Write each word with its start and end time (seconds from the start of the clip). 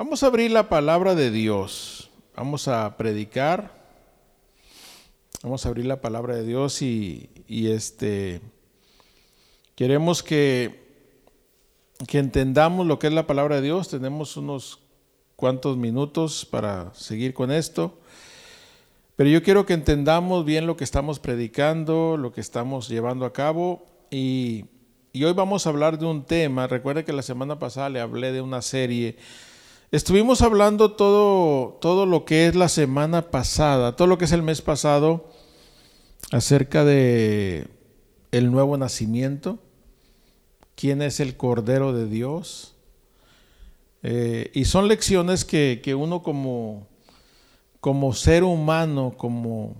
Vamos 0.00 0.22
a 0.22 0.28
abrir 0.28 0.50
la 0.50 0.70
palabra 0.70 1.14
de 1.14 1.30
Dios. 1.30 2.08
Vamos 2.34 2.68
a 2.68 2.96
predicar. 2.96 3.70
Vamos 5.42 5.66
a 5.66 5.68
abrir 5.68 5.84
la 5.84 6.00
palabra 6.00 6.34
de 6.36 6.42
Dios 6.42 6.80
y, 6.80 7.28
este 7.46 8.40
queremos 9.74 10.22
que, 10.22 11.04
que 12.08 12.16
entendamos 12.16 12.86
lo 12.86 12.98
que 12.98 13.08
es 13.08 13.12
la 13.12 13.26
palabra 13.26 13.56
de 13.56 13.60
Dios. 13.60 13.90
Tenemos 13.90 14.38
unos 14.38 14.78
cuantos 15.36 15.76
minutos 15.76 16.46
para 16.46 16.94
seguir 16.94 17.34
con 17.34 17.50
esto. 17.50 18.00
Pero 19.16 19.28
yo 19.28 19.42
quiero 19.42 19.66
que 19.66 19.74
entendamos 19.74 20.46
bien 20.46 20.66
lo 20.66 20.78
que 20.78 20.84
estamos 20.84 21.18
predicando, 21.18 22.16
lo 22.16 22.32
que 22.32 22.40
estamos 22.40 22.88
llevando 22.88 23.26
a 23.26 23.34
cabo 23.34 23.84
y, 24.10 24.64
y 25.12 25.24
hoy 25.24 25.34
vamos 25.34 25.66
a 25.66 25.68
hablar 25.68 25.98
de 25.98 26.06
un 26.06 26.24
tema. 26.24 26.68
Recuerde 26.68 27.04
que 27.04 27.12
la 27.12 27.20
semana 27.20 27.58
pasada 27.58 27.90
le 27.90 28.00
hablé 28.00 28.32
de 28.32 28.40
una 28.40 28.62
serie 28.62 29.18
Estuvimos 29.92 30.40
hablando 30.42 30.92
todo, 30.92 31.78
todo 31.80 32.06
lo 32.06 32.24
que 32.24 32.46
es 32.46 32.54
la 32.54 32.68
semana 32.68 33.32
pasada, 33.32 33.96
todo 33.96 34.06
lo 34.06 34.18
que 34.18 34.26
es 34.26 34.30
el 34.30 34.42
mes 34.42 34.62
pasado, 34.62 35.28
acerca 36.30 36.84
de 36.84 37.66
el 38.30 38.52
nuevo 38.52 38.76
nacimiento, 38.76 39.58
quién 40.76 41.02
es 41.02 41.18
el 41.18 41.36
Cordero 41.36 41.92
de 41.92 42.06
Dios. 42.06 42.76
Eh, 44.04 44.52
y 44.54 44.66
son 44.66 44.86
lecciones 44.86 45.44
que, 45.44 45.96
uno 45.98 46.22
como, 46.22 46.86
como 47.80 48.14
ser 48.14 48.44
humano, 48.44 49.14
como, 49.16 49.74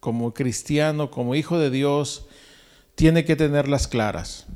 como 0.00 0.34
cristiano, 0.34 1.10
como 1.10 1.34
hijo 1.34 1.58
de 1.58 1.70
Dios, 1.70 2.26
tiene 2.94 3.24
que 3.24 3.36
tenerlas 3.36 3.88
claras. 3.88 4.46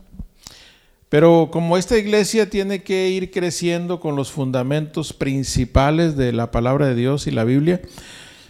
Pero 1.09 1.49
como 1.53 1.77
esta 1.77 1.97
iglesia 1.97 2.51
tiene 2.51 2.83
que 2.83 3.09
ir 3.11 3.31
creciendo 3.31 4.01
con 4.01 4.17
los 4.17 4.33
fundamentos 4.33 5.13
principales 5.13 6.17
de 6.17 6.33
la 6.33 6.51
palabra 6.51 6.87
de 6.89 6.95
Dios 6.95 7.27
y 7.27 7.31
la 7.31 7.45
Biblia, 7.45 7.81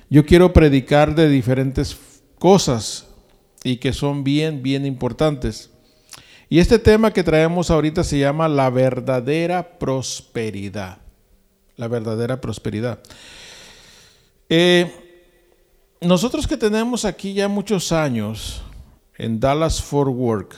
yo 0.09 0.25
quiero 0.25 0.53
predicar 0.53 1.15
de 1.15 1.29
diferentes 1.29 1.97
cosas 2.39 3.07
y 3.65 3.77
que 3.77 3.93
son 3.93 4.25
bien, 4.25 4.63
bien 4.63 4.87
importantes. 4.87 5.71
Y 6.49 6.59
este 6.59 6.79
tema 6.79 7.13
que 7.13 7.25
traemos 7.25 7.71
ahorita 7.71 8.05
se 8.05 8.19
llama 8.19 8.49
la 8.49 8.71
verdadera 8.71 9.79
prosperidad. 9.79 10.99
La 11.77 11.89
verdadera 11.89 12.41
prosperidad. 12.41 13.01
Eh, 14.49 14.93
nosotros 16.01 16.47
que 16.47 16.57
tenemos 16.57 17.05
aquí 17.05 17.33
ya 17.33 17.49
muchos 17.49 17.91
años 17.91 18.63
en 19.17 19.41
Dallas 19.41 19.83
Fort 19.83 20.13
Worth, 20.15 20.55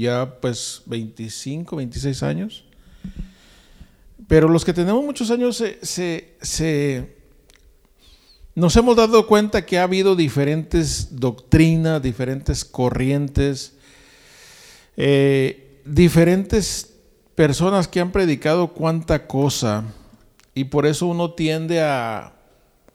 ya 0.00 0.40
pues 0.40 0.82
25, 0.86 1.76
26 1.76 2.22
años. 2.22 2.64
Pero 4.28 4.48
los 4.48 4.64
que 4.64 4.72
tenemos 4.72 5.04
muchos 5.04 5.30
años 5.30 5.62
se, 5.82 7.14
nos 8.54 8.76
hemos 8.76 8.96
dado 8.96 9.26
cuenta 9.26 9.64
que 9.64 9.78
ha 9.78 9.84
habido 9.84 10.14
diferentes 10.14 11.16
doctrinas, 11.16 12.02
diferentes 12.02 12.64
corrientes, 12.64 13.74
eh, 14.96 15.80
diferentes 15.84 16.92
personas 17.34 17.88
que 17.88 18.00
han 18.00 18.12
predicado 18.12 18.68
cuánta 18.68 19.26
cosa 19.26 19.84
y 20.54 20.64
por 20.64 20.86
eso 20.86 21.06
uno 21.06 21.32
tiende 21.32 21.80
a 21.80 22.34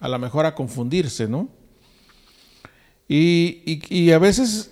a 0.06 0.08
lo 0.08 0.20
mejor 0.20 0.46
a 0.46 0.54
confundirse, 0.54 1.28
¿no? 1.28 1.50
Y, 3.08 3.82
y 3.90 4.12
a 4.12 4.20
veces 4.20 4.72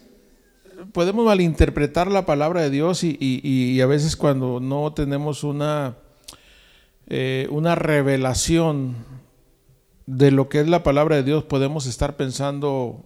podemos 0.92 1.26
malinterpretar 1.26 2.12
la 2.12 2.26
palabra 2.26 2.62
de 2.62 2.70
Dios 2.70 3.03
y, 3.03 3.80
a 3.81 3.86
veces 3.86 4.16
cuando 4.16 4.59
no 4.59 4.94
tenemos 4.94 5.44
una, 5.44 5.95
eh, 7.08 7.48
una 7.50 7.76
revelación 7.76 8.95
de 10.06 10.31
lo 10.31 10.50
que 10.50 10.59
es 10.59 10.67
la 10.67 10.84
palabra 10.84 11.16
de 11.16 11.23
Dios, 11.23 11.44
podemos 11.44 11.86
estar 11.86 12.16
pensando 12.16 13.04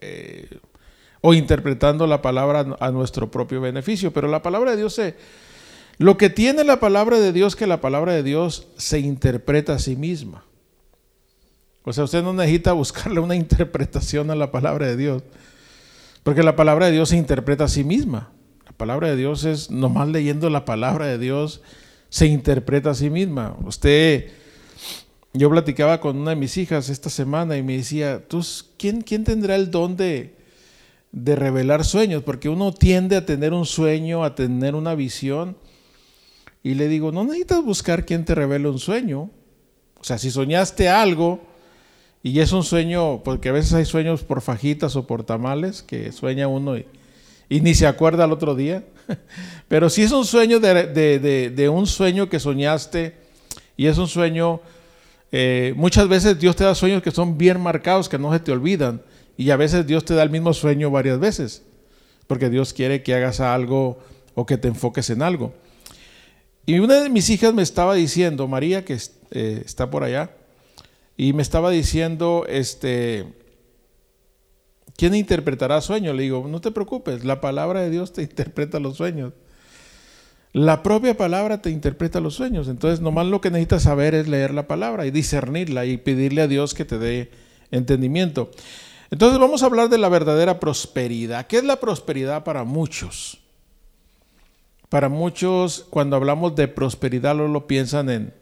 eh, 0.00 0.58
o 1.20 1.34
interpretando 1.34 2.06
la 2.06 2.22
palabra 2.22 2.76
a 2.80 2.90
nuestro 2.90 3.30
propio 3.30 3.60
beneficio. 3.60 4.12
Pero 4.12 4.28
la 4.28 4.42
palabra 4.42 4.72
de 4.72 4.76
Dios 4.78 4.94
se... 4.94 5.16
Lo 5.98 6.16
que 6.16 6.30
tiene 6.30 6.62
la 6.62 6.78
palabra 6.78 7.18
de 7.18 7.32
Dios, 7.32 7.56
que 7.56 7.66
la 7.66 7.80
palabra 7.80 8.12
de 8.12 8.22
Dios 8.22 8.68
se 8.76 9.00
interpreta 9.00 9.74
a 9.74 9.78
sí 9.80 9.96
misma. 9.96 10.44
O 11.82 11.92
sea, 11.92 12.04
usted 12.04 12.22
no 12.22 12.32
necesita 12.32 12.72
buscarle 12.72 13.18
una 13.18 13.34
interpretación 13.36 14.30
a 14.30 14.36
la 14.36 14.52
palabra 14.52 14.86
de 14.86 14.96
Dios. 14.96 15.22
Porque 16.28 16.42
la 16.42 16.56
palabra 16.56 16.84
de 16.84 16.92
Dios 16.92 17.08
se 17.08 17.16
interpreta 17.16 17.64
a 17.64 17.68
sí 17.68 17.84
misma. 17.84 18.30
La 18.66 18.72
palabra 18.72 19.08
de 19.08 19.16
Dios 19.16 19.44
es, 19.44 19.70
nomás 19.70 20.08
leyendo 20.08 20.50
la 20.50 20.66
palabra 20.66 21.06
de 21.06 21.16
Dios, 21.16 21.62
se 22.10 22.26
interpreta 22.26 22.90
a 22.90 22.94
sí 22.94 23.08
misma. 23.08 23.56
Usted, 23.64 24.26
yo 25.32 25.48
platicaba 25.48 26.02
con 26.02 26.18
una 26.18 26.32
de 26.32 26.36
mis 26.36 26.58
hijas 26.58 26.90
esta 26.90 27.08
semana 27.08 27.56
y 27.56 27.62
me 27.62 27.78
decía, 27.78 28.28
¿tú, 28.28 28.44
quién, 28.76 29.00
quién 29.00 29.24
tendrá 29.24 29.56
el 29.56 29.70
don 29.70 29.96
de, 29.96 30.36
de 31.12 31.34
revelar 31.34 31.82
sueños? 31.82 32.22
Porque 32.24 32.50
uno 32.50 32.74
tiende 32.74 33.16
a 33.16 33.24
tener 33.24 33.54
un 33.54 33.64
sueño, 33.64 34.22
a 34.22 34.34
tener 34.34 34.74
una 34.74 34.94
visión. 34.94 35.56
Y 36.62 36.74
le 36.74 36.88
digo, 36.88 37.10
no 37.10 37.24
necesitas 37.24 37.64
buscar 37.64 38.04
quién 38.04 38.26
te 38.26 38.34
revele 38.34 38.68
un 38.68 38.78
sueño. 38.78 39.30
O 39.98 40.04
sea, 40.04 40.18
si 40.18 40.30
soñaste 40.30 40.90
algo, 40.90 41.40
y 42.28 42.40
es 42.40 42.52
un 42.52 42.62
sueño, 42.62 43.22
porque 43.24 43.48
a 43.48 43.52
veces 43.52 43.72
hay 43.72 43.86
sueños 43.86 44.22
por 44.22 44.42
fajitas 44.42 44.96
o 44.96 45.06
por 45.06 45.24
tamales, 45.24 45.82
que 45.82 46.12
sueña 46.12 46.46
uno 46.46 46.76
y, 46.76 46.84
ni 47.48 47.74
se 47.74 47.86
acuerda 47.86 48.24
al 48.24 48.32
otro 48.32 48.54
día. 48.54 48.84
Pero 49.68 49.88
si 49.88 50.02
es 50.02 50.12
un 50.12 50.26
sueño 50.26 50.60
de, 50.60 51.70
un 51.72 51.86
sueño 51.86 52.28
que 52.28 52.38
soñaste 52.38 53.16
y 53.78 53.86
es 53.86 53.96
un 53.96 54.08
sueño, 54.08 54.60
eh, 55.32 55.72
muchas 55.74 56.06
veces 56.06 56.38
Dios 56.38 56.54
te 56.54 56.64
da 56.64 56.74
sueños 56.74 57.02
que 57.02 57.10
son 57.10 57.38
bien 57.38 57.60
marcados, 57.60 58.10
que 58.10 58.18
no 58.18 58.30
se 58.32 58.40
te 58.40 58.52
olvidan. 58.52 59.00
Y 59.38 59.50
a 59.50 59.56
veces 59.56 59.86
Dios 59.86 60.04
te 60.04 60.14
da 60.14 60.22
el 60.22 60.30
mismo 60.30 60.52
sueño 60.52 60.90
varias 60.90 61.18
veces, 61.18 61.62
porque 62.26 62.50
Dios 62.50 62.74
quiere 62.74 63.02
que 63.02 63.14
hagas 63.14 63.40
algo 63.40 64.00
o 64.34 64.44
que 64.44 64.58
te 64.58 64.68
enfoques 64.68 65.08
en 65.08 65.22
algo. 65.22 65.54
Y 66.66 66.78
una 66.80 67.00
de 67.00 67.08
mis 67.08 67.30
hijas 67.30 67.54
me 67.54 67.62
estaba 67.62 67.94
diciendo, 67.94 68.46
María, 68.48 68.84
que 68.84 68.98
eh, 69.30 69.62
está 69.64 69.88
por 69.88 70.04
allá, 70.04 70.32
y 71.18 71.32
me 71.32 71.42
estaba 71.42 71.70
diciendo, 71.70 72.46
este, 72.48 73.34
¿quién 74.96 75.16
interpretará 75.16 75.80
sueños? 75.80 76.14
Le 76.14 76.22
digo, 76.22 76.46
no 76.48 76.60
te 76.60 76.70
preocupes, 76.70 77.24
la 77.24 77.40
palabra 77.40 77.80
de 77.80 77.90
Dios 77.90 78.12
te 78.12 78.22
interpreta 78.30 78.78
los 78.78 78.96
sueños. 78.96 79.32
La 80.52 80.82
propia 80.84 81.16
palabra 81.16 81.60
te 81.60 81.70
interpreta 81.70 82.20
los 82.20 82.34
sueños. 82.34 82.68
Entonces, 82.68 83.00
nomás 83.00 83.26
lo 83.26 83.40
que 83.40 83.50
necesitas 83.50 83.82
saber 83.82 84.14
es 84.14 84.28
leer 84.28 84.54
la 84.54 84.68
palabra 84.68 85.06
y 85.06 85.10
discernirla 85.10 85.86
y 85.86 85.96
pedirle 85.96 86.40
a 86.40 86.46
Dios 86.46 86.72
que 86.72 86.84
te 86.84 86.98
dé 86.98 87.32
entendimiento. 87.72 88.52
Entonces, 89.10 89.40
vamos 89.40 89.64
a 89.64 89.66
hablar 89.66 89.88
de 89.88 89.98
la 89.98 90.08
verdadera 90.08 90.60
prosperidad. 90.60 91.48
¿Qué 91.48 91.58
es 91.58 91.64
la 91.64 91.80
prosperidad 91.80 92.44
para 92.44 92.62
muchos? 92.62 93.40
Para 94.88 95.08
muchos, 95.08 95.84
cuando 95.90 96.14
hablamos 96.14 96.54
de 96.54 96.68
prosperidad, 96.68 97.34
lo 97.34 97.66
piensan 97.66 98.08
en 98.08 98.34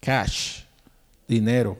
cash, 0.00 0.63
dinero. 1.28 1.78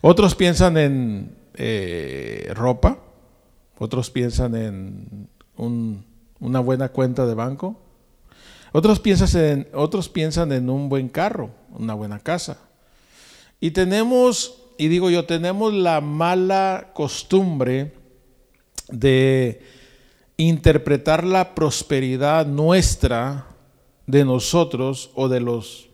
Otros 0.00 0.34
piensan 0.34 0.76
en 0.76 1.36
eh, 1.54 2.50
ropa, 2.54 2.98
otros 3.78 4.10
piensan 4.10 4.54
en 4.54 5.28
una 5.56 6.60
buena 6.60 6.88
cuenta 6.88 7.26
de 7.26 7.34
banco, 7.34 7.80
otros 8.72 9.00
piensan, 9.00 9.42
en, 9.42 9.68
otros 9.74 10.08
piensan 10.08 10.50
en 10.52 10.70
un 10.70 10.88
buen 10.88 11.08
carro, 11.08 11.50
una 11.70 11.94
buena 11.94 12.18
casa. 12.18 12.58
Y 13.60 13.70
tenemos, 13.70 14.62
y 14.78 14.88
digo 14.88 15.10
yo, 15.10 15.26
tenemos 15.26 15.74
la 15.74 16.00
mala 16.00 16.90
costumbre 16.94 17.92
de 18.88 19.62
interpretar 20.36 21.24
la 21.24 21.54
prosperidad 21.54 22.46
nuestra 22.46 23.46
de 24.06 24.24
nosotros 24.24 25.10
o 25.14 25.28
de 25.28 25.40
los 25.40 25.91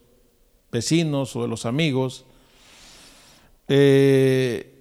vecinos 0.70 1.35
o 1.37 1.43
de 1.43 1.49
los 1.49 1.67
amigos, 1.67 2.25
eh, 3.69 4.75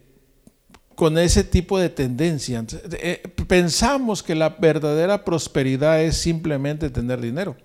con 0.96 1.18
ese 1.18 1.44
tipo 1.44 1.78
de 1.78 1.90
tendencia. 1.90 2.66
Eh, 2.94 3.22
pensamos 3.48 4.24
que 4.24 4.36
la 4.36 4.50
verdadera 4.50 5.24
prosperidad 5.24 6.02
es 6.02 6.18
simplemente 6.18 6.90
tener 6.90 7.22
dinero. 7.22 7.56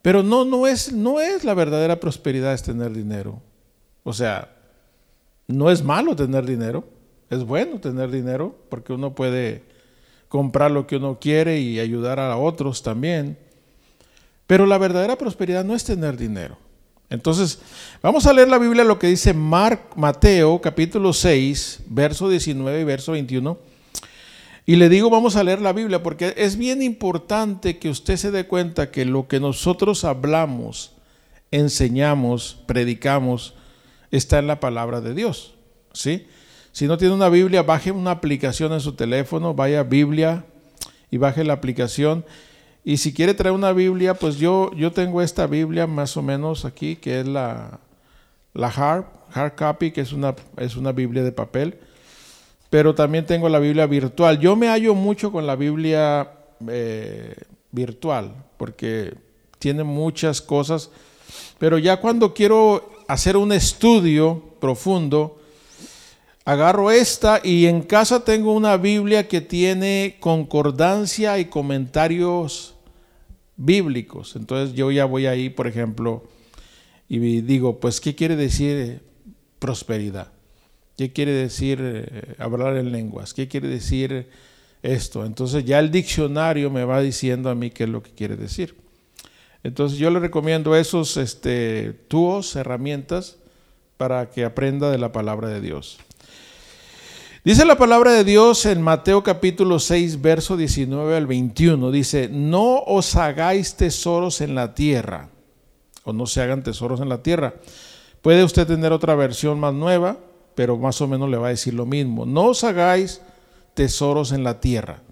Pero 0.00 0.22
no, 0.22 0.44
no 0.44 0.66
es, 0.66 0.92
no 0.92 1.18
es 1.18 1.44
la 1.44 1.54
verdadera 1.54 1.98
prosperidad 1.98 2.52
es 2.52 2.62
tener 2.62 2.92
dinero. 2.92 3.42
O 4.04 4.12
sea, 4.12 4.54
no 5.48 5.70
es 5.70 5.82
malo 5.82 6.14
tener 6.14 6.44
dinero, 6.44 6.84
es 7.30 7.42
bueno 7.42 7.80
tener 7.80 8.10
dinero 8.10 8.54
porque 8.68 8.92
uno 8.92 9.14
puede 9.14 9.64
comprar 10.28 10.70
lo 10.70 10.86
que 10.86 10.96
uno 10.96 11.18
quiere 11.18 11.58
y 11.58 11.80
ayudar 11.80 12.20
a 12.20 12.36
otros 12.36 12.82
también. 12.82 13.38
Pero 14.46 14.66
la 14.66 14.78
verdadera 14.78 15.16
prosperidad 15.16 15.64
no 15.64 15.74
es 15.74 15.84
tener 15.84 16.16
dinero. 16.16 16.58
Entonces, 17.10 17.60
vamos 18.02 18.26
a 18.26 18.32
leer 18.32 18.48
la 18.48 18.58
Biblia 18.58 18.84
lo 18.84 18.98
que 18.98 19.06
dice 19.06 19.34
Mateo 19.34 20.60
capítulo 20.60 21.12
6, 21.12 21.80
verso 21.86 22.28
19 22.28 22.80
y 22.80 22.84
verso 22.84 23.12
21. 23.12 23.58
Y 24.66 24.76
le 24.76 24.88
digo, 24.88 25.10
vamos 25.10 25.36
a 25.36 25.44
leer 25.44 25.60
la 25.60 25.74
Biblia, 25.74 26.02
porque 26.02 26.34
es 26.38 26.56
bien 26.56 26.82
importante 26.82 27.78
que 27.78 27.90
usted 27.90 28.16
se 28.16 28.30
dé 28.30 28.46
cuenta 28.46 28.90
que 28.90 29.04
lo 29.04 29.28
que 29.28 29.38
nosotros 29.38 30.04
hablamos, 30.04 30.92
enseñamos, 31.50 32.62
predicamos, 32.66 33.54
está 34.10 34.38
en 34.38 34.46
la 34.46 34.60
palabra 34.60 35.02
de 35.02 35.14
Dios. 35.14 35.54
¿sí? 35.92 36.26
Si 36.72 36.86
no 36.86 36.96
tiene 36.96 37.14
una 37.14 37.28
Biblia, 37.28 37.62
baje 37.62 37.92
una 37.92 38.12
aplicación 38.12 38.72
en 38.72 38.80
su 38.80 38.94
teléfono, 38.94 39.54
vaya 39.54 39.80
a 39.80 39.84
Biblia 39.84 40.46
y 41.10 41.18
baje 41.18 41.44
la 41.44 41.52
aplicación. 41.52 42.24
Y 42.84 42.98
si 42.98 43.14
quiere 43.14 43.34
traer 43.34 43.54
una 43.54 43.72
Biblia, 43.72 44.14
pues 44.14 44.36
yo, 44.36 44.70
yo 44.74 44.92
tengo 44.92 45.22
esta 45.22 45.46
Biblia 45.46 45.86
más 45.86 46.16
o 46.16 46.22
menos 46.22 46.64
aquí, 46.64 46.96
que 46.96 47.20
es 47.20 47.26
la, 47.26 47.80
la 48.52 48.68
hard, 48.68 49.06
hard 49.32 49.54
copy, 49.56 49.90
que 49.90 50.02
es 50.02 50.12
una, 50.12 50.34
es 50.58 50.76
una 50.76 50.92
Biblia 50.92 51.22
de 51.22 51.32
papel 51.32 51.78
pero 52.74 52.92
también 52.92 53.24
tengo 53.24 53.48
la 53.48 53.60
Biblia 53.60 53.86
virtual. 53.86 54.40
Yo 54.40 54.56
me 54.56 54.66
hallo 54.66 54.96
mucho 54.96 55.30
con 55.30 55.46
la 55.46 55.54
Biblia 55.54 56.28
eh, 56.66 57.32
virtual, 57.70 58.34
porque 58.56 59.14
tiene 59.60 59.84
muchas 59.84 60.42
cosas, 60.42 60.90
pero 61.60 61.78
ya 61.78 62.00
cuando 62.00 62.34
quiero 62.34 62.90
hacer 63.06 63.36
un 63.36 63.52
estudio 63.52 64.42
profundo, 64.58 65.38
agarro 66.44 66.90
esta 66.90 67.40
y 67.42 67.66
en 67.66 67.82
casa 67.82 68.24
tengo 68.24 68.52
una 68.52 68.76
Biblia 68.76 69.28
que 69.28 69.40
tiene 69.40 70.16
concordancia 70.20 71.38
y 71.38 71.46
comentarios 71.46 72.74
bíblicos. 73.56 74.36
Entonces 74.36 74.74
yo 74.74 74.90
ya 74.90 75.04
voy 75.04 75.26
ahí, 75.26 75.48
por 75.48 75.66
ejemplo, 75.66 76.24
y 77.08 77.18
digo, 77.40 77.80
pues, 77.80 78.00
¿qué 78.00 78.14
quiere 78.14 78.36
decir 78.36 79.00
prosperidad? 79.58 80.32
¿Qué 80.96 81.12
quiere 81.12 81.32
decir 81.32 81.78
eh, 81.82 82.34
hablar 82.38 82.76
en 82.76 82.92
lenguas? 82.92 83.34
¿Qué 83.34 83.48
quiere 83.48 83.68
decir 83.68 84.28
esto? 84.82 85.24
Entonces 85.24 85.64
ya 85.64 85.78
el 85.78 85.90
diccionario 85.90 86.70
me 86.70 86.84
va 86.84 87.00
diciendo 87.00 87.50
a 87.50 87.54
mí 87.54 87.70
qué 87.70 87.84
es 87.84 87.90
lo 87.90 88.02
que 88.02 88.12
quiere 88.12 88.36
decir. 88.36 88.76
Entonces 89.62 89.98
yo 89.98 90.10
le 90.10 90.20
recomiendo 90.20 90.76
esos 90.76 91.16
este, 91.16 91.98
herramientas, 92.54 93.38
para 93.96 94.28
que 94.30 94.44
aprenda 94.44 94.90
de 94.90 94.98
la 94.98 95.12
palabra 95.12 95.48
de 95.48 95.60
Dios. 95.60 95.98
Dice 97.44 97.66
la 97.66 97.76
palabra 97.76 98.12
de 98.12 98.24
Dios 98.24 98.64
en 98.64 98.80
Mateo 98.80 99.22
capítulo 99.22 99.78
6, 99.78 100.22
verso 100.22 100.56
19 100.56 101.14
al 101.14 101.26
21. 101.26 101.90
Dice, 101.90 102.30
no 102.32 102.78
os 102.78 103.16
hagáis 103.16 103.74
tesoros 103.74 104.40
en 104.40 104.54
la 104.54 104.74
tierra, 104.74 105.28
o 106.04 106.14
no 106.14 106.24
se 106.24 106.40
hagan 106.40 106.62
tesoros 106.62 107.02
en 107.02 107.10
la 107.10 107.22
tierra. 107.22 107.56
Puede 108.22 108.44
usted 108.44 108.66
tener 108.66 108.92
otra 108.92 109.14
versión 109.14 109.60
más 109.60 109.74
nueva, 109.74 110.16
pero 110.54 110.78
más 110.78 111.02
o 111.02 111.06
menos 111.06 111.28
le 111.28 111.36
va 111.36 111.48
a 111.48 111.50
decir 111.50 111.74
lo 111.74 111.84
mismo. 111.84 112.24
No 112.24 112.44
os 112.44 112.64
hagáis 112.64 113.20
tesoros 113.74 114.32
en 114.32 114.42
la 114.42 114.58
tierra, 114.58 115.02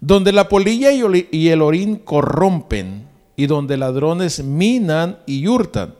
donde 0.00 0.32
la 0.32 0.48
polilla 0.48 0.90
y 0.90 1.48
el 1.48 1.60
orín 1.60 1.96
corrompen, 1.96 3.06
y 3.36 3.46
donde 3.46 3.76
ladrones 3.76 4.42
minan 4.42 5.18
y 5.26 5.46
hurtan, 5.46 5.96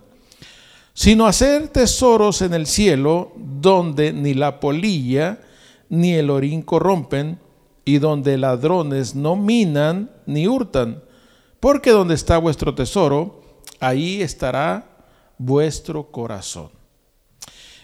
sino 0.95 1.27
hacer 1.27 1.69
tesoros 1.69 2.41
en 2.41 2.55
el 2.55 2.67
cielo, 2.67 3.33
donde 3.37 4.15
ni 4.15 4.33
la 4.33 4.61
polilla 4.61 5.41
ni 5.89 6.15
el 6.15 6.31
orín 6.31 6.63
corrompen, 6.63 7.39
y 7.85 7.99
donde 7.99 8.37
ladrones 8.37 9.15
no 9.15 9.35
minan 9.35 10.11
ni 10.27 10.47
hurtan, 10.47 11.03
porque 11.59 11.91
donde 11.91 12.15
está 12.15 12.37
vuestro 12.37 12.75
tesoro, 12.75 13.41
ahí 13.81 14.21
estará 14.21 14.87
vuestro 15.39 16.11
corazón. 16.11 16.71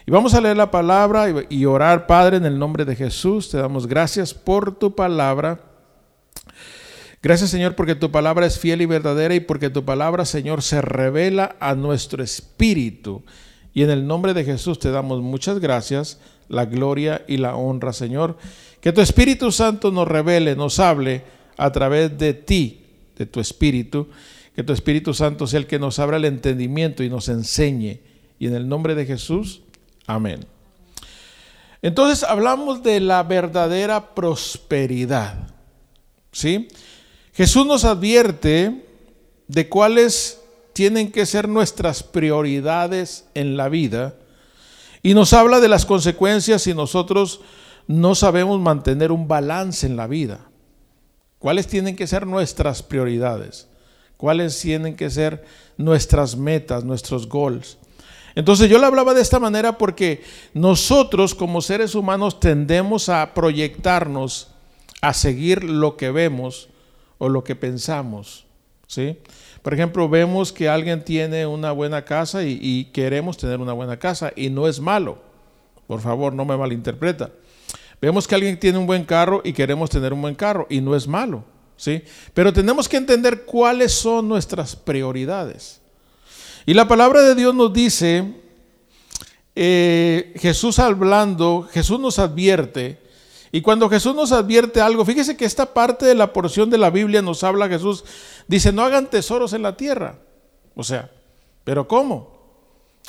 Y 0.06 0.10
vamos 0.10 0.34
a 0.34 0.40
leer 0.42 0.58
la 0.58 0.70
palabra 0.70 1.26
y 1.48 1.64
orar, 1.64 2.06
Padre, 2.06 2.36
en 2.36 2.44
el 2.44 2.58
nombre 2.58 2.84
de 2.84 2.94
Jesús. 2.94 3.48
Te 3.48 3.56
damos 3.56 3.86
gracias 3.86 4.34
por 4.34 4.78
tu 4.78 4.94
palabra. 4.94 5.60
Gracias, 7.22 7.48
Señor, 7.48 7.74
porque 7.74 7.94
tu 7.94 8.10
palabra 8.10 8.44
es 8.44 8.58
fiel 8.58 8.82
y 8.82 8.86
verdadera 8.86 9.34
y 9.34 9.40
porque 9.40 9.70
tu 9.70 9.86
palabra, 9.86 10.26
Señor, 10.26 10.60
se 10.60 10.82
revela 10.82 11.56
a 11.58 11.74
nuestro 11.74 12.22
espíritu. 12.22 13.24
Y 13.72 13.82
en 13.82 13.88
el 13.88 14.06
nombre 14.06 14.34
de 14.34 14.44
Jesús 14.44 14.78
te 14.78 14.90
damos 14.90 15.22
muchas 15.22 15.58
gracias, 15.58 16.20
la 16.54 16.64
gloria 16.64 17.24
y 17.28 17.36
la 17.36 17.56
honra, 17.56 17.92
Señor. 17.92 18.38
Que 18.80 18.92
tu 18.92 19.00
Espíritu 19.00 19.52
Santo 19.52 19.90
nos 19.90 20.08
revele, 20.08 20.56
nos 20.56 20.78
hable 20.78 21.24
a 21.56 21.70
través 21.72 22.16
de 22.16 22.34
ti, 22.34 22.80
de 23.16 23.26
tu 23.26 23.40
Espíritu. 23.40 24.08
Que 24.54 24.62
tu 24.62 24.72
Espíritu 24.72 25.12
Santo 25.12 25.46
sea 25.46 25.58
el 25.58 25.66
que 25.66 25.78
nos 25.78 25.98
abra 25.98 26.16
el 26.16 26.24
entendimiento 26.24 27.02
y 27.02 27.10
nos 27.10 27.28
enseñe. 27.28 28.00
Y 28.38 28.46
en 28.46 28.54
el 28.54 28.68
nombre 28.68 28.94
de 28.94 29.06
Jesús, 29.06 29.62
Amén. 30.06 30.44
Entonces 31.82 32.24
hablamos 32.24 32.82
de 32.82 33.00
la 33.00 33.22
verdadera 33.22 34.14
prosperidad. 34.14 35.48
¿Sí? 36.32 36.68
Jesús 37.32 37.66
nos 37.66 37.84
advierte 37.84 38.84
de 39.48 39.68
cuáles 39.68 40.40
tienen 40.72 41.12
que 41.12 41.26
ser 41.26 41.48
nuestras 41.48 42.02
prioridades 42.02 43.26
en 43.34 43.56
la 43.56 43.68
vida 43.68 44.16
y 45.04 45.12
nos 45.12 45.34
habla 45.34 45.60
de 45.60 45.68
las 45.68 45.84
consecuencias 45.84 46.62
si 46.62 46.72
nosotros 46.72 47.42
no 47.86 48.14
sabemos 48.14 48.58
mantener 48.58 49.12
un 49.12 49.28
balance 49.28 49.86
en 49.86 49.96
la 49.96 50.06
vida. 50.06 50.48
¿Cuáles 51.38 51.66
tienen 51.66 51.94
que 51.94 52.06
ser 52.06 52.26
nuestras 52.26 52.82
prioridades? 52.82 53.68
¿Cuáles 54.16 54.58
tienen 54.58 54.96
que 54.96 55.10
ser 55.10 55.44
nuestras 55.76 56.36
metas, 56.38 56.84
nuestros 56.84 57.28
goals? 57.28 57.76
Entonces 58.34 58.70
yo 58.70 58.78
le 58.78 58.86
hablaba 58.86 59.12
de 59.12 59.20
esta 59.20 59.38
manera 59.38 59.76
porque 59.76 60.24
nosotros 60.54 61.34
como 61.34 61.60
seres 61.60 61.94
humanos 61.94 62.40
tendemos 62.40 63.10
a 63.10 63.34
proyectarnos 63.34 64.48
a 65.02 65.12
seguir 65.12 65.64
lo 65.64 65.98
que 65.98 66.10
vemos 66.10 66.70
o 67.18 67.28
lo 67.28 67.44
que 67.44 67.56
pensamos. 67.56 68.46
¿sí? 68.86 69.18
Por 69.64 69.72
ejemplo, 69.72 70.10
vemos 70.10 70.52
que 70.52 70.68
alguien 70.68 71.02
tiene 71.02 71.46
una 71.46 71.72
buena 71.72 72.04
casa 72.04 72.44
y, 72.44 72.84
queremos 72.92 73.38
tener 73.38 73.60
una 73.60 73.72
buena 73.72 73.98
casa 73.98 74.30
y 74.36 74.50
no 74.50 74.68
es 74.68 74.78
malo. 74.78 75.16
Por 75.86 76.02
favor, 76.02 76.34
no 76.34 76.44
me 76.44 76.54
malinterpreta. 76.54 77.30
Vemos 77.98 78.28
que 78.28 78.34
alguien 78.34 78.60
tiene 78.60 78.76
un 78.76 78.86
buen 78.86 79.06
carro 79.06 79.40
y 79.42 79.54
queremos 79.54 79.88
tener 79.88 80.12
un 80.12 80.20
buen 80.20 80.34
carro 80.34 80.66
y 80.68 80.82
no 80.82 80.94
es 80.94 81.08
malo. 81.08 81.44
¿sí? 81.78 82.02
Pero 82.34 82.52
tenemos 82.52 82.90
que 82.90 82.98
entender 82.98 83.46
cuáles 83.46 83.92
son 83.92 84.28
nuestras 84.28 84.76
prioridades. 84.76 85.80
Y 86.66 86.74
la 86.74 86.86
palabra 86.86 87.22
de 87.22 87.34
Dios 87.34 87.54
nos 87.54 87.72
dice, 87.72 88.34
eh, 89.56 90.34
Jesús 90.36 90.78
hablando, 90.78 91.66
Jesús 91.72 91.98
nos 91.98 92.18
advierte, 92.18 93.00
y 93.54 93.60
cuando 93.62 93.88
Jesús 93.88 94.16
nos 94.16 94.32
advierte 94.32 94.80
algo, 94.80 95.04
fíjese 95.04 95.36
que 95.36 95.44
esta 95.44 95.72
parte 95.72 96.04
de 96.06 96.16
la 96.16 96.32
porción 96.32 96.70
de 96.70 96.76
la 96.76 96.90
Biblia 96.90 97.22
nos 97.22 97.44
habla 97.44 97.68
Jesús, 97.68 98.04
dice, 98.48 98.72
no 98.72 98.82
hagan 98.82 99.08
tesoros 99.08 99.52
en 99.52 99.62
la 99.62 99.76
tierra. 99.76 100.18
O 100.74 100.82
sea, 100.82 101.12
¿pero 101.62 101.86
cómo? 101.86 102.34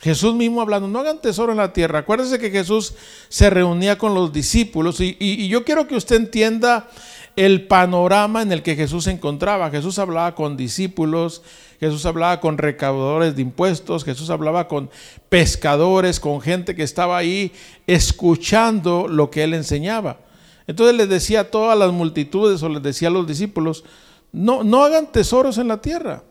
Jesús 0.04 0.36
mismo 0.36 0.62
hablando, 0.62 0.88
no 0.88 1.00
hagan 1.00 1.20
tesoro 1.20 1.52
en 1.52 1.58
la 1.58 1.74
tierra. 1.74 1.98
Acuérdense 1.98 2.38
que 2.38 2.52
Jesús 2.52 2.94
se 3.28 3.50
reunía 3.50 3.98
con 3.98 4.14
los 4.14 4.32
discípulos 4.32 5.00
y, 5.00 5.18
y 5.20 5.48
yo 5.48 5.66
quiero 5.66 5.88
que 5.88 5.96
usted 5.96 6.18
entienda 6.18 6.92
el 7.36 7.66
panorama 7.66 8.44
en 8.44 8.52
el 8.52 8.62
que 8.62 8.76
Jesús 8.76 9.06
se 9.06 9.12
encontraba. 9.12 9.72
Jesús 9.72 9.98
hablaba 9.98 10.36
con 10.36 10.58
discípulos, 10.58 11.42
Jesús 11.80 12.06
hablaba 12.06 12.40
con 12.40 12.60
recaudadores 12.60 13.36
de 13.36 13.42
impuestos, 13.42 14.04
Jesús 14.04 14.30
hablaba 14.30 14.68
con 14.68 14.92
pescadores, 15.28 16.20
con 16.20 16.40
gente 16.40 16.76
que 16.76 16.84
estaba 16.84 17.18
ahí 17.18 17.52
escuchando 17.88 19.08
lo 19.08 19.32
que 19.32 19.44
él 19.44 19.56
enseñaba. 19.56 20.20
Entonces 20.68 20.96
les 20.96 21.10
decía 21.10 21.42
a 21.42 21.52
todas 21.52 21.78
las 21.78 21.92
multitudes 21.92 22.62
o 22.64 22.70
les 22.70 22.82
decía 22.82 23.10
a 23.10 23.12
los 23.12 23.28
discípulos, 23.28 23.84
no, 24.32 24.64
no 24.64 24.84
hagan 24.84 25.12
tesoros 25.12 25.58
en 25.58 25.68
la 25.68 25.82
tierra. 25.82 26.24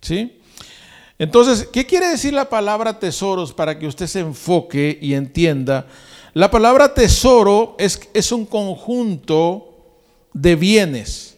¿Sí? 0.00 0.38
Entonces, 1.18 1.68
¿qué 1.72 1.86
quiere 1.86 2.08
decir 2.08 2.34
la 2.34 2.48
palabra 2.48 2.98
tesoros 2.98 3.52
para 3.52 3.78
que 3.78 3.86
usted 3.86 4.06
se 4.06 4.20
enfoque 4.20 4.98
y 5.00 5.14
entienda? 5.14 5.86
La 6.32 6.50
palabra 6.50 6.92
tesoro 6.92 7.76
es, 7.78 8.00
es 8.12 8.32
un 8.32 8.44
conjunto 8.44 9.74
de 10.32 10.56
bienes. 10.56 11.34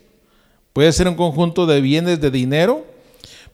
Puede 0.73 0.93
ser 0.93 1.09
un 1.09 1.15
conjunto 1.15 1.65
de 1.65 1.81
bienes 1.81 2.21
de 2.21 2.31
dinero, 2.31 2.85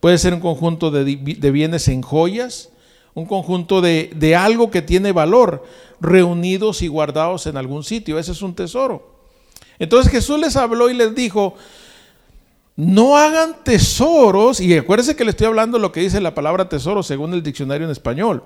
puede 0.01 0.19
ser 0.19 0.35
un 0.35 0.41
conjunto 0.41 0.91
de, 0.91 1.05
bienes 1.05 1.87
en 1.87 2.03
joyas, 2.03 2.71
un 3.15 3.27
conjunto 3.27 3.81
de, 3.81 4.11
de, 4.15 4.37
algo 4.37 4.71
que 4.71 4.83
tiene 4.83 5.13
valor, 5.13 5.65
reunidos 6.01 6.83
y 6.83 6.89
guardados 6.89 7.47
en 7.47 7.57
algún 7.57 7.85
sitio. 7.85 8.19
Ese 8.19 8.33
es 8.33 8.43
un 8.43 8.55
tesoro. 8.55 9.17
Entonces 9.79 10.11
Jesús 10.11 10.39
les 10.39 10.57
habló 10.57 10.89
y 10.91 10.95
les 10.95 11.15
dijo, 11.15 11.55
no 12.77 13.17
hagan 13.17 13.65
tesoros, 13.65 14.61
y 14.61 14.77
acuérdense 14.77 15.17
que 15.17 15.25
le 15.25 15.31
estoy 15.31 15.47
hablando 15.47 15.79
lo 15.79 15.93
que 15.93 16.01
dice 16.01 16.21
la 16.21 16.35
palabra 16.35 16.69
tesoro 16.69 17.03
según 17.03 17.35
el 17.35 17.43
diccionario 17.43 17.87
en 17.87 17.93
español. 17.93 18.45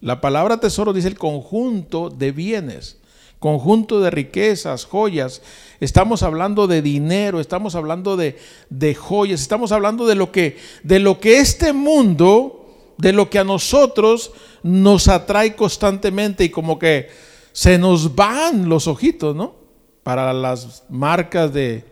La 0.00 0.20
palabra 0.20 0.58
tesoro 0.58 0.92
dice 0.92 1.08
el 1.08 1.18
conjunto 1.18 2.10
de 2.10 2.32
bienes 2.32 2.98
conjunto 3.42 4.00
de 4.00 4.10
riquezas, 4.10 4.86
joyas. 4.86 5.42
Estamos 5.80 6.22
hablando 6.22 6.68
de 6.68 6.80
dinero, 6.80 7.40
estamos 7.40 7.74
hablando 7.74 8.16
de, 8.16 8.38
de, 8.70 8.94
joyas, 8.94 9.40
estamos 9.40 9.72
hablando 9.72 10.06
de 10.06 10.14
lo, 10.14 10.30
que, 10.30 10.56
de 10.84 11.00
lo 11.00 11.18
que 11.18 11.40
este 11.40 11.72
mundo, 11.72 12.61
de 12.98 13.12
lo 13.12 13.30
que 13.30 13.38
a 13.38 13.44
nosotros 13.44 14.32
nos 14.62 15.08
atrae 15.08 15.56
constantemente 15.56 16.44
y 16.44 16.50
como 16.50 16.78
que 16.78 17.08
se 17.52 17.78
nos 17.78 18.14
van 18.14 18.68
los 18.68 18.86
ojitos, 18.86 19.34
¿no? 19.34 19.62
para 20.02 20.32
las 20.32 20.84
marcas 20.88 21.52
de, 21.52 21.84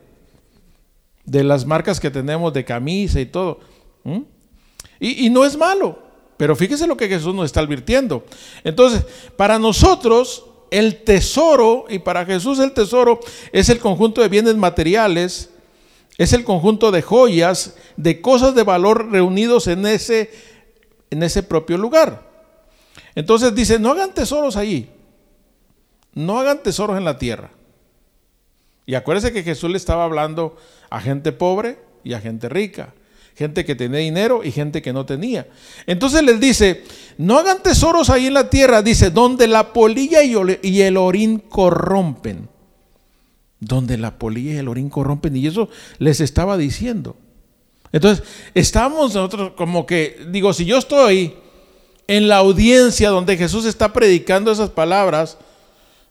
de 1.25 1.45
las 1.45 1.64
marcas 1.64 2.00
que 2.00 2.11
tenemos 2.11 2.52
de 2.52 2.64
camisa 2.64 3.21
y 3.21 3.26
todo. 3.26 3.61
Y, 4.99 5.26
y 5.26 5.30
no 5.30 5.45
es 5.45 5.57
malo, 5.57 5.99
pero 6.37 6.57
fíjese 6.57 6.87
lo 6.87 6.97
que 6.97 7.09
Jesús 7.09 7.35
nos 7.35 7.47
está 7.47 7.61
advirtiendo. 7.61 8.25
Entonces, 8.64 9.04
para 9.37 9.59
nosotros, 9.59 10.45
el 10.71 11.02
tesoro, 11.02 11.87
y 11.88 11.99
para 11.99 12.25
Jesús 12.25 12.59
el 12.59 12.73
tesoro 12.73 13.21
es 13.52 13.69
el 13.69 13.78
conjunto 13.78 14.23
de 14.23 14.28
bienes 14.28 14.57
materiales, 14.57 15.50
es 16.19 16.33
el 16.33 16.45
conjunto 16.45 16.90
de 16.90 17.02
joyas, 17.02 17.76
de 17.97 18.21
cosas 18.21 18.54
de 18.54 18.62
valor 18.62 19.11
reunidos 19.11 19.66
en 19.69 19.87
ese, 19.87 20.30
en 21.11 21.23
ese 21.23 21.43
propio 21.43 21.76
lugar. 21.76 22.29
Entonces 23.14 23.55
dice, 23.55 23.79
no 23.79 23.90
hagan 23.90 24.14
tesoros 24.14 24.57
allí, 24.57 24.88
no 26.14 26.38
hagan 26.38 26.62
tesoros 26.62 26.97
en 26.97 27.05
la 27.05 27.19
tierra. 27.19 27.50
Y 28.87 28.95
acuérdense 28.95 29.33
que 29.33 29.43
Jesús 29.43 29.71
le 29.71 29.76
estaba 29.76 30.05
hablando 30.05 30.57
a 30.88 31.00
gente 31.00 31.33
pobre 31.33 31.79
y 32.02 32.14
a 32.14 32.21
gente 32.21 32.49
rica, 32.49 32.95
gente 33.37 33.64
que 33.64 33.75
tenía 33.75 34.00
dinero 34.00 34.43
y 34.43 34.50
gente 34.50 34.83
que 34.83 34.93
no 34.93 35.07
tenía. 35.07 35.47
Entonces 35.87 36.23
les 36.23 36.40
dice, 36.40 36.85
no 37.17 37.38
hagan 37.38 37.62
tesoros 37.62 38.11
ahí 38.11 38.26
en 38.26 38.35
la 38.35 38.50
tierra, 38.50 38.83
dice, 38.83 39.11
donde 39.11 39.47
la 39.47 39.73
polilla 39.73 40.23
y 40.23 40.81
el 40.81 40.97
orín 40.97 41.38
corrompen. 41.38 42.49
Donde 43.61 43.99
la 43.99 44.19
polilla 44.19 44.55
y 44.55 44.57
el 44.57 44.69
orín 44.69 44.88
corrompen. 44.88 45.37
Y 45.37 45.47
eso 45.47 45.69
les 45.99 46.21
estaba 46.21 46.57
diciendo. 46.57 47.17
Entonces, 47.92 48.25
estamos 48.54 49.14
nosotros 49.14 49.52
como 49.56 49.85
que, 49.87 50.20
digo, 50.28 50.52
si 50.52 50.64
yo 50.64 50.78
estoy 50.78 51.35
en 52.06 52.28
la 52.28 52.37
audiencia 52.37 53.11
donde 53.11 53.37
Jesús 53.37 53.64
está 53.64 53.92
predicando 53.92 54.52
esas 54.52 54.70
palabras, 54.70 55.38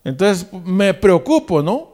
entonces 0.03 0.47
me 0.65 0.93
preocupo, 0.93 1.61
¿no? 1.61 1.93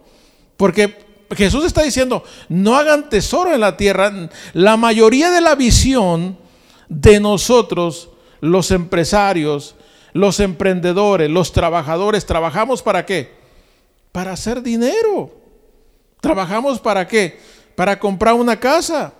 Porque 0.57 0.95
Jesús 1.35 1.65
está 1.65 1.81
diciendo, 1.83 2.23
no 2.49 2.75
hagan 2.75 3.09
tesoro 3.09 3.53
en 3.53 3.61
la 3.61 3.77
tierra. 3.77 4.29
La 4.53 4.77
mayoría 4.77 5.31
de 5.31 5.41
la 5.41 5.55
visión 5.55 6.37
de 6.87 7.19
nosotros, 7.19 8.09
los 8.41 8.71
empresarios, 8.71 9.75
los 10.13 10.39
emprendedores, 10.39 11.29
los 11.29 11.51
trabajadores, 11.51 12.25
trabajamos 12.25 12.81
para 12.81 13.05
qué? 13.05 13.33
Para 14.11 14.33
hacer 14.33 14.61
dinero. 14.61 15.31
Trabajamos 16.21 16.79
para 16.79 17.07
qué? 17.07 17.39
Para 17.75 17.99
comprar 17.99 18.35
una 18.35 18.59
casa. 18.59 19.13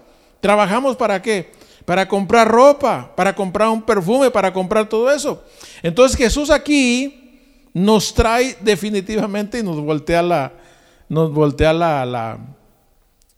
Trabajamos 0.45 0.95
para 0.95 1.23
qué? 1.23 1.49
Para 1.85 2.07
comprar 2.07 2.47
ropa, 2.47 3.15
para 3.15 3.33
comprar 3.33 3.67
un 3.69 3.81
perfume, 3.81 4.29
para 4.29 4.53
comprar 4.53 4.87
todo 4.87 5.11
eso. 5.11 5.43
Entonces 5.81 6.15
Jesús 6.15 6.51
aquí 6.51 7.49
nos 7.73 8.13
trae 8.13 8.55
definitivamente 8.61 9.57
y 9.57 9.63
nos 9.63 9.81
voltea 9.81 10.21
la, 10.21 10.53
nos 11.09 11.33
voltea 11.33 11.73
la, 11.73 12.05
la, 12.05 12.37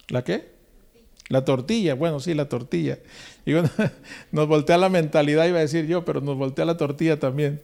¿la 0.10 0.24
qué? 0.26 0.52
La 1.30 1.46
tortilla, 1.46 1.94
bueno, 1.94 2.20
sí, 2.20 2.34
la 2.34 2.50
tortilla. 2.50 3.00
nos 4.34 4.48
voltea 4.50 4.78
la 4.78 4.90
mentalidad, 4.90 5.46
iba 5.46 5.60
a 5.60 5.62
decir 5.62 5.88
yo, 5.88 6.04
pero 6.04 6.20
nos 6.20 6.36
voltea 6.36 6.66
la 6.66 6.76
tortilla 6.76 7.18
también. 7.18 7.62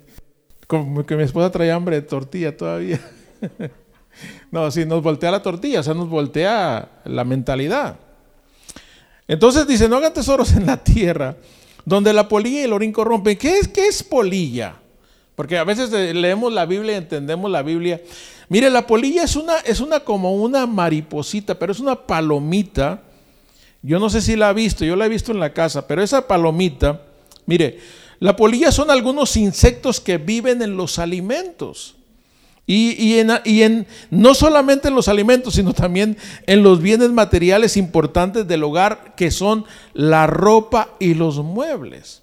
Como 0.67 1.05
que 1.05 1.17
mi 1.17 1.23
esposa 1.23 1.51
trae 1.51 1.69
hambre 1.69 1.97
de 1.97 2.03
tortilla 2.03 2.55
todavía. 2.55 3.01
no, 4.51 4.71
sí, 4.71 4.85
nos 4.85 5.03
voltea 5.03 5.31
la 5.31 5.41
tortilla, 5.41 5.81
o 5.81 5.83
sea, 5.83 5.95
nos 5.95 6.07
voltea 6.07 7.01
la 7.03 7.25
mentalidad. 7.25 7.97
Entonces 9.27 9.67
dice, 9.67 9.87
no 9.87 9.97
hagan 9.97 10.13
tesoros 10.13 10.51
en 10.53 10.65
la 10.65 10.83
tierra, 10.83 11.35
donde 11.85 12.13
la 12.13 12.27
polilla 12.27 12.61
y 12.61 12.63
el 12.63 12.73
orín 12.73 12.91
corrompen. 12.91 13.37
¿Qué 13.37 13.59
es, 13.59 13.67
qué 13.67 13.87
es 13.87 14.03
polilla? 14.03 14.75
Porque 15.35 15.57
a 15.57 15.63
veces 15.63 15.91
leemos 15.91 16.53
la 16.53 16.65
Biblia 16.65 16.93
y 16.93 16.97
entendemos 16.97 17.49
la 17.49 17.63
Biblia 17.63 17.99
Mire, 18.53 18.69
la 18.69 18.85
polilla 18.85 19.23
es 19.23 19.35
una, 19.35 19.57
es 19.59 19.79
una 19.79 20.01
como 20.01 20.35
una 20.35 20.67
mariposita, 20.67 21.57
pero 21.57 21.71
es 21.71 21.79
una 21.79 21.95
palomita. 21.95 23.01
Yo 23.81 23.99
no 23.99 24.09
sé 24.09 24.21
si 24.21 24.35
la 24.35 24.49
ha 24.49 24.53
visto, 24.53 24.85
yo 24.85 24.95
la 24.95 25.07
he 25.07 25.09
visto 25.09 25.31
en 25.31 25.39
la 25.39 25.53
casa, 25.53 25.87
pero 25.87 26.03
esa 26.03 26.27
palomita, 26.27 27.01
mire, 27.45 27.79
la 28.19 28.35
polilla 28.35 28.71
son 28.71 28.91
algunos 28.91 29.35
insectos 29.37 29.99
que 29.99 30.19
viven 30.19 30.61
en 30.61 30.77
los 30.77 30.99
alimentos. 30.99 31.95
Y, 32.65 33.19
en, 33.19 33.29
y, 33.43 33.63
en, 33.63 33.87
no 34.09 34.33
solamente 34.33 34.87
en 34.87 34.95
los 34.95 35.09
alimentos, 35.09 35.55
sino 35.55 35.73
también 35.73 36.17
en 36.47 36.63
los 36.63 36.81
bienes 36.81 37.09
materiales 37.09 37.75
importantes 37.75 38.47
del 38.47 38.63
hogar, 38.63 39.15
que 39.15 39.31
son 39.31 39.65
la 39.93 40.27
ropa 40.27 40.89
y 40.97 41.13
los 41.13 41.39
muebles. 41.39 42.21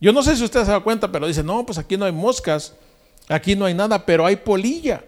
Yo 0.00 0.12
no 0.12 0.22
sé 0.22 0.36
si 0.36 0.44
usted 0.44 0.64
se 0.64 0.70
da 0.70 0.80
cuenta, 0.80 1.10
pero 1.10 1.26
dice, 1.26 1.42
no, 1.42 1.66
pues 1.66 1.76
aquí 1.76 1.96
no 1.96 2.04
hay 2.04 2.12
moscas, 2.12 2.74
aquí 3.28 3.56
no 3.56 3.64
hay 3.64 3.74
nada, 3.74 4.06
pero 4.06 4.24
hay 4.24 4.36
polilla. 4.36 5.02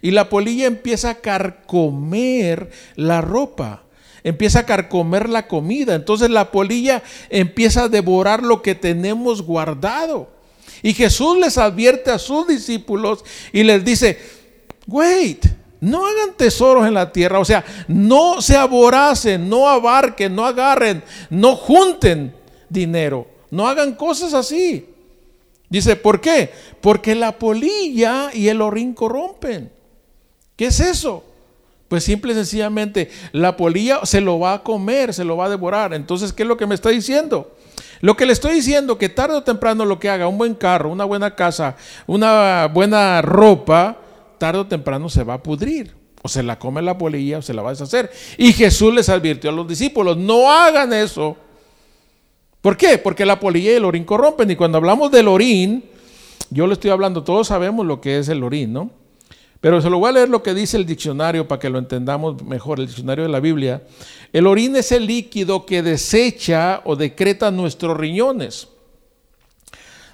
Y 0.00 0.12
la 0.12 0.30
polilla 0.30 0.66
empieza 0.66 1.10
a 1.10 1.14
carcomer 1.16 2.70
la 2.96 3.20
ropa, 3.20 3.82
empieza 4.24 4.60
a 4.60 4.66
carcomer 4.66 5.28
la 5.28 5.46
comida. 5.46 5.94
Entonces 5.94 6.30
la 6.30 6.50
polilla 6.50 7.02
empieza 7.28 7.84
a 7.84 7.88
devorar 7.90 8.42
lo 8.42 8.62
que 8.62 8.74
tenemos 8.74 9.42
guardado. 9.42 10.39
Y 10.82 10.94
Jesús 10.94 11.38
les 11.38 11.58
advierte 11.58 12.10
a 12.10 12.18
sus 12.18 12.46
discípulos 12.46 13.24
y 13.52 13.62
les 13.62 13.84
dice, 13.84 14.18
wait, 14.86 15.44
no 15.80 16.06
hagan 16.06 16.34
tesoros 16.36 16.86
en 16.86 16.94
la 16.94 17.12
tierra, 17.12 17.38
o 17.38 17.44
sea, 17.44 17.64
no 17.88 18.42
se 18.42 18.56
aboracen, 18.56 19.48
no 19.48 19.68
abarquen, 19.68 20.34
no 20.34 20.44
agarren, 20.44 21.02
no 21.30 21.56
junten 21.56 22.34
dinero, 22.68 23.26
no 23.50 23.66
hagan 23.66 23.94
cosas 23.94 24.34
así. 24.34 24.86
Dice, 25.68 25.96
¿por 25.96 26.20
qué? 26.20 26.50
Porque 26.80 27.14
la 27.14 27.38
polilla 27.38 28.30
y 28.34 28.48
el 28.48 28.60
orín 28.60 28.92
corrompen. 28.92 29.70
¿Qué 30.56 30.66
es 30.66 30.80
eso? 30.80 31.24
Pues 31.88 32.04
simple 32.04 32.32
y 32.32 32.36
sencillamente 32.36 33.10
la 33.32 33.56
polilla 33.56 34.04
se 34.04 34.20
lo 34.20 34.38
va 34.38 34.54
a 34.54 34.62
comer, 34.62 35.14
se 35.14 35.24
lo 35.24 35.36
va 35.36 35.46
a 35.46 35.50
devorar. 35.50 35.94
Entonces, 35.94 36.32
¿qué 36.32 36.42
es 36.42 36.48
lo 36.48 36.56
que 36.56 36.66
me 36.66 36.74
está 36.74 36.90
diciendo? 36.90 37.56
Lo 38.00 38.16
que 38.16 38.26
le 38.26 38.32
estoy 38.32 38.54
diciendo, 38.54 38.96
que 38.96 39.08
tarde 39.08 39.36
o 39.36 39.42
temprano 39.42 39.84
lo 39.84 39.98
que 39.98 40.08
haga, 40.08 40.26
un 40.26 40.38
buen 40.38 40.54
carro, 40.54 40.90
una 40.90 41.04
buena 41.04 41.34
casa, 41.34 41.76
una 42.06 42.66
buena 42.66 43.20
ropa, 43.20 43.98
tarde 44.38 44.60
o 44.60 44.66
temprano 44.66 45.08
se 45.08 45.22
va 45.22 45.34
a 45.34 45.42
pudrir. 45.42 45.94
O 46.22 46.28
se 46.28 46.42
la 46.42 46.58
come 46.58 46.82
la 46.82 46.98
polilla 46.98 47.38
o 47.38 47.42
se 47.42 47.54
la 47.54 47.62
va 47.62 47.70
a 47.70 47.72
deshacer. 47.72 48.10
Y 48.36 48.52
Jesús 48.52 48.92
les 48.92 49.08
advirtió 49.08 49.50
a 49.50 49.52
los 49.52 49.66
discípulos, 49.66 50.16
no 50.16 50.50
hagan 50.50 50.92
eso. 50.92 51.36
¿Por 52.60 52.76
qué? 52.76 52.98
Porque 52.98 53.24
la 53.24 53.40
polilla 53.40 53.72
y 53.72 53.74
el 53.74 53.84
orín 53.84 54.04
corrompen. 54.04 54.50
Y 54.50 54.56
cuando 54.56 54.78
hablamos 54.78 55.10
del 55.10 55.28
orín, 55.28 55.84
yo 56.50 56.66
le 56.66 56.74
estoy 56.74 56.90
hablando, 56.90 57.22
todos 57.22 57.48
sabemos 57.48 57.86
lo 57.86 58.00
que 58.00 58.18
es 58.18 58.28
el 58.28 58.42
orín, 58.42 58.72
¿no? 58.72 58.90
Pero 59.60 59.82
se 59.82 59.90
lo 59.90 59.98
voy 59.98 60.08
a 60.08 60.12
leer 60.12 60.28
lo 60.28 60.42
que 60.42 60.54
dice 60.54 60.78
el 60.78 60.86
diccionario 60.86 61.46
para 61.46 61.58
que 61.58 61.68
lo 61.68 61.78
entendamos 61.78 62.42
mejor, 62.44 62.80
el 62.80 62.86
diccionario 62.86 63.24
de 63.24 63.30
la 63.30 63.40
Biblia. 63.40 63.82
El 64.32 64.46
orín 64.46 64.74
es 64.76 64.90
el 64.90 65.06
líquido 65.06 65.66
que 65.66 65.82
desecha 65.82 66.80
o 66.84 66.96
decreta 66.96 67.50
nuestros 67.50 67.96
riñones. 67.96 68.68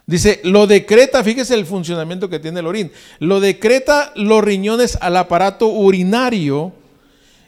Dice, 0.05 0.41
lo 0.45 0.67
decreta, 0.67 1.23
fíjese 1.23 1.55
el 1.55 1.67
funcionamiento 1.67 2.29
que 2.29 2.39
tiene 2.39 2.61
el 2.61 2.67
orín, 2.67 2.93
lo 3.19 3.41
decreta 3.41 4.13
los 4.15 4.43
riñones 4.43 4.97
al 5.01 5.17
aparato 5.17 5.67
urinario 5.67 6.73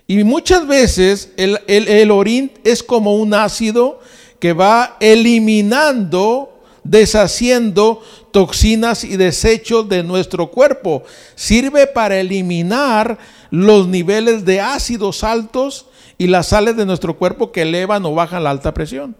y 0.09 0.25
muchas 0.25 0.67
veces 0.67 1.33
el, 1.37 1.61
el 1.69 2.11
orín 2.11 2.51
es 2.65 2.83
como 2.83 3.15
un 3.15 3.35
ácido 3.35 4.01
que 4.41 4.53
va 4.53 4.97
eliminando 4.99 6.58
deshaciendo 6.89 8.03
toxinas 8.33 9.05
y 9.05 9.17
desechos 9.17 9.89
de 9.89 10.03
nuestro 10.03 10.51
cuerpo. 10.51 11.03
Sirve 11.35 11.87
para 11.87 12.19
eliminar 12.19 13.19
los 13.51 13.87
niveles 13.89 14.45
de 14.45 14.61
ácidos 14.61 15.23
altos 15.23 15.87
y 16.17 16.27
las 16.27 16.49
sales 16.49 16.77
de 16.77 16.87
nuestro 16.87 17.17
cuerpo 17.17 17.53
que 17.53 17.63
elevan 17.63 18.05
o 18.05 18.15
bajan 18.15 18.45
la 18.45 18.51
alta 18.51 18.75
presión. 18.75 19.15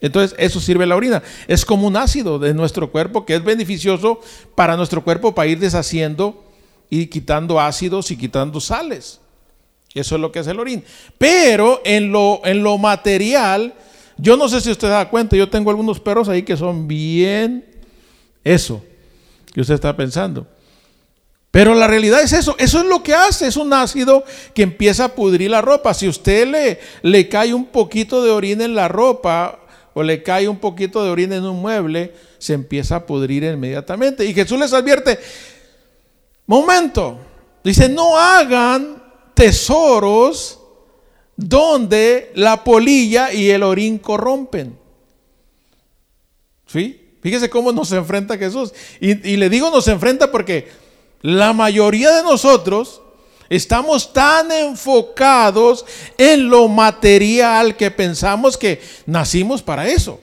Entonces, 0.00 0.36
eso 0.38 0.60
sirve 0.60 0.86
la 0.86 0.94
orina. 0.94 1.22
Es 1.48 1.64
como 1.64 1.86
un 1.86 1.96
ácido 1.96 2.38
de 2.38 2.54
nuestro 2.54 2.90
cuerpo 2.90 3.26
que 3.26 3.34
es 3.34 3.42
beneficioso 3.42 4.20
para 4.54 4.76
nuestro 4.76 5.02
cuerpo 5.02 5.34
para 5.34 5.48
ir 5.48 5.58
deshaciendo 5.58 6.44
y 6.88 7.06
quitando 7.06 7.58
ácidos 7.58 8.10
y 8.10 8.16
quitando 8.16 8.60
sales. 8.60 9.20
Eso 9.94 10.14
es 10.14 10.20
lo 10.20 10.30
que 10.30 10.38
es 10.38 10.46
el 10.46 10.60
orín. 10.60 10.84
Pero 11.16 11.80
en 11.84 12.12
lo, 12.12 12.40
en 12.44 12.62
lo 12.62 12.78
material, 12.78 13.74
yo 14.18 14.36
no 14.36 14.48
sé 14.48 14.60
si 14.60 14.70
usted 14.70 14.88
da 14.88 15.08
cuenta, 15.08 15.36
yo 15.36 15.48
tengo 15.48 15.70
algunos 15.70 16.00
perros 16.00 16.28
ahí 16.28 16.42
que 16.42 16.56
son 16.56 16.88
bien 16.88 17.64
eso 18.44 18.84
que 19.52 19.60
usted 19.60 19.74
está 19.74 19.96
pensando. 19.96 20.46
Pero 21.50 21.74
la 21.74 21.86
realidad 21.86 22.20
es 22.20 22.32
eso, 22.32 22.54
eso 22.58 22.80
es 22.80 22.84
lo 22.84 23.02
que 23.02 23.14
hace, 23.14 23.46
es 23.46 23.56
un 23.56 23.72
ácido 23.72 24.24
que 24.54 24.62
empieza 24.62 25.06
a 25.06 25.14
pudrir 25.14 25.50
la 25.50 25.62
ropa. 25.62 25.94
Si 25.94 26.06
usted 26.06 26.46
le, 26.46 26.78
le 27.02 27.28
cae 27.28 27.54
un 27.54 27.66
poquito 27.66 28.22
de 28.22 28.30
orina 28.30 28.64
en 28.64 28.74
la 28.74 28.88
ropa 28.88 29.60
o 29.94 30.02
le 30.02 30.22
cae 30.22 30.46
un 30.46 30.58
poquito 30.58 31.02
de 31.02 31.10
orina 31.10 31.36
en 31.36 31.44
un 31.44 31.60
mueble, 31.60 32.14
se 32.38 32.52
empieza 32.52 32.96
a 32.96 33.06
pudrir 33.06 33.44
inmediatamente. 33.44 34.26
Y 34.26 34.34
Jesús 34.34 34.58
les 34.58 34.72
advierte, 34.72 35.18
momento, 36.46 37.18
dice, 37.64 37.88
no 37.88 38.18
hagan 38.18 39.02
tesoros 39.34 40.57
donde 41.38 42.32
la 42.34 42.64
polilla 42.64 43.32
y 43.32 43.48
el 43.50 43.62
orín 43.62 43.98
corrompen. 43.98 44.76
¿Sí? 46.66 47.00
Fíjese 47.22 47.48
cómo 47.48 47.70
nos 47.70 47.92
enfrenta 47.92 48.36
Jesús. 48.36 48.74
Y, 49.00 49.14
le 49.36 49.48
digo 49.48 49.70
nos 49.70 49.86
enfrenta 49.86 50.32
porque 50.32 50.68
la 51.22 51.54
mayoría 51.54 52.12
de 52.12 52.22
nosotros 52.22 53.02
Estamos 53.50 54.12
tan 54.12 54.52
enfocados 54.52 55.86
en 56.18 56.50
lo 56.50 56.68
material 56.68 57.78
que 57.78 57.90
pensamos 57.90 58.58
que 58.58 58.78
nacimos 59.06 59.62
para 59.62 59.88
eso. 59.88 60.20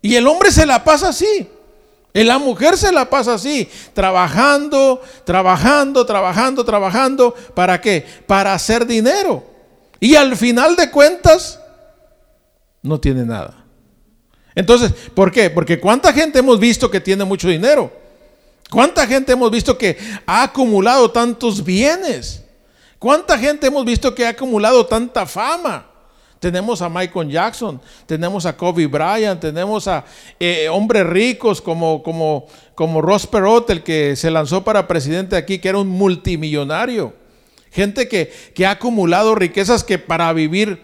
Y 0.00 0.14
el 0.14 0.24
hombre 0.28 0.52
se 0.52 0.66
la 0.66 0.84
pasa 0.84 1.08
así. 1.08 1.48
Y 2.14 2.22
la 2.22 2.38
mujer 2.38 2.76
se 2.76 2.92
la 2.92 3.10
pasa 3.10 3.34
así, 3.34 3.68
trabajando, 3.92 5.02
trabajando, 5.24 6.06
trabajando, 6.06 6.64
trabajando. 6.64 7.34
¿Para 7.56 7.80
qué? 7.80 8.06
Para 8.24 8.54
hacer 8.54 8.86
dinero. 8.86 9.55
Y 10.00 10.14
al 10.14 10.36
final 10.36 10.76
de 10.76 10.90
cuentas, 10.90 11.60
no 12.82 13.00
tiene 13.00 13.24
nada. 13.24 13.64
Entonces, 14.54 14.92
¿por 15.14 15.30
qué? 15.30 15.50
Porque 15.50 15.78
¿cuánta 15.78 16.12
gente 16.12 16.38
hemos 16.38 16.58
visto 16.58 16.90
que 16.90 17.00
tiene 17.00 17.24
mucho 17.24 17.48
dinero? 17.48 17.92
¿Cuánta 18.70 19.06
gente 19.06 19.32
hemos 19.32 19.50
visto 19.50 19.76
que 19.76 19.96
ha 20.26 20.42
acumulado 20.44 21.10
tantos 21.10 21.62
bienes? 21.62 22.42
¿Cuánta 22.98 23.38
gente 23.38 23.66
hemos 23.66 23.84
visto 23.84 24.14
que 24.14 24.26
ha 24.26 24.30
acumulado 24.30 24.86
tanta 24.86 25.26
fama? 25.26 25.86
Tenemos 26.40 26.82
a 26.82 26.88
Michael 26.88 27.30
Jackson, 27.30 27.80
tenemos 28.06 28.44
a 28.46 28.56
Kobe 28.56 28.86
Bryant, 28.86 29.40
tenemos 29.40 29.88
a 29.88 30.04
eh, 30.38 30.68
hombres 30.68 31.06
ricos 31.06 31.60
como, 31.60 32.02
como, 32.02 32.46
como 32.74 33.00
Ross 33.00 33.26
Perot, 33.26 33.68
el 33.70 33.82
que 33.82 34.16
se 34.16 34.30
lanzó 34.30 34.62
para 34.62 34.86
presidente 34.86 35.36
aquí, 35.36 35.58
que 35.58 35.68
era 35.68 35.78
un 35.78 35.88
multimillonario. 35.88 37.14
Gente 37.76 38.08
que, 38.08 38.32
que 38.54 38.64
ha 38.64 38.70
acumulado 38.70 39.34
riquezas 39.34 39.84
que 39.84 39.98
para 39.98 40.32
vivir 40.32 40.82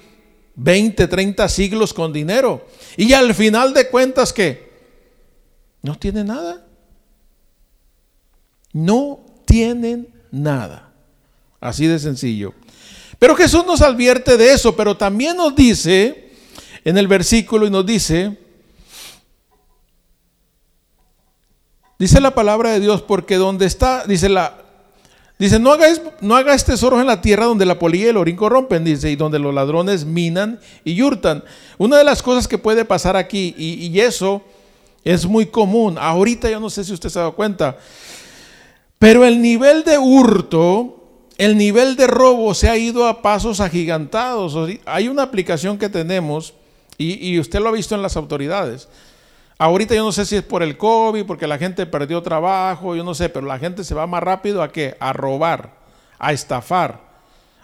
20, 0.57 1.09
30 1.09 1.49
siglos 1.49 1.95
con 1.95 2.13
dinero. 2.13 2.67
Y 2.99 3.15
al 3.15 3.35
final 3.35 3.73
de 3.73 3.89
cuentas 3.89 4.31
que 4.31 4.71
no 5.81 5.99
tiene 5.99 6.23
nada. 6.23 6.67
No 8.75 9.21
tienen 9.47 10.07
nada. 10.31 10.93
Así 11.63 11.87
de 11.87 11.99
sencillo. 11.99 12.53
Pero 13.19 13.37
Jesús 13.37 13.65
nos 13.65 13.81
advierte 13.81 14.37
de 14.37 14.53
eso, 14.53 14.77
pero 14.77 14.95
también 14.95 15.39
nos 15.39 15.57
dice 15.57 16.31
en 16.85 16.99
el 16.99 17.09
versículo 17.09 17.67
y 17.67 17.71
nos 17.71 17.87
dice, 17.87 18.37
dice 21.99 22.21
la 22.21 22.35
palabra 22.35 22.73
de 22.73 22.81
Dios, 22.81 23.01
porque 23.01 23.37
donde 23.37 23.65
está, 23.65 24.05
dice 24.05 24.29
la, 24.29 24.62
Dice, 25.43 25.59
no 25.59 25.73
hagáis, 25.73 26.01
no 26.21 26.37
tesoros 26.65 27.01
en 27.01 27.09
la 27.09 27.21
tierra 27.21 27.47
donde 27.47 27.67
la 27.67 27.77
polilla 27.77 28.05
y 28.05 28.09
el 28.11 28.17
orín 28.17 28.37
corrompen, 28.37 28.85
dice, 28.85 29.11
y 29.11 29.17
donde 29.17 29.41
los 29.41 29.53
ladrones 29.53 30.05
minan 30.05 30.61
y 30.85 31.03
hurtan. 31.03 31.43
Una 31.79 31.99
de 31.99 32.05
las 32.05 32.23
cosas 32.23 32.47
que 32.47 32.59
puede 32.59 32.85
pasar 32.85 33.17
aquí, 33.17 33.53
y, 33.59 33.89
y 33.89 34.01
eso 34.01 34.41
es 35.03 35.27
muy 35.27 35.47
común, 35.47 35.99
ahorita 35.99 36.49
yo 36.49 36.61
no 36.61 36.71
sé 36.71 36.85
si 36.85 36.93
usted 36.93 37.09
se 37.09 37.19
ha 37.19 37.23
dado 37.23 37.35
cuenta, 37.35 37.77
pero 39.01 39.25
el 39.25 39.43
nivel 39.43 39.83
de 39.83 39.99
hurto, 39.99 41.09
el 41.39 41.59
nivel 41.59 41.97
de 41.97 42.07
robo 42.07 42.55
se 42.55 42.69
ha 42.69 42.77
ido 42.77 43.09
a 43.09 43.21
pasos 43.21 43.59
agigantados. 43.59 44.57
Hay 44.85 45.09
una 45.09 45.25
aplicación 45.25 45.77
que 45.77 45.89
tenemos, 45.89 46.55
y, 46.97 47.37
usted 47.41 47.59
lo 47.59 47.71
ha 47.71 47.73
visto 47.73 47.97
en 47.97 48.03
las 48.03 48.17
autoridades. 48.17 48.89
Ahorita 49.63 49.95
yo 49.95 50.03
no 50.03 50.11
sé 50.11 50.27
si 50.27 50.35
es 50.35 50.43
por 50.43 50.65
el 50.65 50.77
COVID, 50.77 51.25
porque 51.25 51.47
la 51.47 51.57
gente 51.57 51.87
perdió 51.87 52.21
trabajo, 52.21 52.97
yo 52.97 53.05
no 53.05 53.15
sé, 53.15 53.29
pero 53.29 53.47
la 53.47 53.61
gente 53.61 53.85
se 53.85 53.95
va 53.95 54.09
más 54.09 54.21
rápido 54.21 54.61
a 54.61 54.73
qué? 54.73 54.97
A 54.99 55.13
robar, 55.13 55.73
a 56.19 56.33
estafar, 56.33 56.99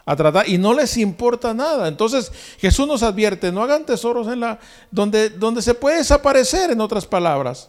a 0.04 0.14
tratar, 0.14 0.48
y 0.48 0.58
no 0.58 0.74
les 0.74 0.96
importa 0.96 1.52
nada. 1.52 1.88
Entonces 1.88 2.30
Jesús 2.58 2.86
nos 2.86 3.02
advierte, 3.02 3.50
no 3.50 3.64
hagan 3.64 3.84
tesoros 3.84 4.28
en 4.28 4.38
la, 4.38 4.60
donde, 4.92 5.28
donde 5.28 5.60
se 5.60 5.74
puede 5.74 5.96
desaparecer, 5.96 6.70
en 6.70 6.80
otras 6.80 7.04
palabras. 7.04 7.68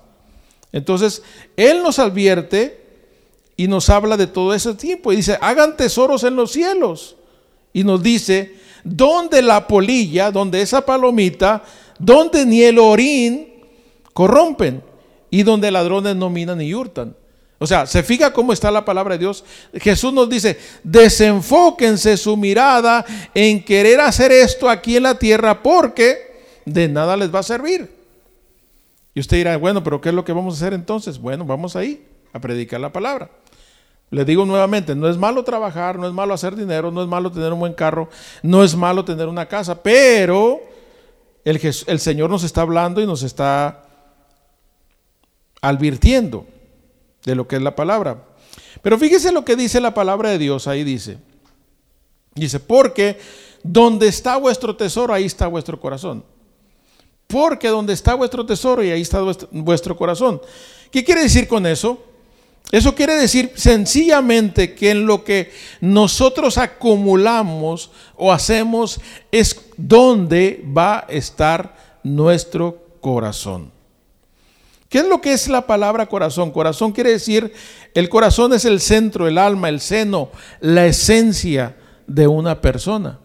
Entonces, 0.72 1.24
Él 1.58 1.82
nos 1.82 1.98
advierte 1.98 2.86
y 3.58 3.68
nos 3.68 3.90
habla 3.90 4.16
de 4.16 4.28
todo 4.28 4.54
ese 4.54 4.76
tiempo. 4.76 5.12
Y 5.12 5.16
dice, 5.16 5.40
hagan 5.42 5.76
tesoros 5.76 6.24
en 6.24 6.36
los 6.36 6.52
cielos. 6.52 7.16
Y 7.74 7.84
nos 7.84 8.04
dice, 8.04 8.60
donde 8.84 9.42
la 9.42 9.68
polilla, 9.68 10.30
donde 10.30 10.62
esa 10.62 10.86
palomita, 10.86 11.64
donde 11.98 12.46
ni 12.46 12.62
el 12.62 12.78
orín 12.78 13.50
corrompen 14.20 14.84
y 15.30 15.44
donde 15.44 15.72
ladrones 15.72 16.13
no 16.13 16.30
minan 16.30 16.58
ni 16.58 16.74
hurtan. 16.74 17.15
O 17.58 17.65
sea, 17.65 17.86
se 17.86 18.04
fija 18.04 18.34
cómo 18.34 18.52
está 18.52 18.70
la 18.70 18.84
palabra 18.84 19.13
de 19.13 19.20
Dios. 19.20 19.46
Jesús 19.76 20.12
nos 20.12 20.30
dice, 20.30 20.60
desenfóquense 20.84 22.17
su 22.17 22.36
mirada 22.36 23.06
en 23.34 23.63
querer 23.63 24.02
hacer 24.02 24.34
esto 24.34 24.70
aquí 24.70 24.98
en 24.98 25.04
la 25.04 25.17
tierra 25.17 25.63
porque 25.63 26.17
de 26.65 26.89
nada 26.89 27.15
les 27.15 27.34
va 27.34 27.39
a 27.39 27.43
servir. 27.43 27.89
Y 29.13 29.22
usted 29.22 29.38
dirá, 29.38 29.56
bueno, 29.56 29.82
pero 29.86 30.02
¿qué 30.02 30.10
es 30.10 30.15
lo 30.15 30.26
que 30.26 30.34
vamos 30.34 30.56
a 30.56 30.58
hacer 30.58 30.74
entonces? 30.74 31.17
Bueno, 31.17 31.46
vamos 31.46 31.78
ahí 31.78 32.06
a 32.34 32.41
predicar 32.41 32.82
la 32.82 32.91
palabra. 32.91 33.30
Le 34.10 34.26
digo 34.26 34.43
nuevamente, 34.46 34.96
no 34.96 35.08
es 35.08 35.15
malo 35.15 35.46
trabajar, 35.46 35.98
no 35.98 36.06
es 36.06 36.12
malo 36.12 36.34
hacer 36.34 36.58
dinero, 36.58 36.91
no 36.91 37.02
es 37.02 37.08
malo 37.08 37.32
tener 37.32 37.54
un 37.54 37.60
buen 37.60 37.74
carro, 37.74 38.10
no 38.43 38.65
es 38.65 38.76
malo 38.76 39.06
tener 39.06 39.30
una 39.30 39.46
casa, 39.46 39.82
pero 39.82 40.60
el 41.46 42.00
Señor 42.02 42.30
nos 42.30 42.43
está 42.43 42.60
hablando 42.60 43.00
y 43.00 43.06
nos 43.06 43.24
está 43.24 43.86
advirtiendo 45.62 46.45
de 47.26 47.36
lo 47.36 47.48
que 47.48 47.58
es 47.58 47.62
la 47.62 47.76
palabra. 47.76 48.24
Pero 48.82 48.98
fíjese 48.98 49.32
lo 49.32 49.43
que 49.43 49.56
dice 49.56 49.80
la 49.80 49.93
palabra 49.93 50.30
de 50.30 50.38
Dios, 50.38 50.67
ahí 50.67 50.84
dice. 50.84 51.17
Dice, 52.36 52.60
porque 52.60 53.19
donde 53.63 54.08
está 54.08 54.38
vuestro 54.38 54.76
tesoro, 54.76 55.13
ahí 55.13 55.26
está 55.26 55.48
vuestro 55.48 55.80
corazón. 55.80 56.24
Porque 57.28 57.67
donde 57.67 57.93
está 57.93 58.15
vuestro 58.15 58.45
tesoro, 58.45 58.84
y 58.84 58.91
ahí 58.91 59.02
está 59.02 59.22
vuestro 59.52 59.95
corazón. 59.95 60.41
¿Qué 60.91 61.04
quiere 61.04 61.22
decir 61.22 61.48
con 61.48 61.65
eso? 61.65 62.02
Eso 62.72 62.93
quiere 62.93 63.15
decir 63.15 63.52
sencillamente 63.56 64.76
que 64.76 64.91
en 64.91 65.06
lo 65.06 65.24
que 65.24 65.52
nosotros 65.82 66.58
acumulamos 66.58 67.91
o 68.15 68.32
hacemos 68.32 69.00
es 69.32 69.60
donde 69.76 70.63
va 70.65 71.00
a 71.00 71.06
estar 71.10 72.00
nuestro 72.04 72.84
corazón. 73.02 73.72
¿Qué 74.89 74.99
es 74.99 75.08
lo 75.08 75.21
que 75.21 75.34
es 75.34 75.47
la 75.47 75.67
palabra 75.67 76.08
corazón? 76.08 76.52
Corazón 76.52 76.91
quiere 76.91 77.12
decir, 77.12 77.54
el 77.93 78.10
corazón 78.10 78.54
es 78.54 78.65
el 78.65 78.80
centro, 78.80 79.28
el 79.28 79.38
alma, 79.38 79.69
el 79.69 79.82
seno, 79.82 80.32
la 80.62 80.88
esencia 80.88 81.78
de 82.08 82.28
una 82.28 82.60
persona. 82.60 83.19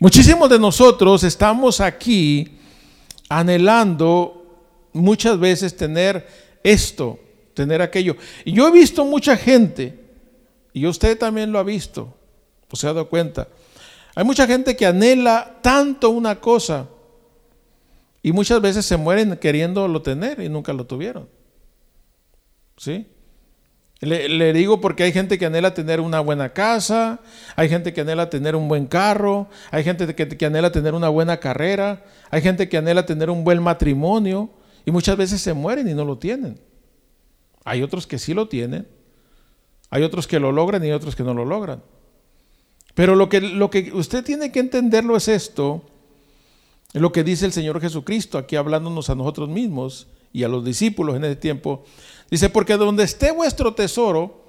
Muchísimos 0.00 0.50
de 0.50 0.58
nosotros 0.58 1.22
estamos 1.22 1.80
aquí 1.80 2.58
anhelando 3.28 4.44
muchas 4.92 5.38
veces 5.38 5.76
tener 5.76 6.26
esto, 6.64 7.20
tener 7.54 7.80
aquello. 7.80 8.16
Y 8.44 8.52
yo 8.52 8.66
he 8.66 8.72
visto 8.72 9.04
mucha 9.04 9.36
gente, 9.36 10.00
y 10.72 10.86
usted 10.86 11.16
también 11.16 11.52
lo 11.52 11.60
ha 11.60 11.62
visto, 11.62 12.12
o 12.68 12.74
se 12.74 12.88
ha 12.88 12.92
dado 12.92 13.08
cuenta. 13.08 13.46
Hay 14.16 14.24
mucha 14.24 14.48
gente 14.48 14.74
que 14.74 14.86
anhela 14.86 15.58
tanto 15.62 16.10
una 16.10 16.40
cosa 16.40 16.88
y 18.22 18.32
muchas 18.32 18.60
veces 18.60 18.86
se 18.86 18.96
mueren 18.96 19.36
queriéndolo 19.36 20.02
tener 20.02 20.40
y 20.40 20.48
nunca 20.48 20.72
lo 20.72 20.86
tuvieron. 20.86 21.28
¿Sí? 22.76 23.06
Le, 24.00 24.52
digo 24.52 24.80
porque 24.80 25.04
hay 25.04 25.12
gente 25.12 25.38
que 25.38 25.46
anhela 25.46 25.74
tener 25.74 26.00
una 26.00 26.18
buena 26.18 26.52
casa, 26.52 27.20
hay 27.54 27.68
gente 27.68 27.92
que 27.92 28.00
anhela 28.00 28.30
tener 28.30 28.56
un 28.56 28.66
buen 28.66 28.86
carro, 28.86 29.48
hay 29.70 29.84
gente 29.84 30.12
que, 30.12 30.26
que 30.26 30.46
anhela 30.46 30.72
tener 30.72 30.94
una 30.94 31.08
buena 31.08 31.38
carrera, 31.38 32.04
hay 32.30 32.42
gente 32.42 32.68
que 32.68 32.78
anhela 32.78 33.06
tener 33.06 33.30
un 33.30 33.44
buen 33.44 33.62
matrimonio 33.62 34.50
y 34.84 34.90
muchas 34.90 35.16
veces 35.16 35.40
se 35.40 35.52
mueren 35.52 35.88
y 35.88 35.94
no 35.94 36.04
lo 36.04 36.18
tienen. 36.18 36.58
Hay 37.64 37.82
otros 37.82 38.08
que 38.08 38.18
sí 38.18 38.34
lo 38.34 38.48
tienen, 38.48 38.88
hay 39.88 40.02
otros 40.02 40.26
que 40.26 40.40
lo 40.40 40.50
logran 40.50 40.84
y 40.84 40.90
otros 40.90 41.14
que 41.14 41.22
no 41.22 41.32
lo 41.32 41.44
logran. 41.44 41.80
Pero 42.94 43.14
lo 43.14 43.28
que, 43.28 43.40
lo 43.40 43.70
que 43.70 43.92
usted 43.92 44.24
tiene 44.24 44.50
que 44.50 44.58
entenderlo 44.58 45.16
es 45.16 45.28
esto, 45.28 45.84
es 46.92 47.00
lo 47.00 47.12
que 47.12 47.24
dice 47.24 47.46
el 47.46 47.52
Señor 47.52 47.80
Jesucristo, 47.80 48.38
aquí 48.38 48.56
hablándonos 48.56 49.10
a 49.10 49.14
nosotros 49.14 49.48
mismos 49.48 50.06
y 50.32 50.44
a 50.44 50.48
los 50.48 50.64
discípulos 50.64 51.16
en 51.16 51.24
ese 51.24 51.36
tiempo. 51.36 51.84
Dice, 52.30 52.48
porque 52.48 52.76
donde 52.76 53.04
esté 53.04 53.32
vuestro 53.32 53.74
tesoro, 53.74 54.42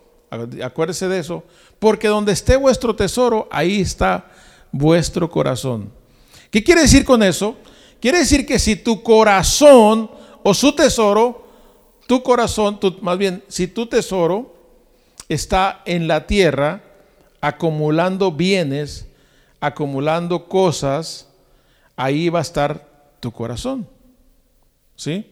acuérdese 0.63 1.07
de 1.07 1.19
eso, 1.19 1.43
porque 1.79 2.07
donde 2.07 2.31
esté 2.31 2.55
vuestro 2.57 2.95
tesoro, 2.95 3.47
ahí 3.51 3.81
está 3.81 4.31
vuestro 4.71 5.29
corazón. 5.29 5.91
¿Qué 6.49 6.63
quiere 6.63 6.81
decir 6.81 7.05
con 7.05 7.23
eso? 7.23 7.55
Quiere 7.99 8.19
decir 8.19 8.45
que 8.45 8.59
si 8.59 8.75
tu 8.75 9.01
corazón 9.03 10.09
o 10.43 10.53
su 10.53 10.75
tesoro 10.75 11.43
tu 12.07 12.21
corazón, 12.21 12.79
más 13.01 13.17
bien, 13.17 13.43
si 13.47 13.67
tu 13.67 13.87
tesoro 13.87 14.53
está 15.29 15.81
en 15.85 16.07
la 16.07 16.27
tierra, 16.27 16.83
acumulando 17.41 18.31
bienes, 18.31 19.07
acumulando 19.59 20.47
cosas, 20.47 21.29
ahí 21.95 22.29
va 22.29 22.39
a 22.39 22.43
estar 22.43 22.87
tu 23.19 23.31
corazón. 23.31 23.87
¿Sí? 24.95 25.25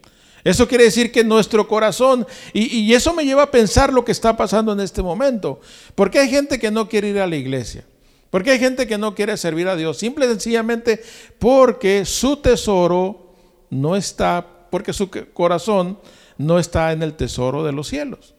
Eso 0.43 0.67
quiere 0.67 0.85
decir 0.85 1.11
que 1.11 1.23
nuestro 1.23 1.67
corazón, 1.67 2.25
y, 2.53 2.93
eso 2.93 3.13
me 3.13 3.25
lleva 3.25 3.43
a 3.43 3.51
pensar 3.51 3.93
lo 3.93 4.03
que 4.03 4.11
está 4.11 4.35
pasando 4.35 4.73
en 4.73 4.79
este 4.79 5.01
momento. 5.01 5.59
Porque 5.93 6.19
hay 6.19 6.29
gente 6.29 6.57
que 6.57 6.71
no 6.71 6.89
quiere 6.89 7.09
ir 7.09 7.19
a 7.19 7.27
la 7.27 7.35
iglesia. 7.35 7.85
Porque 8.31 8.51
hay 8.51 8.59
gente 8.59 8.87
que 8.87 8.97
no 8.97 9.13
quiere 9.13 9.37
servir 9.37 9.67
a 9.67 9.75
Dios. 9.75 9.97
Simple 9.97 10.25
y 10.25 10.29
sencillamente 10.29 11.03
porque 11.37 12.05
su 12.05 12.37
tesoro 12.37 13.33
no 13.69 13.95
está, 13.95 14.45
porque 14.69 14.93
su 14.93 15.09
corazón 15.33 15.99
no 16.37 16.57
está 16.57 16.91
en 16.91 17.03
el 17.03 17.13
tesoro 17.13 17.63
de 17.63 17.73
los 17.73 17.87
cielos. 17.87 18.33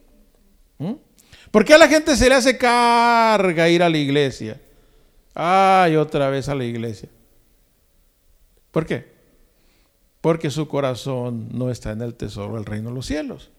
¿Mm? 0.78 0.94
¿Por 1.50 1.64
qué 1.64 1.74
a 1.74 1.78
la 1.78 1.88
gente 1.88 2.16
se 2.16 2.28
le 2.28 2.34
hace 2.34 2.56
carga 2.56 3.68
ir 3.68 3.82
a 3.82 3.88
la 3.88 3.98
iglesia? 3.98 4.60
Ay, 5.34 5.96
otra 5.96 6.30
vez 6.30 6.48
a 6.48 6.54
la 6.54 6.64
iglesia. 6.64 7.10
¿Por 8.72 8.86
qué? 8.86 9.12
Porque 10.20 10.50
su 10.50 10.66
corazón 10.66 11.48
no 11.52 11.70
está 11.70 11.92
en 11.92 12.02
el 12.02 12.14
tesoro 12.14 12.54
del 12.54 12.64
reino 12.64 12.88
de 12.88 12.94
los 12.96 13.06
cielos. 13.06 13.50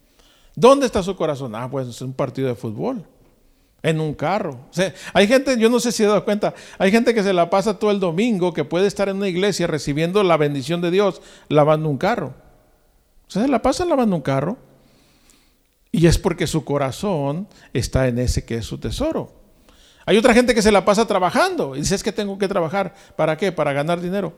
¿Dónde 0.56 0.86
está 0.86 1.02
su 1.02 1.16
corazón? 1.16 1.56
Ah, 1.56 1.70
pues 1.70 2.02
en 2.02 2.08
un 2.08 2.14
partido 2.14 2.48
de 2.48 2.56
fútbol, 2.56 3.06
en 3.82 4.00
un 4.00 4.14
carro. 4.14 4.60
hay 5.14 5.28
gente, 5.28 5.58
yo 5.58 5.70
no 5.70 5.80
sé 5.80 5.92
si 5.92 6.00
se 6.00 6.06
dado 6.06 6.26
cuenta, 6.26 6.54
hay 6.78 6.92
gente 6.92 7.14
que 7.14 7.24
se 7.24 7.34
la 7.34 7.50
pasa 7.50 7.80
todo 7.80 7.92
el 7.92 8.00
domingo, 8.00 8.54
que 8.54 8.66
puede 8.66 8.88
estar 8.88 9.10
en 9.10 9.18
una 9.18 9.28
iglesia 9.28 9.68
recibiendo 9.68 10.24
la 10.24 10.38
bendición 10.38 10.82
de 10.82 10.92
Dios 10.92 11.22
lavando 11.48 11.90
un 11.90 11.98
carro. 11.98 12.34
se 13.28 13.48
la 13.48 13.62
pasa 13.62 13.86
lavando 13.86 14.16
un 14.16 14.22
carro. 14.22 14.58
Y 15.96 16.08
es 16.08 16.18
porque 16.18 16.48
su 16.48 16.66
corazón 16.66 17.48
está 17.72 18.08
en 18.08 18.18
ese 18.18 18.46
que 18.46 18.56
es 18.56 18.66
su 18.66 18.80
tesoro. 18.80 19.32
Hay 20.08 20.18
otra 20.18 20.34
gente 20.34 20.56
que 20.56 20.64
se 20.64 20.72
la 20.72 20.84
pasa 20.84 21.06
trabajando 21.06 21.76
y 21.76 21.82
dice, 21.82 21.94
es 21.94 22.02
que 22.02 22.12
tengo 22.12 22.40
que 22.40 22.48
trabajar. 22.48 22.96
¿Para 23.16 23.38
qué? 23.38 23.52
Para 23.52 23.74
ganar 23.74 24.02
dinero. 24.02 24.34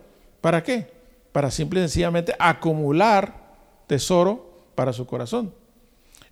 ¿Para 0.46 0.62
qué? 0.62 0.86
Para 1.32 1.50
simple 1.50 1.80
y 1.80 1.84
sencillamente 1.86 2.36
acumular 2.38 3.34
tesoro 3.88 4.48
para 4.76 4.94
su 4.94 5.08
corazón. 5.08 5.52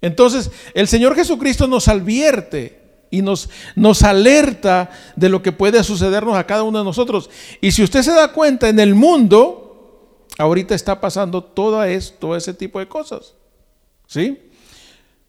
Entonces, 0.02 0.52
el 0.76 0.88
Señor 0.88 1.16
Jesucristo 1.16 1.66
nos 1.66 1.88
advierte 1.88 2.80
y 3.10 3.24
nos, 3.24 3.50
nos 3.76 4.04
alerta 4.04 4.92
de 5.16 5.30
lo 5.30 5.42
que 5.42 5.52
puede 5.52 5.84
sucedernos 5.84 6.36
a 6.36 6.46
cada 6.46 6.62
uno 6.62 6.78
de 6.78 6.86
nosotros. 6.86 7.28
Y 7.60 7.72
si 7.72 7.82
usted 7.82 8.04
se 8.04 8.12
da 8.12 8.32
cuenta, 8.32 8.70
en 8.70 8.80
el 8.80 8.94
mundo, 8.94 10.28
ahorita 10.38 10.76
está 10.76 11.02
pasando 11.02 11.44
todo 11.44 11.84
esto, 11.84 12.36
ese 12.36 12.54
tipo 12.54 12.78
de 12.78 12.88
cosas. 12.88 13.34
¿Sí? 14.06 14.38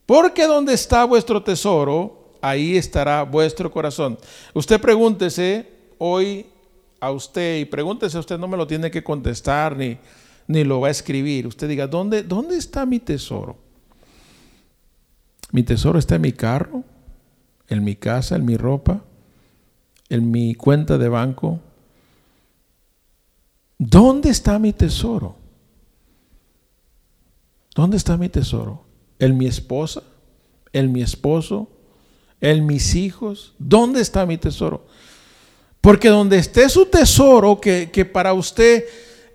Porque 0.05 0.47
donde 0.47 0.75
está 0.75 1.07
vuestro 1.07 1.43
tesoro, 1.43 2.35
ahí 2.43 2.77
estará 2.77 3.23
vuestro 3.23 3.71
corazón. 3.71 4.19
Usted 4.53 4.79
pregúntese 4.79 5.71
hoy 5.97 6.45
a 7.07 7.11
usted 7.11 7.59
y 7.59 7.65
pregúntese, 7.65 8.19
usted 8.19 8.39
no 8.39 8.49
me 8.49 8.57
lo 8.57 8.67
tiene 8.67 8.91
que 8.91 9.05
contestar 9.05 9.77
ni, 9.77 9.99
ni 10.47 10.65
lo 10.65 10.81
va 10.81 10.89
a 10.89 10.91
escribir. 10.91 11.47
Usted 11.47 11.69
diga, 11.69 11.87
¿dónde, 11.87 12.23
¿dónde 12.23 12.57
está 12.57 12.87
mi 12.87 13.01
tesoro? 13.01 13.57
Mi 15.53 15.63
tesoro 15.63 15.99
está 15.99 16.17
en 16.17 16.23
mi 16.23 16.33
carro, 16.33 16.83
en 17.69 17.85
mi 17.85 17.95
casa, 17.95 18.37
en 18.37 18.45
mi 18.45 18.57
ropa, 18.57 19.05
en 20.09 20.31
mi 20.31 20.55
cuenta 20.55 20.99
de 20.99 21.09
banco. 21.09 21.61
¿Dónde 23.79 24.31
está 24.31 24.59
mi 24.59 24.73
tesoro? 24.73 25.37
¿Dónde 27.75 27.97
está 27.97 28.17
mi 28.17 28.29
tesoro? 28.29 28.85
¿En 29.19 29.37
mi 29.37 29.47
esposa? 29.47 30.03
¿En 30.73 30.93
mi 30.93 31.03
esposo? 31.03 31.69
¿En 32.41 32.67
mis 32.67 32.95
hijos? 32.95 33.55
¿Dónde 33.59 34.01
está 34.01 34.27
mi 34.27 34.39
tesoro? 34.39 34.87
Porque 35.85 36.09
donde 36.09 36.39
esté 36.39 36.71
su 36.71 36.87
tesoro, 36.87 37.61
que, 37.61 37.91
que 37.93 38.07
para 38.07 38.33
usted 38.33 38.87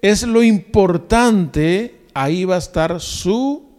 es 0.02 0.24
lo 0.24 0.42
importante, 0.42 2.08
ahí 2.16 2.44
va 2.44 2.56
a 2.56 2.58
estar 2.58 3.00
su 3.00 3.70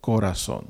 corazón. 0.00 0.64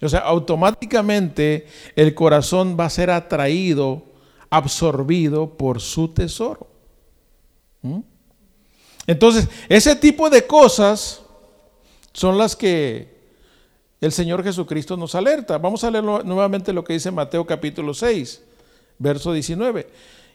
O 0.00 0.08
sea, 0.08 0.20
automáticamente 0.20 1.66
el 1.96 2.14
corazón 2.14 2.76
va 2.78 2.84
a 2.84 2.90
ser 2.90 3.10
atraído, 3.10 4.04
absorbido 4.50 5.56
por 5.56 5.80
su 5.80 6.06
tesoro. 6.06 6.68
¿Mm? 7.82 7.98
Entonces, 9.08 9.48
ese 9.68 9.96
tipo 9.96 10.30
de 10.30 10.46
cosas 10.46 11.22
son 12.12 12.38
las 12.38 12.54
que 12.54 13.18
el 14.00 14.12
Señor 14.12 14.44
Jesucristo 14.44 14.96
nos 14.96 15.16
alerta. 15.16 15.58
Vamos 15.58 15.82
a 15.82 15.90
leer 15.90 16.04
nuevamente 16.04 16.72
lo 16.72 16.84
que 16.84 16.92
dice 16.92 17.10
Mateo 17.10 17.44
capítulo 17.44 17.92
6, 17.94 18.53
verso 18.98 19.32
19. 19.32 19.86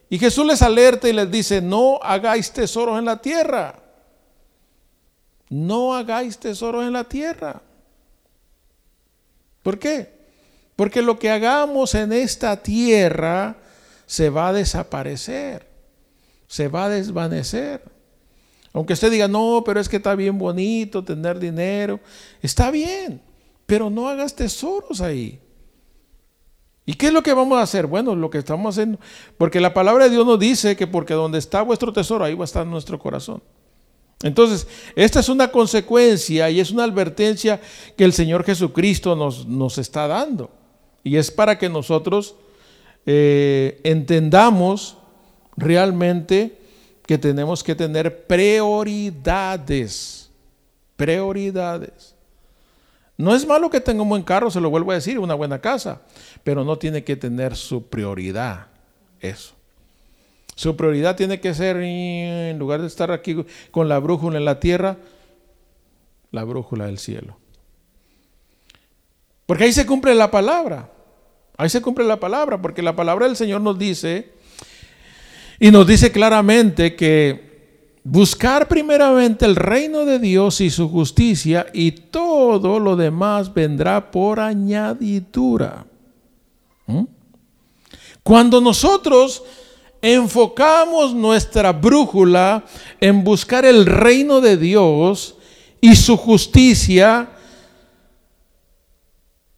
Y 0.10 0.18
Jesús 0.18 0.46
les 0.46 0.62
alerta 0.62 1.08
y 1.08 1.14
les 1.14 1.30
dice, 1.30 1.62
no 1.62 2.00
hagáis 2.02 2.52
tesoros 2.52 2.98
en 2.98 3.06
la 3.06 3.22
tierra. 3.22 3.80
No 5.50 5.94
hagáis 5.96 6.38
tesoros 6.38 6.86
en 6.86 6.94
la 6.94 7.04
tierra. 7.04 7.62
¿Por 9.64 9.78
qué? 9.78 10.20
Porque 10.76 11.02
lo 11.02 11.20
que 11.20 11.30
hagamos 11.30 11.94
en 11.96 12.14
esta 12.14 12.62
tierra 12.62 13.58
se 14.06 14.30
va 14.30 14.50
a 14.50 14.54
desaparecer, 14.54 15.68
se 16.48 16.68
va 16.68 16.86
a 16.86 16.90
desvanecer. 16.90 17.84
Aunque 18.74 18.94
usted 18.94 19.12
diga, 19.12 19.28
no, 19.28 19.64
pero 19.66 19.80
es 19.80 19.90
que 19.90 19.98
está 19.98 20.16
bien 20.16 20.38
bonito 20.38 21.04
tener 21.04 21.40
dinero, 21.40 22.00
está 22.42 22.72
bien 22.72 23.22
pero 23.70 23.92
no 23.92 24.10
hagas 24.10 24.36
tesoros 24.36 25.00
ahí. 25.00 25.40
¿Y 26.90 26.96
qué 26.96 27.06
es 27.06 27.14
lo 27.14 27.22
que 27.22 27.36
vamos 27.36 27.60
a 27.60 27.62
hacer? 27.62 27.86
Bueno, 27.86 28.16
lo 28.16 28.32
que 28.32 28.40
estamos 28.40 28.74
haciendo, 28.76 28.98
porque 29.38 29.60
la 29.60 29.76
palabra 29.76 30.06
de 30.06 30.10
Dios 30.10 30.26
nos 30.26 30.40
dice 30.40 30.76
que 30.76 30.88
porque 30.88 31.14
donde 31.14 31.38
está 31.38 31.62
vuestro 31.62 31.94
tesoro, 31.94 32.26
ahí 32.26 32.34
va 32.34 32.42
a 32.42 32.46
estar 32.46 32.66
nuestro 32.66 32.98
corazón. 32.98 33.44
Entonces, 34.24 34.66
esta 34.96 35.20
es 35.20 35.30
una 35.30 35.52
consecuencia 35.52 36.50
y 36.50 36.60
es 36.60 36.72
una 36.72 36.86
advertencia 36.86 37.62
que 37.96 38.06
el 38.06 38.12
Señor 38.12 38.44
Jesucristo 38.44 39.16
nos, 39.16 39.46
nos 39.46 39.78
está 39.78 40.08
dando. 40.08 40.50
Y 41.04 41.18
es 41.18 41.30
para 41.30 41.60
que 41.60 41.70
nosotros 41.70 42.34
eh, 43.06 43.80
entendamos 43.84 44.98
realmente 45.58 46.58
que 47.06 47.20
tenemos 47.20 47.64
que 47.64 47.76
tener 47.76 48.26
prioridades. 48.26 49.52
Prioridades. 50.96 52.16
No 53.20 53.36
es 53.36 53.46
malo 53.46 53.70
que 53.70 53.82
tenga 53.82 54.02
un 54.02 54.08
buen 54.08 54.24
carro, 54.24 54.50
se 54.50 54.62
lo 54.62 54.70
vuelvo 54.70 54.92
a 54.92 54.96
decir, 54.96 55.20
una 55.20 55.34
buena 55.34 55.60
casa, 55.60 56.04
pero 56.42 56.64
no 56.64 56.78
tiene 56.78 57.04
que 57.04 57.18
tener 57.18 57.58
su 57.58 57.90
prioridad 57.90 58.68
eso. 59.20 59.56
Su 60.56 60.78
prioridad 60.78 61.18
tiene 61.18 61.42
que 61.42 61.54
ser, 61.54 61.76
en 61.76 62.58
lugar 62.58 62.80
de 62.80 62.88
estar 62.88 63.12
aquí 63.12 63.36
con 63.72 63.90
la 63.90 64.00
brújula 64.00 64.38
en 64.38 64.46
la 64.46 64.62
tierra, 64.62 64.96
la 66.32 66.46
brújula 66.46 66.86
del 66.86 66.98
cielo. 66.98 67.38
Porque 69.46 69.66
ahí 69.66 69.74
se 69.74 69.86
cumple 69.86 70.16
la 70.16 70.32
palabra. 70.32 70.90
Ahí 71.58 71.68
se 71.68 71.82
cumple 71.82 72.06
la 72.06 72.22
palabra, 72.22 72.62
porque 72.62 72.82
la 72.82 72.96
palabra 72.96 73.28
del 73.28 73.36
Señor 73.36 73.60
nos 73.60 73.78
dice, 73.78 74.32
y 75.60 75.72
nos 75.72 75.86
dice 75.86 76.14
claramente 76.14 76.96
que 76.96 77.49
Buscar 78.12 78.68
primeramente 78.68 79.46
el 79.46 79.56
reino 79.56 80.04
de 80.04 80.18
Dios 80.18 80.62
y 80.62 80.72
su 80.72 80.90
justicia 80.90 81.68
y 81.74 81.92
todo 81.92 82.80
lo 82.80 82.96
demás 82.96 83.54
vendrá 83.54 84.10
por 84.10 84.40
añadidura. 84.40 85.86
¿Mm? 86.88 87.04
Cuando 88.24 88.62
nosotros 88.62 89.44
enfocamos 90.02 91.14
nuestra 91.14 91.72
brújula 91.72 92.66
en 93.00 93.24
buscar 93.24 93.64
el 93.64 93.86
reino 93.86 94.42
de 94.42 94.58
Dios 94.58 95.36
y 95.80 95.96
su 95.96 96.18
justicia, 96.18 97.30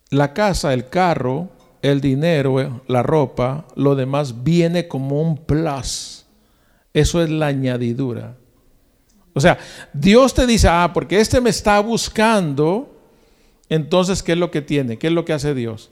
la 0.09 0.33
casa, 0.33 0.73
el 0.73 0.89
carro, 0.89 1.47
el 1.81 2.01
dinero, 2.01 2.81
la 2.85 3.01
ropa, 3.01 3.65
lo 3.77 3.95
demás 3.95 4.43
viene 4.43 4.89
como 4.89 5.21
un 5.21 5.37
plus. 5.37 6.25
Eso 6.93 7.23
es 7.23 7.29
la 7.29 7.47
añadidura. 7.47 8.40
O 9.33 9.39
sea, 9.39 9.57
Dios 9.93 10.33
te 10.33 10.45
dice, 10.45 10.67
ah, 10.67 10.91
porque 10.93 11.19
este 11.19 11.39
me 11.39 11.49
está 11.49 11.79
buscando, 11.79 12.93
entonces, 13.69 14.21
¿qué 14.21 14.33
es 14.33 14.37
lo 14.37 14.51
que 14.51 14.61
tiene? 14.61 14.97
¿Qué 14.97 15.07
es 15.07 15.13
lo 15.13 15.23
que 15.23 15.33
hace 15.33 15.53
Dios? 15.53 15.89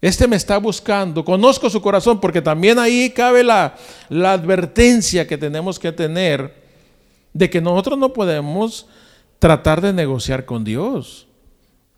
Este 0.00 0.26
me 0.26 0.36
está 0.36 0.58
buscando, 0.58 1.24
conozco 1.24 1.68
su 1.68 1.80
corazón, 1.82 2.20
porque 2.20 2.40
también 2.40 2.78
ahí 2.78 3.10
cabe 3.10 3.44
la, 3.44 3.76
la 4.08 4.32
advertencia 4.32 5.26
que 5.26 5.36
tenemos 5.36 5.78
que 5.78 5.92
tener 5.92 6.54
de 7.32 7.50
que 7.50 7.60
nosotros 7.60 7.98
no 7.98 8.12
podemos 8.12 8.86
tratar 9.38 9.80
de 9.80 9.92
negociar 9.92 10.44
con 10.44 10.64
Dios. 10.64 11.26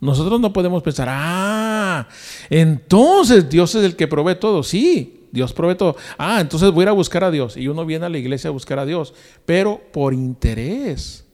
Nosotros 0.00 0.40
no 0.40 0.52
podemos 0.52 0.82
pensar, 0.82 1.06
ah, 1.10 2.08
entonces 2.50 3.48
Dios 3.48 3.74
es 3.76 3.84
el 3.84 3.94
que 3.94 4.08
provee 4.08 4.34
todo. 4.34 4.64
Sí, 4.64 5.21
Dios 5.32 5.52
provee 5.52 5.74
todo. 5.74 5.96
Ah, 6.18 6.40
entonces 6.40 6.70
voy 6.70 6.82
a 6.82 6.84
ir 6.84 6.88
a 6.90 6.92
buscar 6.92 7.24
a 7.24 7.30
Dios. 7.30 7.56
Y 7.56 7.66
uno 7.66 7.84
viene 7.84 8.06
a 8.06 8.08
la 8.10 8.18
iglesia 8.18 8.48
a 8.48 8.52
buscar 8.52 8.78
a 8.78 8.84
Dios, 8.84 9.14
pero 9.46 9.80
por 9.90 10.12
interés. 10.12 11.24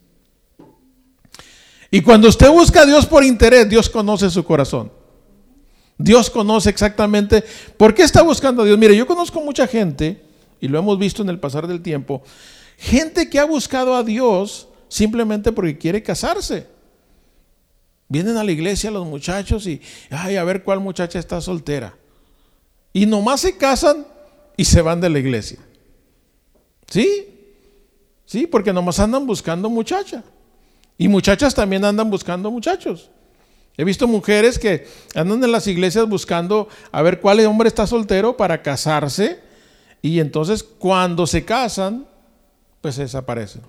Y 1.90 2.00
cuando 2.00 2.28
usted 2.28 2.48
busca 2.48 2.82
a 2.82 2.86
Dios 2.86 3.04
por 3.06 3.24
interés, 3.24 3.68
Dios 3.68 3.90
conoce 3.90 4.30
su 4.30 4.44
corazón. 4.44 4.92
Dios 5.98 6.30
conoce 6.30 6.70
exactamente 6.70 7.42
por 7.76 7.92
qué 7.92 8.04
está 8.04 8.22
buscando 8.22 8.62
a 8.62 8.64
Dios. 8.64 8.78
Mire, 8.78 8.96
yo 8.96 9.06
conozco 9.06 9.40
mucha 9.40 9.66
gente, 9.66 10.22
y 10.60 10.68
lo 10.68 10.78
hemos 10.78 10.96
visto 10.96 11.22
en 11.22 11.28
el 11.28 11.40
pasar 11.40 11.66
del 11.66 11.82
tiempo, 11.82 12.22
gente 12.76 13.28
que 13.28 13.40
ha 13.40 13.44
buscado 13.44 13.96
a 13.96 14.04
Dios 14.04 14.68
simplemente 14.88 15.50
porque 15.50 15.76
quiere 15.76 16.02
casarse. 16.04 16.68
Vienen 18.08 18.36
a 18.36 18.44
la 18.44 18.52
iglesia 18.52 18.92
los 18.92 19.06
muchachos 19.06 19.66
y, 19.66 19.82
ay, 20.10 20.36
a 20.36 20.44
ver 20.44 20.62
cuál 20.62 20.78
muchacha 20.78 21.18
está 21.18 21.40
soltera. 21.40 21.96
Y 22.98 23.06
nomás 23.06 23.42
se 23.42 23.56
casan 23.56 24.04
y 24.56 24.64
se 24.64 24.82
van 24.82 25.00
de 25.00 25.08
la 25.08 25.20
iglesia. 25.20 25.60
¿Sí? 26.88 27.28
Sí, 28.26 28.48
porque 28.48 28.72
nomás 28.72 28.98
andan 28.98 29.24
buscando 29.24 29.70
muchacha. 29.70 30.24
Y 30.96 31.06
muchachas 31.06 31.54
también 31.54 31.84
andan 31.84 32.10
buscando 32.10 32.50
muchachos. 32.50 33.08
He 33.76 33.84
visto 33.84 34.08
mujeres 34.08 34.58
que 34.58 34.88
andan 35.14 35.44
en 35.44 35.52
las 35.52 35.68
iglesias 35.68 36.08
buscando 36.08 36.66
a 36.90 37.00
ver 37.00 37.20
cuál 37.20 37.38
hombre 37.46 37.68
está 37.68 37.86
soltero 37.86 38.36
para 38.36 38.62
casarse 38.62 39.38
y 40.02 40.18
entonces 40.18 40.64
cuando 40.64 41.24
se 41.28 41.44
casan, 41.44 42.04
pues 42.80 42.96
desaparecen. 42.96 43.62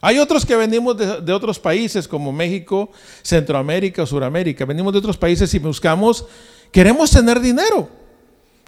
Hay 0.00 0.18
otros 0.18 0.44
que 0.44 0.56
venimos 0.56 0.96
de, 1.24 1.32
otros 1.32 1.60
países 1.60 2.08
como 2.08 2.32
México, 2.32 2.90
Centroamérica 3.22 4.04
Suramérica. 4.04 4.64
Venimos 4.64 4.92
de 4.92 4.98
otros 4.98 5.16
países 5.16 5.54
y 5.54 5.60
buscamos, 5.60 6.26
queremos 6.72 7.12
tener 7.12 7.38
dinero. 7.38 8.05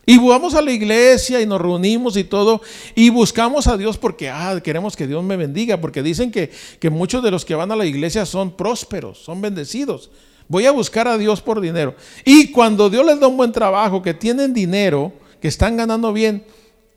Y 0.08 0.16
vamos 0.16 0.54
a 0.54 0.62
la 0.62 0.72
iglesia 0.72 1.38
y 1.42 1.44
nos 1.44 1.60
reunimos 1.60 2.16
y 2.16 2.24
todo 2.24 2.62
y 2.94 3.10
buscamos 3.10 3.66
a 3.66 3.76
Dios 3.76 3.98
porque 3.98 4.30
ah, 4.30 4.58
queremos 4.64 4.96
que 4.96 5.06
Dios 5.06 5.22
me 5.22 5.36
bendiga, 5.36 5.82
porque 5.82 6.02
dicen 6.02 6.32
que, 6.32 6.50
que 6.80 6.88
muchos 6.88 7.22
de 7.22 7.30
los 7.30 7.44
que 7.44 7.54
van 7.54 7.70
a 7.72 7.76
la 7.76 7.84
iglesia 7.84 8.24
son 8.24 8.56
prósperos, 8.56 9.18
son 9.18 9.42
bendecidos. 9.42 10.10
Voy 10.48 10.64
a 10.64 10.70
buscar 10.70 11.08
a 11.08 11.18
Dios 11.18 11.42
por 11.42 11.60
dinero. 11.60 11.94
Y 12.24 12.52
cuando 12.52 12.88
Dios 12.88 13.04
les 13.04 13.20
da 13.20 13.26
un 13.26 13.36
buen 13.36 13.52
trabajo, 13.52 14.00
que 14.00 14.14
tienen 14.14 14.54
dinero, 14.54 15.12
que 15.42 15.48
están 15.48 15.76
ganando 15.76 16.10
bien, 16.14 16.42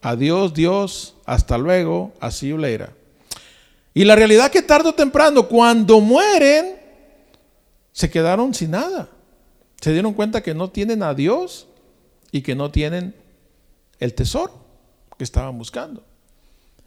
adiós 0.02 0.54
Dios, 0.54 1.16
hasta 1.26 1.58
luego, 1.58 2.14
así 2.22 2.52
era. 2.52 2.94
Y 3.94 4.06
la 4.06 4.16
realidad 4.16 4.50
que 4.50 4.62
tarde 4.62 4.88
o 4.88 4.94
temprano, 4.94 5.50
cuando 5.50 6.00
mueren, 6.00 6.78
se 7.92 8.10
quedaron 8.10 8.54
sin 8.54 8.72
nada. 8.72 9.10
Se 9.82 9.92
dieron 9.92 10.14
cuenta 10.14 10.42
que 10.42 10.54
no 10.54 10.70
tienen 10.70 11.04
a 11.04 11.14
Dios 11.14 11.68
y 12.32 12.42
que 12.42 12.56
no 12.56 12.72
tienen 12.72 13.16
el 14.00 14.14
tesoro 14.14 14.54
que 15.18 15.24
estaban 15.24 15.58
buscando. 15.58 16.04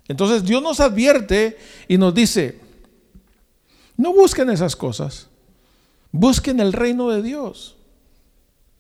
Entonces 0.09 0.45
Dios 0.45 0.63
nos 0.63 0.81
advierte 0.81 1.57
y 1.89 1.97
nos 1.97 2.15
dice, 2.15 2.61
no 3.97 4.13
busquen 4.13 4.51
esas 4.51 4.77
cosas, 4.77 5.29
busquen 6.13 6.61
el 6.61 6.73
reino 6.73 7.11
de 7.11 7.23
Dios. 7.23 7.77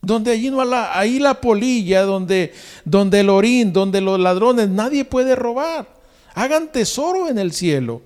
Donde 0.02 0.32
allí 0.32 0.50
no 0.50 0.62
la, 0.64 0.98
ahí 0.98 1.18
la 1.18 1.40
polilla, 1.40 2.02
donde, 2.02 2.52
donde 2.84 3.20
el 3.20 3.30
orín, 3.30 3.72
donde 3.72 4.02
los 4.02 4.20
ladrones, 4.20 4.68
nadie 4.68 5.06
puede 5.06 5.34
robar. 5.34 5.88
Hagan 6.34 6.70
tesoro 6.70 7.28
en 7.28 7.38
el 7.38 7.52
cielo. 7.52 8.02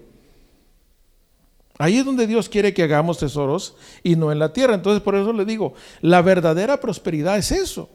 Ahí 1.77 1.99
es 1.99 2.05
donde 2.05 2.29
Dios 2.29 2.49
quiere 2.49 2.73
que 2.73 2.85
hagamos 2.85 3.19
tesoros 3.19 3.75
y 4.05 4.15
no 4.15 4.31
en 4.31 4.39
la 4.39 4.53
tierra. 4.53 4.75
Entonces 4.75 5.03
por 5.03 5.17
eso 5.17 5.33
le 5.33 5.45
digo, 5.45 5.75
la 6.01 6.23
verdadera 6.23 6.79
prosperidad 6.79 7.37
es 7.39 7.51
eso. 7.51 7.89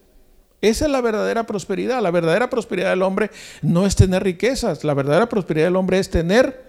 Esa 0.64 0.86
es 0.86 0.92
la 0.92 1.02
verdadera 1.02 1.46
prosperidad. 1.46 2.02
La 2.02 2.10
verdadera 2.10 2.50
prosperidad 2.50 2.92
del 2.92 3.02
hombre 3.02 3.30
no 3.62 3.86
es 3.86 3.98
tener 3.98 4.24
riquezas. 4.24 4.86
La 4.86 4.94
verdadera 4.94 5.28
prosperidad 5.28 5.66
del 5.66 5.76
hombre 5.76 6.00
es 6.00 6.10
tener 6.10 6.64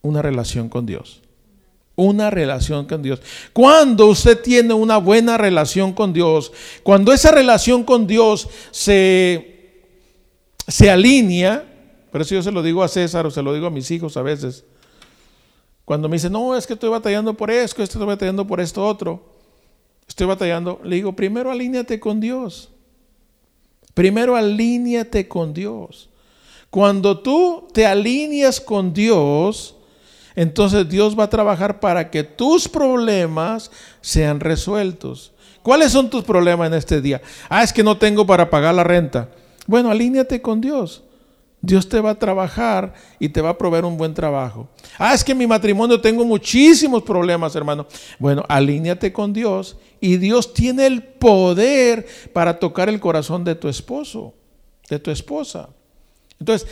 una 0.00 0.22
relación 0.22 0.70
con 0.70 0.86
Dios. 0.86 1.20
Una 1.94 2.30
relación 2.30 2.86
con 2.86 3.02
Dios. 3.02 3.20
Cuando 3.52 4.06
usted 4.06 4.40
tiene 4.40 4.72
una 4.72 4.96
buena 4.96 5.36
relación 5.36 5.92
con 5.92 6.14
Dios, 6.14 6.50
cuando 6.82 7.12
esa 7.12 7.32
relación 7.32 7.84
con 7.84 8.06
Dios 8.06 8.48
se, 8.70 9.82
se 10.66 10.90
alinea, 10.90 11.66
por 12.10 12.22
eso 12.22 12.34
yo 12.34 12.42
se 12.42 12.50
lo 12.50 12.62
digo 12.62 12.82
a 12.82 12.88
César 12.88 13.26
o 13.26 13.30
se 13.30 13.42
lo 13.42 13.52
digo 13.52 13.66
a 13.66 13.70
mis 13.70 13.90
hijos 13.90 14.16
a 14.16 14.22
veces, 14.22 14.64
cuando 15.84 16.08
me 16.08 16.16
dice, 16.16 16.30
no, 16.30 16.56
es 16.56 16.66
que 16.66 16.72
estoy 16.72 16.88
batallando 16.88 17.34
por 17.34 17.50
esto, 17.50 17.82
estoy 17.82 18.06
batallando 18.06 18.46
por 18.46 18.58
esto 18.58 18.82
otro, 18.86 19.37
estoy 20.08 20.26
batallando, 20.26 20.80
le 20.82 20.96
digo, 20.96 21.14
primero 21.14 21.50
alíñate 21.50 22.00
con 22.00 22.20
Dios. 22.20 22.70
Primero 23.94 24.36
alíñate 24.36 25.28
con 25.28 25.52
Dios. 25.52 26.08
Cuando 26.70 27.18
tú 27.18 27.68
te 27.72 27.86
alineas 27.86 28.60
con 28.60 28.92
Dios, 28.92 29.74
entonces 30.34 30.88
Dios 30.88 31.18
va 31.18 31.24
a 31.24 31.30
trabajar 31.30 31.80
para 31.80 32.10
que 32.10 32.22
tus 32.22 32.68
problemas 32.68 33.70
sean 34.00 34.40
resueltos. 34.40 35.32
¿Cuáles 35.62 35.92
son 35.92 36.08
tus 36.08 36.24
problemas 36.24 36.68
en 36.68 36.74
este 36.74 37.00
día? 37.00 37.20
Ah, 37.48 37.62
es 37.62 37.72
que 37.72 37.82
no 37.82 37.98
tengo 37.98 38.26
para 38.26 38.48
pagar 38.48 38.74
la 38.74 38.84
renta. 38.84 39.28
Bueno, 39.66 39.90
alíñate 39.90 40.40
con 40.40 40.60
Dios. 40.60 41.02
Dios 41.60 41.88
te 41.88 42.00
va 42.00 42.10
a 42.10 42.18
trabajar 42.18 42.94
y 43.18 43.28
te 43.28 43.40
va 43.40 43.50
a 43.50 43.58
proveer 43.58 43.84
un 43.84 43.96
buen 43.96 44.14
trabajo. 44.14 44.68
Ah, 44.96 45.14
es 45.14 45.24
que 45.24 45.32
en 45.32 45.38
mi 45.38 45.46
matrimonio 45.46 46.00
tengo 46.00 46.24
muchísimos 46.24 47.02
problemas, 47.02 47.56
hermano. 47.56 47.86
Bueno, 48.18 48.44
alíñate 48.48 49.12
con 49.12 49.32
Dios 49.32 49.76
y 50.00 50.18
Dios 50.18 50.54
tiene 50.54 50.86
el 50.86 51.02
poder 51.02 52.06
para 52.32 52.58
tocar 52.58 52.88
el 52.88 53.00
corazón 53.00 53.42
de 53.44 53.56
tu 53.56 53.68
esposo, 53.68 54.34
de 54.88 55.00
tu 55.00 55.10
esposa. 55.10 55.68
Entonces, 56.38 56.68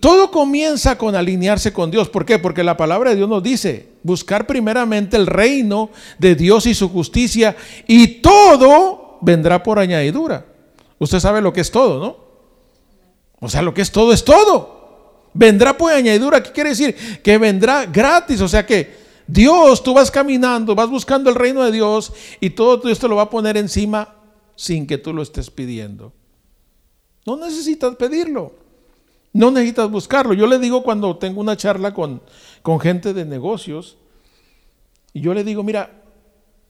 todo 0.00 0.30
comienza 0.30 0.98
con 0.98 1.14
alinearse 1.14 1.72
con 1.72 1.90
Dios. 1.90 2.10
¿Por 2.10 2.26
qué? 2.26 2.38
Porque 2.38 2.62
la 2.62 2.76
palabra 2.76 3.10
de 3.10 3.16
Dios 3.16 3.28
nos 3.28 3.42
dice, 3.42 3.88
buscar 4.02 4.46
primeramente 4.46 5.16
el 5.16 5.26
reino 5.26 5.90
de 6.18 6.34
Dios 6.34 6.66
y 6.66 6.74
su 6.74 6.90
justicia 6.90 7.56
y 7.86 8.20
todo 8.20 9.18
vendrá 9.22 9.62
por 9.62 9.78
añadidura. 9.78 10.46
Usted 10.98 11.20
sabe 11.20 11.40
lo 11.40 11.52
que 11.52 11.60
es 11.62 11.70
todo, 11.70 11.98
¿no? 11.98 12.25
O 13.40 13.48
sea, 13.48 13.62
lo 13.62 13.74
que 13.74 13.82
es 13.82 13.92
todo 13.92 14.12
es 14.12 14.24
todo. 14.24 15.28
Vendrá 15.34 15.76
por 15.76 15.92
añadidura. 15.92 16.42
¿Qué 16.42 16.52
quiere 16.52 16.70
decir? 16.70 17.20
Que 17.22 17.38
vendrá 17.38 17.86
gratis. 17.86 18.40
O 18.40 18.48
sea 18.48 18.64
que 18.64 18.96
Dios, 19.26 19.82
tú 19.82 19.92
vas 19.92 20.10
caminando, 20.10 20.74
vas 20.74 20.88
buscando 20.88 21.30
el 21.30 21.36
reino 21.36 21.64
de 21.64 21.72
Dios 21.72 22.12
y 22.40 22.50
todo 22.50 22.78
Dios 22.78 22.98
te 22.98 23.08
lo 23.08 23.16
va 23.16 23.22
a 23.22 23.30
poner 23.30 23.56
encima 23.56 24.14
sin 24.54 24.86
que 24.86 24.98
tú 24.98 25.12
lo 25.12 25.22
estés 25.22 25.50
pidiendo. 25.50 26.12
No 27.26 27.36
necesitas 27.36 27.96
pedirlo. 27.96 28.54
No 29.32 29.50
necesitas 29.50 29.90
buscarlo. 29.90 30.32
Yo 30.32 30.46
le 30.46 30.58
digo 30.58 30.82
cuando 30.82 31.16
tengo 31.18 31.40
una 31.40 31.56
charla 31.56 31.92
con, 31.92 32.22
con 32.62 32.80
gente 32.80 33.12
de 33.12 33.26
negocios, 33.26 33.98
y 35.12 35.20
yo 35.20 35.34
le 35.34 35.44
digo, 35.44 35.62
mira, 35.62 35.90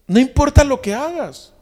no 0.07 0.19
importa 0.19 0.63
lo 0.63 0.81
que 0.81 0.93
hagas. 0.93 1.53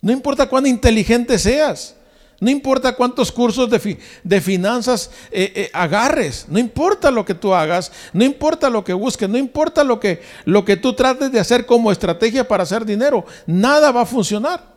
No 0.00 0.10
importa 0.12 0.48
cuán 0.48 0.66
inteligente 0.66 1.38
seas. 1.38 1.96
No 2.42 2.50
importa 2.50 2.96
cuántos 2.96 3.30
cursos 3.30 3.70
de, 3.70 4.40
finanzas 4.40 5.12
eh, 5.30 5.52
eh, 5.54 5.70
agarres, 5.72 6.46
no 6.48 6.58
importa 6.58 7.08
lo 7.12 7.24
que 7.24 7.34
tú 7.34 7.54
hagas, 7.54 7.92
no 8.12 8.24
importa 8.24 8.68
lo 8.68 8.82
que 8.82 8.92
busques, 8.92 9.28
no 9.28 9.38
importa 9.38 9.84
lo 9.84 10.00
que, 10.00 10.20
lo 10.44 10.64
que 10.64 10.76
tú 10.76 10.92
trates 10.92 11.30
de 11.30 11.38
hacer 11.38 11.66
como 11.66 11.92
estrategia 11.92 12.48
para 12.48 12.64
hacer 12.64 12.84
dinero, 12.84 13.24
nada 13.46 13.92
va 13.92 14.00
a 14.00 14.06
funcionar. 14.06 14.74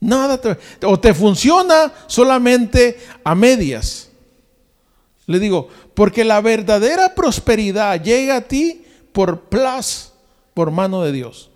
Nada 0.00 0.40
o 0.82 0.98
te 0.98 1.14
funciona 1.14 1.92
solamente 2.08 2.98
a 3.22 3.36
medias. 3.36 4.10
Le 5.26 5.38
digo, 5.38 5.68
porque 5.94 6.24
la 6.24 6.40
verdadera 6.40 7.14
prosperidad 7.14 8.02
llega 8.02 8.38
a 8.38 8.40
ti 8.40 8.84
por 9.12 9.42
plus, 9.42 10.10
por 10.52 10.72
mano 10.72 11.02
de 11.02 11.12
Dios. 11.12 11.52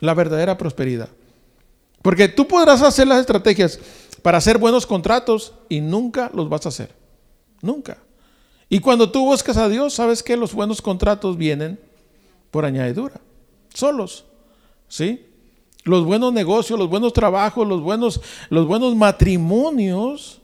La 0.00 0.12
verdadera 0.12 0.58
prosperidad. 0.58 1.08
Porque 2.02 2.28
tú 2.28 2.46
podrás 2.46 2.82
hacer 2.82 3.06
las 3.06 3.20
estrategias 3.20 3.78
para 4.22 4.38
hacer 4.38 4.58
buenos 4.58 4.86
contratos 4.86 5.54
y 5.68 5.80
nunca 5.80 6.30
los 6.34 6.48
vas 6.48 6.66
a 6.66 6.68
hacer. 6.68 6.94
Nunca. 7.60 7.98
Y 8.68 8.80
cuando 8.80 9.10
tú 9.10 9.24
buscas 9.24 9.56
a 9.56 9.68
Dios, 9.68 9.94
sabes 9.94 10.22
que 10.22 10.36
los 10.36 10.52
buenos 10.52 10.82
contratos 10.82 11.36
vienen 11.36 11.78
por 12.50 12.64
añadidura, 12.64 13.20
solos. 13.72 14.24
¿Sí? 14.88 15.26
Los 15.84 16.04
buenos 16.04 16.32
negocios, 16.32 16.78
los 16.78 16.88
buenos 16.88 17.12
trabajos, 17.12 17.66
los 17.66 17.80
buenos, 17.80 18.20
los 18.50 18.66
buenos 18.66 18.94
matrimonios, 18.94 20.40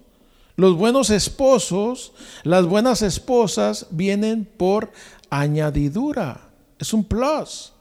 los 0.57 0.77
buenos 0.77 1.11
esposos, 1.11 2.13
las 2.43 2.67
buenas 2.67 3.03
esposas 3.03 3.87
vienen 3.91 4.45
por 4.45 4.91
añadidura. 5.31 6.41
Es 6.79 6.93
un 6.93 7.05
plus. 7.05 7.73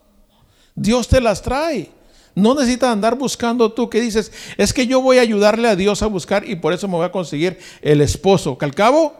Dios 0.75 1.07
te 1.07 1.19
las 1.19 1.41
trae. 1.41 1.96
No 2.37 2.53
necesitas 2.53 2.91
andar 2.91 3.17
buscando 3.17 3.71
tú 3.71 3.89
que 3.89 3.99
dices, 3.99 4.31
es 4.57 4.71
que 4.71 4.85
yo 4.85 5.01
voy 5.01 5.17
a 5.17 5.21
ayudarle 5.21 5.69
a 5.69 5.75
Dios 5.75 6.03
a 6.03 6.05
buscar 6.05 6.47
y 6.47 6.55
por 6.55 6.71
eso 6.71 6.87
me 6.87 6.93
voy 6.93 7.05
a 7.07 7.11
conseguir 7.11 7.57
el 7.81 7.99
esposo. 7.99 8.59
Que 8.59 8.65
al 8.65 8.75
cabo, 8.75 9.15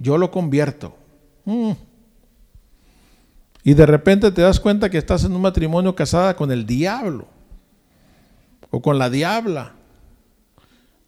yo 0.00 0.18
lo 0.18 0.32
convierto. 0.32 0.96
Mm. 1.44 1.70
Y 3.62 3.74
de 3.74 3.86
repente 3.86 4.32
te 4.32 4.42
das 4.42 4.58
cuenta 4.58 4.90
que 4.90 4.98
estás 4.98 5.22
en 5.22 5.36
un 5.36 5.42
matrimonio 5.42 5.94
casada 5.94 6.34
con 6.34 6.50
el 6.50 6.66
diablo 6.66 7.28
o 8.72 8.82
con 8.82 8.98
la 8.98 9.08
diabla. 9.08 9.74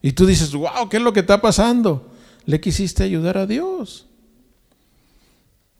Y 0.01 0.12
tú 0.12 0.25
dices, 0.25 0.53
wow, 0.55 0.88
¿qué 0.88 0.99
es 0.99 1.03
lo 1.03 1.12
que 1.12 1.18
está 1.18 1.40
pasando? 1.40 2.12
Le 2.44 2.61
quisiste 2.61 3.03
ayudar 3.03 3.38
a 3.38 3.46
Dios. 3.46 4.07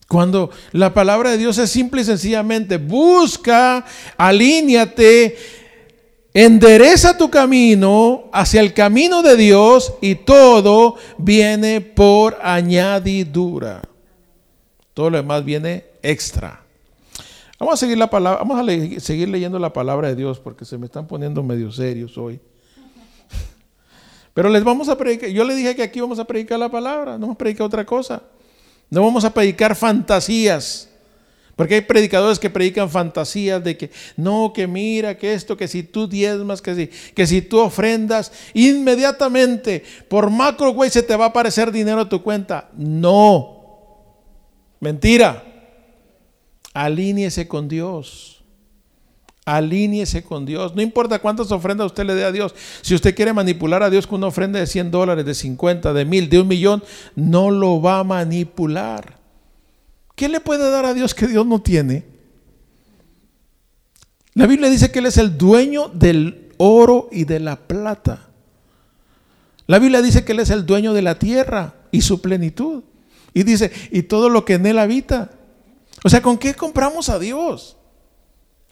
Cuando 0.09 0.51
la 0.73 0.95
palabra 0.95 1.31
de 1.31 1.39
Dios 1.39 1.59
es 1.59 1.71
simple 1.71 2.03
y 2.03 2.05
sencillamente, 2.05 2.77
busca, 2.79 3.85
alíñate, 4.17 5.37
endereza 6.33 7.17
tu 7.17 7.29
camino 7.29 8.31
hacia 8.33 8.61
el 8.61 8.73
camino 8.73 9.23
de 9.23 9.37
Dios 9.37 9.95
y 10.01 10.15
todo 10.15 10.95
viene 11.19 11.81
por 11.81 12.39
añadidura. 12.41 13.83
Todo 14.95 15.11
lo 15.11 15.17
demás 15.17 15.45
viene 15.45 15.85
extra. 16.03 16.63
Vamos 17.59 17.75
a 17.75 17.77
seguir 17.79 17.99
la 17.99 18.09
palabra, 18.09 18.45
vamos 18.45 18.61
a 18.61 19.01
seguir 19.01 19.29
leyendo 19.29 19.59
la 19.59 19.73
palabra 19.73 20.09
de 20.09 20.15
Dios 20.15 20.39
porque 20.39 20.65
se 20.65 20.79
me 20.79 20.87
están 20.87 21.09
poniendo 21.09 21.43
medio 21.43 21.73
serios 21.73 22.17
hoy. 22.17 22.39
Pero 24.35 24.51
les 24.51 24.63
vamos 24.63 24.89
a 24.89 24.97
predicar, 24.97 25.31
yo 25.31 25.43
le 25.43 25.55
dije 25.55 25.75
que 25.75 25.83
aquí 25.83 26.01
vamos 26.01 26.19
a 26.21 26.27
predicar 26.27 26.59
la 26.61 26.71
palabra, 26.71 27.15
no 27.15 27.21
vamos 27.21 27.35
a 27.35 27.39
predicar 27.39 27.67
otra 27.67 27.85
cosa. 27.85 28.23
No 28.91 29.03
vamos 29.03 29.25
a 29.25 29.33
predicar 29.33 29.75
fantasías. 29.75 30.89
Porque 31.57 31.77
hay 31.77 31.81
predicadores 31.81 32.39
que 32.39 32.51
predican 32.51 32.91
fantasías 32.91 33.65
de 33.65 33.79
que 33.79 33.91
no, 34.17 34.53
que 34.55 34.67
mira, 34.67 35.17
que 35.17 35.33
esto, 35.33 35.57
que 35.57 35.67
si 35.67 35.83
tú 35.83 36.07
diezmas, 36.07 36.61
que 36.61 36.75
si, 36.75 36.87
que 37.15 37.27
si 37.27 37.41
tú 37.41 37.59
ofrendas, 37.61 38.31
inmediatamente 38.53 39.83
por 40.07 40.29
macro, 40.29 40.73
güey, 40.73 40.91
se 40.91 41.03
te 41.03 41.17
va 41.17 41.25
a 41.25 41.29
aparecer 41.29 41.73
dinero 41.73 42.03
a 42.03 42.09
tu 42.09 42.23
cuenta. 42.23 42.69
No, 42.77 43.95
mentira. 44.81 45.43
Alíñese 46.75 47.49
con 47.49 47.69
Dios. 47.69 48.36
Alíñese 49.47 50.25
con 50.25 50.45
Dios. 50.45 50.75
No 50.75 50.83
importa 50.83 51.21
cuántas 51.21 51.53
ofrendas 51.53 51.87
usted 51.87 52.05
le 52.05 52.17
dé 52.17 52.25
a 52.25 52.33
Dios. 52.33 52.53
Si 52.83 52.97
usted 52.97 53.15
quiere 53.15 53.33
manipular 53.33 53.81
a 53.81 53.89
Dios 53.89 54.05
con 54.05 54.19
una 54.19 54.27
ofrenda 54.27 54.59
de 54.59 54.67
100 54.67 54.91
dólares, 54.91 55.25
de 55.25 55.35
50, 55.35 55.93
de 55.93 56.05
1000, 56.05 56.29
de 56.29 56.41
un 56.41 56.49
millón, 56.49 56.83
no 57.15 57.53
lo 57.53 57.81
va 57.81 58.01
a 58.01 58.05
manipular. 58.05 59.19
¿Qué 60.17 60.29
le 60.29 60.41
puede 60.41 60.69
dar 60.69 60.85
a 60.85 60.95
Dios 60.95 61.15
que 61.15 61.29
Dios 61.29 61.47
no 61.47 61.63
tiene? 61.63 62.05
La 64.35 64.49
Biblia 64.49 64.69
dice 64.69 64.91
que 64.91 64.99
Él 64.99 65.07
es 65.07 65.17
el 65.17 65.39
dueño 65.39 65.89
del 65.95 66.53
oro 66.57 67.09
y 67.13 67.25
de 67.25 67.39
la 67.39 67.55
plata. 67.55 68.27
La 69.69 69.79
Biblia 69.79 70.03
dice 70.03 70.25
que 70.25 70.33
Él 70.33 70.41
es 70.41 70.51
el 70.51 70.67
dueño 70.67 70.93
de 70.93 71.03
la 71.03 71.21
tierra 71.21 71.75
y 71.93 72.01
su 72.01 72.21
plenitud. 72.21 72.83
Y 73.33 73.45
dice, 73.45 73.71
y 73.93 74.03
todo 74.03 74.29
lo 74.29 74.45
que 74.45 74.55
en 74.55 74.67
Él 74.67 74.81
habita. 74.81 75.31
O 76.03 76.09
sea, 76.09 76.21
¿con 76.21 76.37
qué 76.37 76.55
compramos 76.55 77.09
a 77.09 77.21
Dios? 77.21 77.76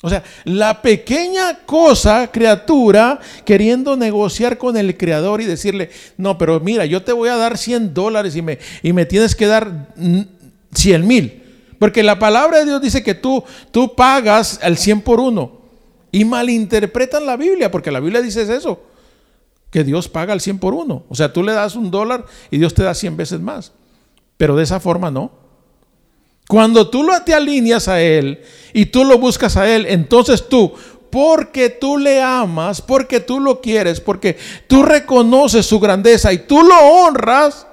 O 0.02 0.10
sea, 0.10 0.22
la 0.44 0.82
pequeña 0.82 1.60
cosa, 1.64 2.30
criatura, 2.30 3.18
queriendo 3.44 3.96
negociar 3.96 4.58
con 4.58 4.76
el 4.76 4.96
Creador 4.98 5.40
y 5.40 5.46
decirle, 5.46 5.90
no, 6.18 6.36
pero 6.36 6.60
mira, 6.60 6.84
yo 6.84 7.02
te 7.02 7.12
voy 7.12 7.30
a 7.30 7.36
dar 7.36 7.56
100 7.56 7.94
dólares 7.94 8.36
y 8.36 8.42
me, 8.42 8.58
y 8.82 8.92
me 8.92 9.06
tienes 9.06 9.34
que 9.34 9.46
dar 9.46 9.94
100 10.74 11.06
mil. 11.06 11.42
Porque 11.78 12.02
la 12.02 12.18
palabra 12.18 12.58
de 12.58 12.66
Dios 12.66 12.82
dice 12.82 13.02
que 13.02 13.14
tú, 13.14 13.44
tú 13.70 13.94
pagas 13.94 14.60
al 14.62 14.76
100 14.76 15.00
por 15.00 15.20
uno. 15.20 15.60
Y 16.12 16.24
malinterpretan 16.24 17.26
la 17.26 17.36
Biblia, 17.36 17.70
porque 17.70 17.90
la 17.90 18.00
Biblia 18.00 18.20
dice 18.20 18.42
eso, 18.54 18.82
que 19.70 19.84
Dios 19.84 20.08
paga 20.08 20.32
al 20.32 20.40
100 20.40 20.58
por 20.58 20.74
uno. 20.74 21.04
O 21.08 21.14
sea, 21.14 21.32
tú 21.32 21.42
le 21.42 21.52
das 21.52 21.74
un 21.74 21.90
dólar 21.90 22.24
y 22.50 22.58
Dios 22.58 22.74
te 22.74 22.82
da 22.82 22.94
100 22.94 23.16
veces 23.16 23.40
más. 23.40 23.72
Pero 24.36 24.54
de 24.54 24.62
esa 24.62 24.80
forma 24.80 25.10
no. 25.10 25.43
Cuando 26.48 26.88
tú 26.90 27.02
lo 27.02 27.20
te 27.22 27.34
alineas 27.34 27.88
a 27.88 28.00
Él 28.00 28.42
y 28.72 28.86
tú 28.86 29.04
lo 29.04 29.18
buscas 29.18 29.56
a 29.56 29.72
Él, 29.72 29.86
entonces 29.88 30.48
tú, 30.48 30.74
porque 31.10 31.70
tú 31.70 31.96
le 31.96 32.20
amas, 32.20 32.82
porque 32.82 33.20
tú 33.20 33.40
lo 33.40 33.60
quieres, 33.60 34.00
porque 34.00 34.36
tú 34.66 34.82
reconoces 34.82 35.64
su 35.64 35.80
grandeza 35.80 36.32
y 36.32 36.38
tú 36.38 36.62
lo 36.62 36.76
honras, 36.76 37.66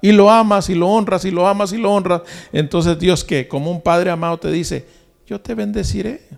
y 0.00 0.12
lo 0.12 0.30
amas 0.30 0.68
y 0.68 0.74
lo 0.74 0.88
honras 0.88 1.24
y 1.24 1.30
lo 1.30 1.48
amas 1.48 1.72
y 1.72 1.78
lo 1.78 1.92
honras, 1.92 2.22
entonces 2.52 2.98
Dios 2.98 3.24
que 3.24 3.48
como 3.48 3.70
un 3.70 3.80
padre 3.80 4.10
amado 4.10 4.38
te 4.38 4.50
dice, 4.50 4.86
yo 5.26 5.40
te 5.40 5.54
bendeciré. 5.54 6.28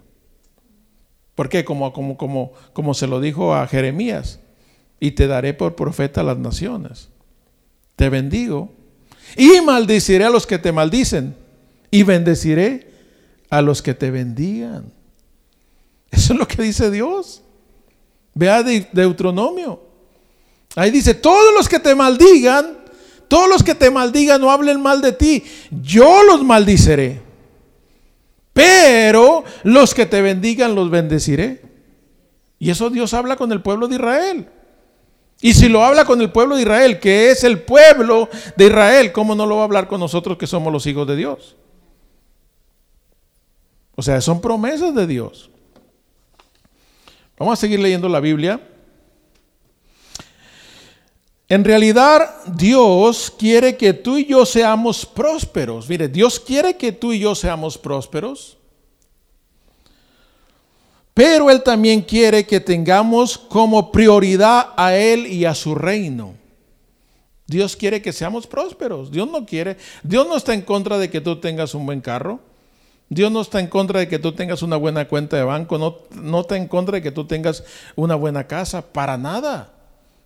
¿Por 1.35 1.49
qué? 1.49 1.65
Como, 1.65 1.93
como, 1.93 2.17
como, 2.17 2.53
como 2.73 2.95
se 2.95 3.07
lo 3.07 3.21
dijo 3.21 3.55
a 3.55 3.67
Jeremías, 3.67 4.41
y 5.01 5.13
te 5.13 5.27
daré 5.27 5.55
por 5.55 5.75
profeta 5.75 6.21
a 6.21 6.25
las 6.25 6.39
naciones. 6.39 7.11
Te 7.97 8.09
bendigo 8.09 8.71
y 9.37 9.61
maldiciré 9.61 10.25
a 10.25 10.31
los 10.31 10.47
que 10.47 10.59
te 10.59 10.73
maldicen 10.73 11.37
y 11.97 12.03
bendeciré 12.03 12.93
a 13.49 13.63
los 13.63 13.81
que 13.81 13.95
te 13.95 14.11
bendigan. 14.11 14.93
Eso 16.11 16.35
es 16.35 16.39
lo 16.39 16.47
que 16.47 16.63
dice 16.63 16.91
Dios. 16.91 17.41
Vea 18.35 18.63
Deuteronomio. 18.63 19.81
Ahí 20.75 20.91
dice, 20.91 21.15
todos 21.15 21.55
los 21.55 21.71
que 21.71 21.81
te 21.81 21.95
maldigan, 21.95 22.77
todos 23.29 23.49
los 23.49 23.63
que 23.63 23.75
te 23.75 23.91
maldigan 23.91 24.43
no 24.43 24.51
hablen 24.51 24.83
mal 24.83 25.01
de 25.01 25.13
ti, 25.13 25.43
yo 25.71 26.23
los 26.23 26.45
maldiceré. 26.45 27.23
Pero 28.53 29.43
los 29.63 29.95
que 29.95 30.05
te 30.05 30.21
bendigan 30.21 30.75
los 30.75 30.91
bendeciré. 30.91 31.63
Y 32.59 32.69
eso 32.69 32.91
Dios 32.91 33.15
habla 33.15 33.37
con 33.37 33.53
el 33.53 33.63
pueblo 33.63 33.89
de 33.89 33.95
Israel. 33.95 34.49
Y 35.41 35.55
si 35.55 35.71
lo 35.71 35.83
habla 35.83 36.05
con 36.05 36.21
el 36.21 36.31
pueblo 36.31 36.57
de 36.57 36.63
Israel, 36.63 37.01
que 37.01 37.31
es 37.31 37.43
el 37.43 37.61
pueblo 37.61 38.29
de 38.55 38.67
Israel, 38.67 39.13
¿cómo 39.13 39.35
no 39.35 39.47
lo 39.47 39.57
va 39.57 39.63
a 39.63 39.65
hablar 39.65 39.89
con 39.89 39.99
nosotros 39.99 40.37
que 40.37 40.47
somos 40.47 40.71
los 40.71 40.87
hijos 40.87 41.07
de 41.07 41.17
Dios? 41.17 41.57
O 43.97 44.03
sea, 44.03 44.21
son 44.21 44.41
promesas 44.41 44.95
de 44.95 45.07
Dios. 45.07 45.51
Vamos 47.39 47.55
a 47.55 47.61
seguir 47.61 47.81
leyendo 47.81 48.09
la 48.09 48.21
Biblia. 48.21 48.61
En 51.49 51.65
realidad, 51.65 52.43
Dios 52.47 53.33
quiere 53.37 53.77
que 53.77 53.93
tú 53.93 54.19
y 54.19 54.27
yo 54.27 54.45
seamos 54.45 55.07
prósperos. 55.07 55.89
Mire, 55.89 56.09
Dios 56.09 56.39
quiere 56.39 56.77
que 56.77 56.93
tú 56.93 57.13
y 57.13 57.21
yo 57.21 57.35
seamos 57.35 57.79
prósperos. 57.79 58.57
Pero 61.15 61.51
Él 61.51 61.63
también 61.63 62.03
quiere 62.03 62.47
que 62.47 62.61
tengamos 62.61 63.39
como 63.39 63.91
prioridad 63.91 64.75
a 64.77 64.95
Él 64.97 65.27
y 65.27 65.47
a 65.47 65.55
su 65.55 65.75
reino. 65.75 66.35
Dios 67.47 67.77
quiere 67.77 68.03
que 68.03 68.13
seamos 68.13 68.47
prósperos. 68.47 69.11
Dios 69.11 69.31
no 69.31 69.47
quiere, 69.47 69.77
Dios 70.03 70.27
no 70.27 70.37
está 70.37 70.53
en 70.53 70.63
contra 70.63 70.99
de 70.99 71.09
que 71.09 71.21
tú 71.21 71.41
tengas 71.41 71.75
un 71.75 71.87
buen 71.87 72.01
carro. 72.01 72.41
Dios 73.09 73.31
no 73.31 73.41
está 73.41 73.61
en 73.61 73.69
contra 73.69 74.01
de 74.01 74.09
que 74.09 74.19
tú 74.19 74.33
tengas 74.33 74.63
una 74.63 74.77
buena 74.77 75.07
cuenta 75.07 75.37
de 75.37 75.45
banco. 75.45 75.79
No, 75.79 75.99
no 76.11 76.41
está 76.41 76.57
en 76.57 76.67
contra 76.67 76.97
de 76.97 77.03
que 77.03 77.13
tú 77.13 77.25
tengas 77.27 77.63
una 77.95 78.17
buena 78.17 78.47
casa. 78.47 78.83
Para 78.83 79.17
nada. 79.17 79.73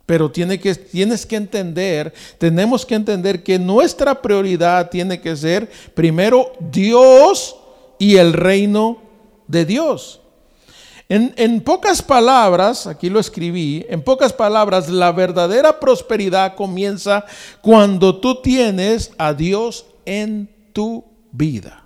Pero 0.05 0.31
tienes 0.31 1.25
que 1.25 1.35
entender, 1.35 2.13
tenemos 2.37 2.85
que 2.85 2.95
entender 2.95 3.43
que 3.43 3.57
nuestra 3.59 4.21
prioridad 4.21 4.89
tiene 4.89 5.21
que 5.21 5.35
ser 5.35 5.69
primero 5.93 6.51
Dios 6.59 7.55
y 7.97 8.17
el 8.17 8.33
reino 8.33 8.97
de 9.47 9.63
Dios. 9.63 10.19
En, 11.07 11.33
en, 11.37 11.61
pocas 11.61 12.01
palabras, 12.01 12.87
aquí 12.87 13.09
lo 13.09 13.19
escribí, 13.19 13.85
en 13.89 14.01
pocas 14.01 14.33
palabras, 14.33 14.89
la 14.89 15.11
verdadera 15.11 15.79
prosperidad 15.79 16.55
comienza 16.55 17.25
cuando 17.61 18.19
tú 18.19 18.41
tienes 18.41 19.11
a 19.17 19.33
Dios 19.33 19.85
en 20.05 20.49
tu 20.73 21.05
vida. 21.31 21.80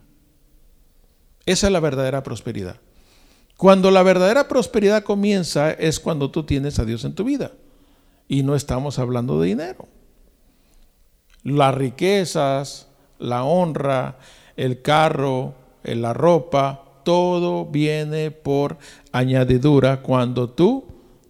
Esa 1.46 1.68
es 1.68 1.74
la 1.74 1.80
verdadera 1.80 2.24
prosperidad. 2.24 2.78
Cuando 3.58 3.92
la 3.92 4.04
verdadera 4.04 4.48
prosperidad 4.48 5.04
comienza 5.04 5.72
es 5.72 6.00
cuando 6.00 6.32
tú 6.32 6.44
tienes 6.44 6.80
a 6.80 6.86
Dios 6.86 7.06
en 7.06 7.14
tu 7.14 7.24
vida. 7.24 7.52
Y 8.28 8.44
no 8.44 8.56
estamos 8.56 9.00
hablando 9.00 9.40
de 9.40 9.48
dinero. 9.48 9.88
Las 11.44 11.76
riquezas, 11.76 12.88
la 13.20 13.44
honra, 13.44 14.18
el 14.58 14.82
carro, 14.82 15.54
la 15.84 16.14
ropa, 16.14 16.84
todo 17.04 17.66
viene 17.66 18.32
por 18.32 18.78
añadidura 19.12 20.02
cuando 20.02 20.50
tú 20.50 20.86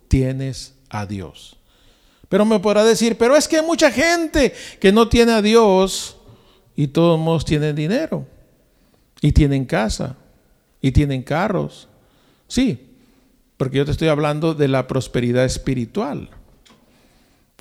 tienes 0.07 0.75
a 0.89 1.05
Dios. 1.05 1.57
Pero 2.29 2.45
me 2.45 2.59
podrá 2.59 2.85
decir, 2.85 3.17
pero 3.17 3.35
es 3.35 3.47
que 3.47 3.57
hay 3.57 3.65
mucha 3.65 3.91
gente 3.91 4.53
que 4.79 4.93
no 4.93 5.09
tiene 5.09 5.33
a 5.33 5.41
Dios 5.41 6.15
y 6.75 6.87
todos 6.87 7.43
tienen 7.43 7.75
dinero 7.75 8.25
y 9.25 9.31
tienen 9.31 9.65
casa 9.65 10.15
y 10.81 10.91
tienen 10.91 11.23
carros. 11.23 11.87
Sí, 12.47 12.91
porque 13.57 13.77
yo 13.77 13.85
te 13.85 13.89
estoy 13.89 14.07
hablando 14.07 14.53
de 14.53 14.67
la 14.67 14.85
prosperidad 14.85 15.45
espiritual. 15.45 16.29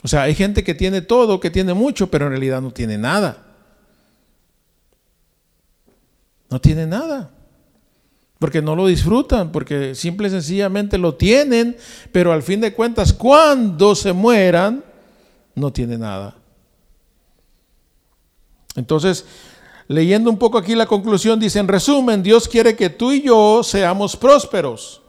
O 0.03 0.09
sea, 0.09 0.25
hay 0.25 0.35
gente 0.35 0.63
que 0.63 0.75
tiene 0.75 1.01
todo, 1.01 1.41
que 1.41 1.49
tiene 1.49 1.73
mucho, 1.73 2.11
pero 2.11 2.27
en 2.27 2.33
realidad 2.33 2.61
no 2.61 2.71
tiene 2.71 2.99
nada. 2.99 3.47
No 6.51 6.61
tiene 6.61 6.87
nada. 6.87 7.31
Porque 8.39 8.61
no 8.61 8.77
lo 8.77 8.87
disfrutan, 8.87 9.51
porque 9.51 9.95
simple 9.95 10.29
y 10.29 10.33
sencillamente 10.33 10.99
lo 10.99 11.15
tienen, 11.15 11.79
pero 12.13 12.31
al 12.31 12.43
fin 12.43 12.61
de 12.61 12.75
cuentas, 12.75 13.15
cuando 13.15 13.95
se 13.95 14.13
mueran, 14.13 14.85
no 15.55 15.73
tiene 15.73 15.97
nada. 15.97 16.37
Entonces, 18.77 19.25
leyendo 19.89 20.31
un 20.31 20.39
poco 20.39 20.59
aquí 20.59 20.75
la 20.75 20.87
conclusión, 20.87 21.39
dice, 21.39 21.59
en 21.59 21.69
resumen, 21.69 22.23
Dios 22.23 22.49
quiere 22.49 22.77
que 22.77 22.91
tú 22.91 23.13
y 23.13 23.23
yo 23.23 23.63
seamos 23.63 24.17
prósperos, 24.17 25.03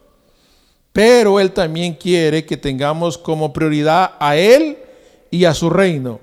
pero 0.92 1.40
Él 1.40 1.52
también 1.52 1.94
quiere 1.94 2.46
que 2.46 2.58
tengamos 2.58 3.18
como 3.18 3.54
prioridad 3.54 4.14
a 4.20 4.36
Él 4.36 4.78
y 5.32 5.46
a 5.46 5.54
su 5.54 5.70
reino. 5.70 6.20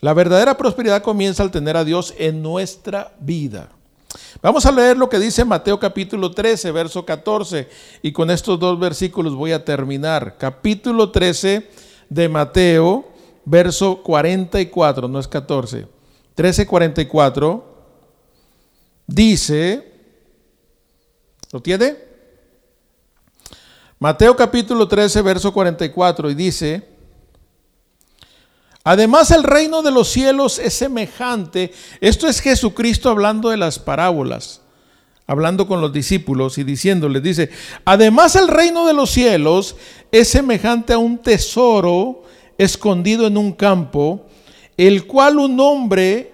La 0.00 0.14
verdadera 0.14 0.56
prosperidad 0.56 1.02
comienza 1.02 1.42
al 1.42 1.50
tener 1.50 1.76
a 1.76 1.84
Dios 1.84 2.14
en 2.18 2.42
nuestra 2.42 3.14
vida. 3.20 3.68
Vamos 4.42 4.66
a 4.66 4.72
leer 4.72 4.96
lo 4.96 5.08
que 5.08 5.18
dice 5.18 5.44
Mateo 5.44 5.78
capítulo 5.78 6.30
13, 6.30 6.70
verso 6.72 7.04
14, 7.04 7.68
y 8.02 8.12
con 8.12 8.30
estos 8.30 8.58
dos 8.58 8.78
versículos 8.78 9.34
voy 9.34 9.52
a 9.52 9.64
terminar. 9.64 10.36
Capítulo 10.38 11.10
13 11.10 11.68
de 12.08 12.28
Mateo, 12.28 13.06
verso 13.44 14.02
44, 14.02 15.08
no 15.08 15.18
es 15.18 15.28
14. 15.28 16.01
13, 16.34 16.66
44 16.66 17.72
dice, 19.06 19.92
¿lo 21.50 21.60
tiene? 21.60 21.96
Mateo 23.98 24.34
capítulo 24.34 24.88
13, 24.88 25.22
verso 25.22 25.52
44, 25.52 26.30
y 26.30 26.34
dice, 26.34 26.92
Además 28.84 29.30
el 29.30 29.44
reino 29.44 29.82
de 29.82 29.92
los 29.92 30.08
cielos 30.08 30.58
es 30.58 30.74
semejante. 30.74 31.72
Esto 32.00 32.26
es 32.26 32.40
Jesucristo 32.40 33.10
hablando 33.10 33.50
de 33.50 33.56
las 33.56 33.78
parábolas. 33.78 34.60
hablando 35.24 35.68
con 35.68 35.80
los 35.80 35.92
discípulos 35.92 36.58
y 36.58 36.64
diciéndoles, 36.64 37.22
dice, 37.22 37.48
además 37.84 38.34
el 38.34 38.48
reino 38.48 38.86
de 38.86 38.92
los 38.92 39.10
cielos 39.10 39.76
es 40.10 40.28
semejante 40.28 40.92
a 40.92 40.98
un 40.98 41.16
tesoro 41.16 42.24
escondido 42.58 43.28
en 43.28 43.38
un 43.38 43.52
campo, 43.52 44.26
el 44.76 45.06
cual 45.06 45.38
un 45.38 45.58
hombre 45.60 46.32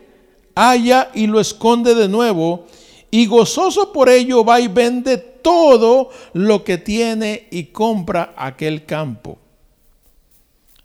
halla 0.55 1.11
y 1.15 1.27
lo 1.27 1.41
esconde 1.41 1.95
de 1.95 2.09
nuevo, 2.09 2.67
y 3.11 3.27
gozoso 3.27 3.93
por 3.93 4.09
ello 4.09 4.45
va 4.45 4.61
y 4.61 4.69
vende 4.69 5.17
todo 5.17 6.11
lo 6.33 6.65
que 6.65 6.79
tiene 6.79 7.49
y 7.51 7.65
compra 7.67 8.35
aquel 8.37 8.85
campo. 8.85 9.39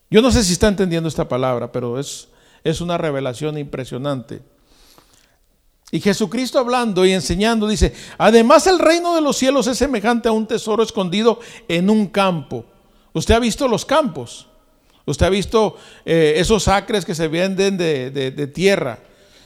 Yo 0.09 0.21
no 0.21 0.31
sé 0.31 0.43
si 0.43 0.53
está 0.53 0.67
entendiendo 0.67 1.09
esta 1.09 1.27
palabra, 1.27 1.71
pero 1.71 1.99
es, 1.99 2.29
es 2.63 2.81
una 2.81 2.97
revelación 2.97 3.57
impresionante. 3.57 4.41
Y 5.91 5.99
Jesucristo 5.99 6.59
hablando 6.59 7.05
y 7.05 7.11
enseñando 7.11 7.67
dice, 7.67 7.93
además 8.17 8.65
el 8.67 8.79
reino 8.79 9.15
de 9.15 9.21
los 9.21 9.37
cielos 9.37 9.67
es 9.67 9.77
semejante 9.77 10.29
a 10.29 10.31
un 10.31 10.47
tesoro 10.47 10.81
escondido 10.81 11.39
en 11.67 11.89
un 11.89 12.07
campo. 12.07 12.65
Usted 13.13 13.35
ha 13.35 13.39
visto 13.39 13.67
los 13.67 13.85
campos, 13.85 14.47
usted 15.05 15.25
ha 15.25 15.29
visto 15.29 15.77
eh, 16.05 16.35
esos 16.37 16.67
acres 16.67 17.05
que 17.05 17.15
se 17.15 17.27
venden 17.27 17.77
de, 17.77 18.51
tierra. 18.53 18.99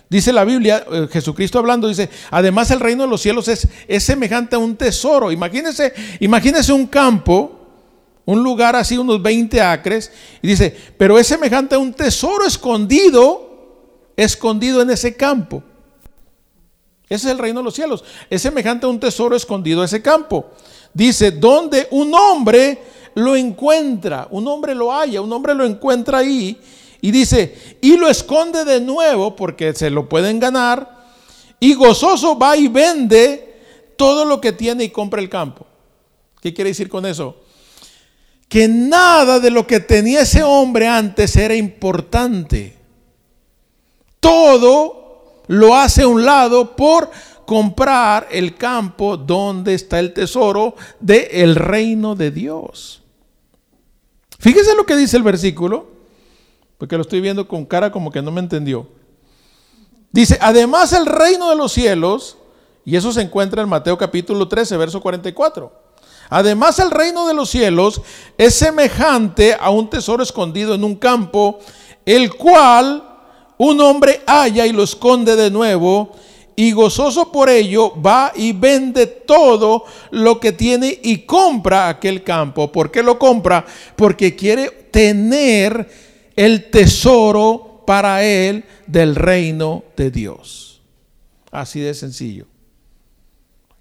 Dice 0.10 0.32
la 0.32 0.45
Biblia, 0.45 0.86
eh, 0.91 1.08
Jesucristo 1.12 1.60
hablando, 1.60 1.88
dice, 1.88 2.10
además 2.32 2.72
el 2.72 2.80
reino 2.80 3.03
de 3.03 3.10
los 3.10 3.22
cielos 3.22 3.47
es, 3.47 3.68
semejante 4.03 4.55
a 4.55 4.60
un 4.60 4.76
tesoro. 4.76 5.32
Imagínese, 5.32 5.93
imagínese 6.20 6.72
un 6.72 6.88
campo, 6.88 7.60
un 8.26 8.43
lugar 8.43 8.76
así, 8.76 8.97
unos 8.97 9.22
20 9.22 9.60
acres, 9.62 10.12
y 10.41 10.47
dice, 10.47 10.76
pero 10.97 11.18
es 11.18 11.28
semejante 11.28 11.76
a 11.76 11.80
un 11.80 11.93
tesoro 11.93 12.45
escondido, 12.45 14.14
escondido 14.16 14.82
en 14.82 14.91
ese 14.91 15.16
campo. 15.16 15.64
Ese 17.10 17.28
es 17.28 17.32
el 17.32 17.39
reino 17.39 17.62
de 17.62 17.64
los 17.64 17.74
cielos. 17.74 18.03
Es 18.30 18.41
semejante 18.41 18.86
a 18.86 18.89
un 18.89 18.99
tesoro 18.99 19.36
escondido 19.36 19.84
ese 19.84 20.01
campo. 20.01 20.51
Dice, 20.93 21.32
donde 21.32 21.88
un 21.91 22.14
hombre 22.14 22.82
lo 23.18 23.36
encuentra, 23.36 24.28
un 24.30 24.47
hombre 24.47 24.76
lo 24.76 24.91
halla, 24.91 25.22
un 25.22 25.34
hombre 25.34 25.55
lo 25.55 25.65
encuentra 25.65 26.20
ahí 26.20 26.55
y 27.01 27.09
dice, 27.09 27.78
y 27.82 27.97
lo 27.97 28.07
esconde 28.07 28.63
de 28.63 28.80
nuevo 28.80 29.36
porque 29.36 29.74
se 29.74 29.89
lo 29.89 30.07
pueden 30.07 30.39
ganar 30.39 31.07
y 31.59 31.74
gozoso 31.74 32.38
va 32.38 32.55
y 32.55 32.68
vende 32.68 33.55
todo 33.97 34.24
lo 34.24 34.39
que 34.39 34.51
tiene 34.51 34.84
y 34.84 34.89
compra 34.91 35.20
el 35.20 35.30
campo. 35.30 35.65
¿Qué 36.39 36.53
quiere 36.53 36.70
decir 36.70 36.89
con 36.89 37.07
eso? 37.07 37.38
Que 38.47 38.68
nada 38.68 39.39
de 39.39 39.49
lo 39.49 39.65
que 39.65 39.80
tenía 39.80 40.22
ese 40.22 40.43
hombre 40.43 40.88
antes 40.88 41.36
era 41.38 41.55
importante. 41.55 42.78
Todo 44.20 45.41
lo 45.47 45.76
hace 45.76 46.03
a 46.03 46.07
un 46.07 46.24
lado 46.24 46.76
por 46.76 47.09
comprar 47.47 48.28
el 48.30 48.55
campo 48.55 49.18
donde 49.18 49.74
está 49.74 49.97
el 49.97 50.13
tesoro 50.13 50.76
del 50.99 51.55
reino 51.55 52.13
de 52.13 52.30
Dios. 52.30 53.01
Fíjese 54.39 54.75
lo 54.75 54.85
que 54.85 54.95
dice 54.95 55.17
el 55.17 55.23
versículo, 55.23 55.88
porque 56.77 56.95
lo 56.95 57.01
estoy 57.01 57.21
viendo 57.21 57.47
con 57.47 57.65
cara 57.65 57.91
como 57.91 58.11
que 58.11 58.21
no 58.21 58.31
me 58.31 58.39
entendió. 58.39 58.88
Dice, 60.11 60.38
además 60.41 60.93
el 60.93 61.05
reino 61.05 61.49
de 61.49 61.55
los 61.55 61.71
cielos, 61.71 62.38
y 62.85 62.95
eso 62.95 63.11
se 63.11 63.21
encuentra 63.21 63.61
en 63.61 63.69
Mateo 63.69 63.97
capítulo 63.97 64.47
13, 64.47 64.77
verso 64.77 65.01
44. 65.01 65.71
Además 66.29 66.79
el 66.79 66.91
reino 66.91 67.27
de 67.27 67.33
los 67.33 67.49
cielos 67.49 68.01
es 68.38 68.55
semejante 68.55 69.55
a 69.59 69.69
un 69.69 69.89
tesoro 69.89 70.23
escondido 70.23 70.75
en 70.75 70.83
un 70.83 70.95
campo, 70.95 71.59
el 72.05 72.33
cual 72.35 73.03
un 73.57 73.81
hombre 73.81 74.21
halla 74.27 74.65
y 74.65 74.71
lo 74.71 74.83
esconde 74.83 75.35
de 75.35 75.49
nuevo, 75.49 76.15
y 76.60 76.72
gozoso 76.72 77.32
por 77.32 77.51
ello 77.51 77.93
va 78.01 78.34
y 78.36 78.51
vende 78.51 79.05
todo 79.05 79.86
lo 80.10 80.39
que 80.39 80.51
tiene 80.51 80.99
y 81.03 81.20
compra 81.20 81.88
aquel 81.88 82.24
campo. 82.24 82.72
¿Por 82.72 82.89
qué 82.89 83.03
lo 83.03 83.20
compra? 83.20 83.64
Porque 83.95 84.36
quiere 84.36 84.72
tener 84.89 85.88
el 86.36 86.72
tesoro 86.72 87.84
para 87.86 88.24
él 88.24 88.66
del 88.88 89.16
reino 89.16 89.84
de 89.95 90.10
Dios. 90.10 90.82
Así 91.51 91.80
de 91.80 91.93
sencillo. 91.93 92.47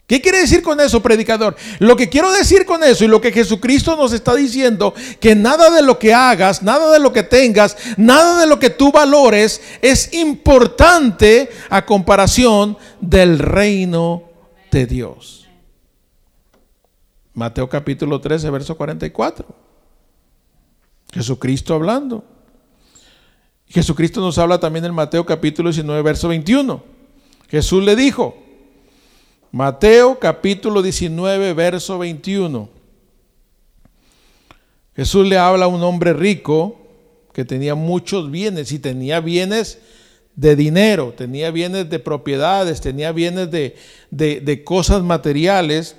¿Qué 0.07 0.21
quiere 0.21 0.39
decir 0.39 0.63
con 0.63 0.79
eso, 0.81 1.03
predicador? 1.03 1.57
Lo 1.81 1.97
que 1.97 2.09
quiero 2.09 2.33
decir 2.33 2.65
con 2.65 2.85
eso 2.85 3.05
y 3.05 3.09
lo 3.09 3.21
que 3.21 3.33
Jesucristo 3.33 3.97
nos 3.97 4.13
está 4.13 4.37
diciendo, 4.37 4.95
que 5.19 5.35
nada 5.35 5.69
de 5.71 5.83
lo 5.83 5.99
que 5.99 6.15
hagas, 6.15 6.63
nada 6.63 6.93
de 6.93 7.01
lo 7.01 7.13
que 7.13 7.25
tengas, 7.25 7.77
nada 7.97 8.41
de 8.41 8.47
lo 8.47 8.61
que 8.61 8.71
tú 8.71 8.93
valores 8.93 9.61
es 9.83 10.15
importante 10.15 11.51
a 11.71 11.85
comparación 11.85 12.79
del 13.01 13.41
reino 13.41 14.23
de 14.71 14.87
Dios. 14.87 15.49
Mateo 17.35 17.69
capítulo 17.69 18.21
13, 18.21 18.49
verso 18.51 18.77
44. 18.77 19.47
Jesucristo 21.13 21.75
hablando. 21.75 22.25
Jesucristo 23.67 24.21
nos 24.21 24.39
habla 24.39 24.61
también 24.61 24.85
en 24.85 24.95
Mateo 24.95 25.27
capítulo 25.27 25.71
19, 25.71 26.01
verso 26.03 26.29
21. 26.29 26.83
Jesús 27.49 27.83
le 27.83 27.97
dijo, 27.97 28.46
Mateo 29.53 30.19
capítulo 30.19 30.83
19, 30.83 31.53
verso 31.55 31.99
21. 31.99 32.69
Jesús 34.97 35.27
le 35.27 35.39
habla 35.39 35.67
a 35.67 35.69
un 35.69 35.83
hombre 35.83 36.13
rico 36.13 36.81
que 37.33 37.45
tenía 37.45 37.75
muchos 37.75 38.31
bienes 38.31 38.73
y 38.73 38.79
tenía 38.79 39.21
bienes 39.21 39.79
de 40.35 40.57
dinero, 40.57 41.15
tenía 41.17 41.51
bienes 41.51 41.89
de 41.89 41.99
propiedades, 41.99 42.81
tenía 42.81 43.13
bienes 43.13 43.51
de, 43.51 43.77
de, 44.11 44.65
cosas 44.65 45.03
materiales. 45.03 45.97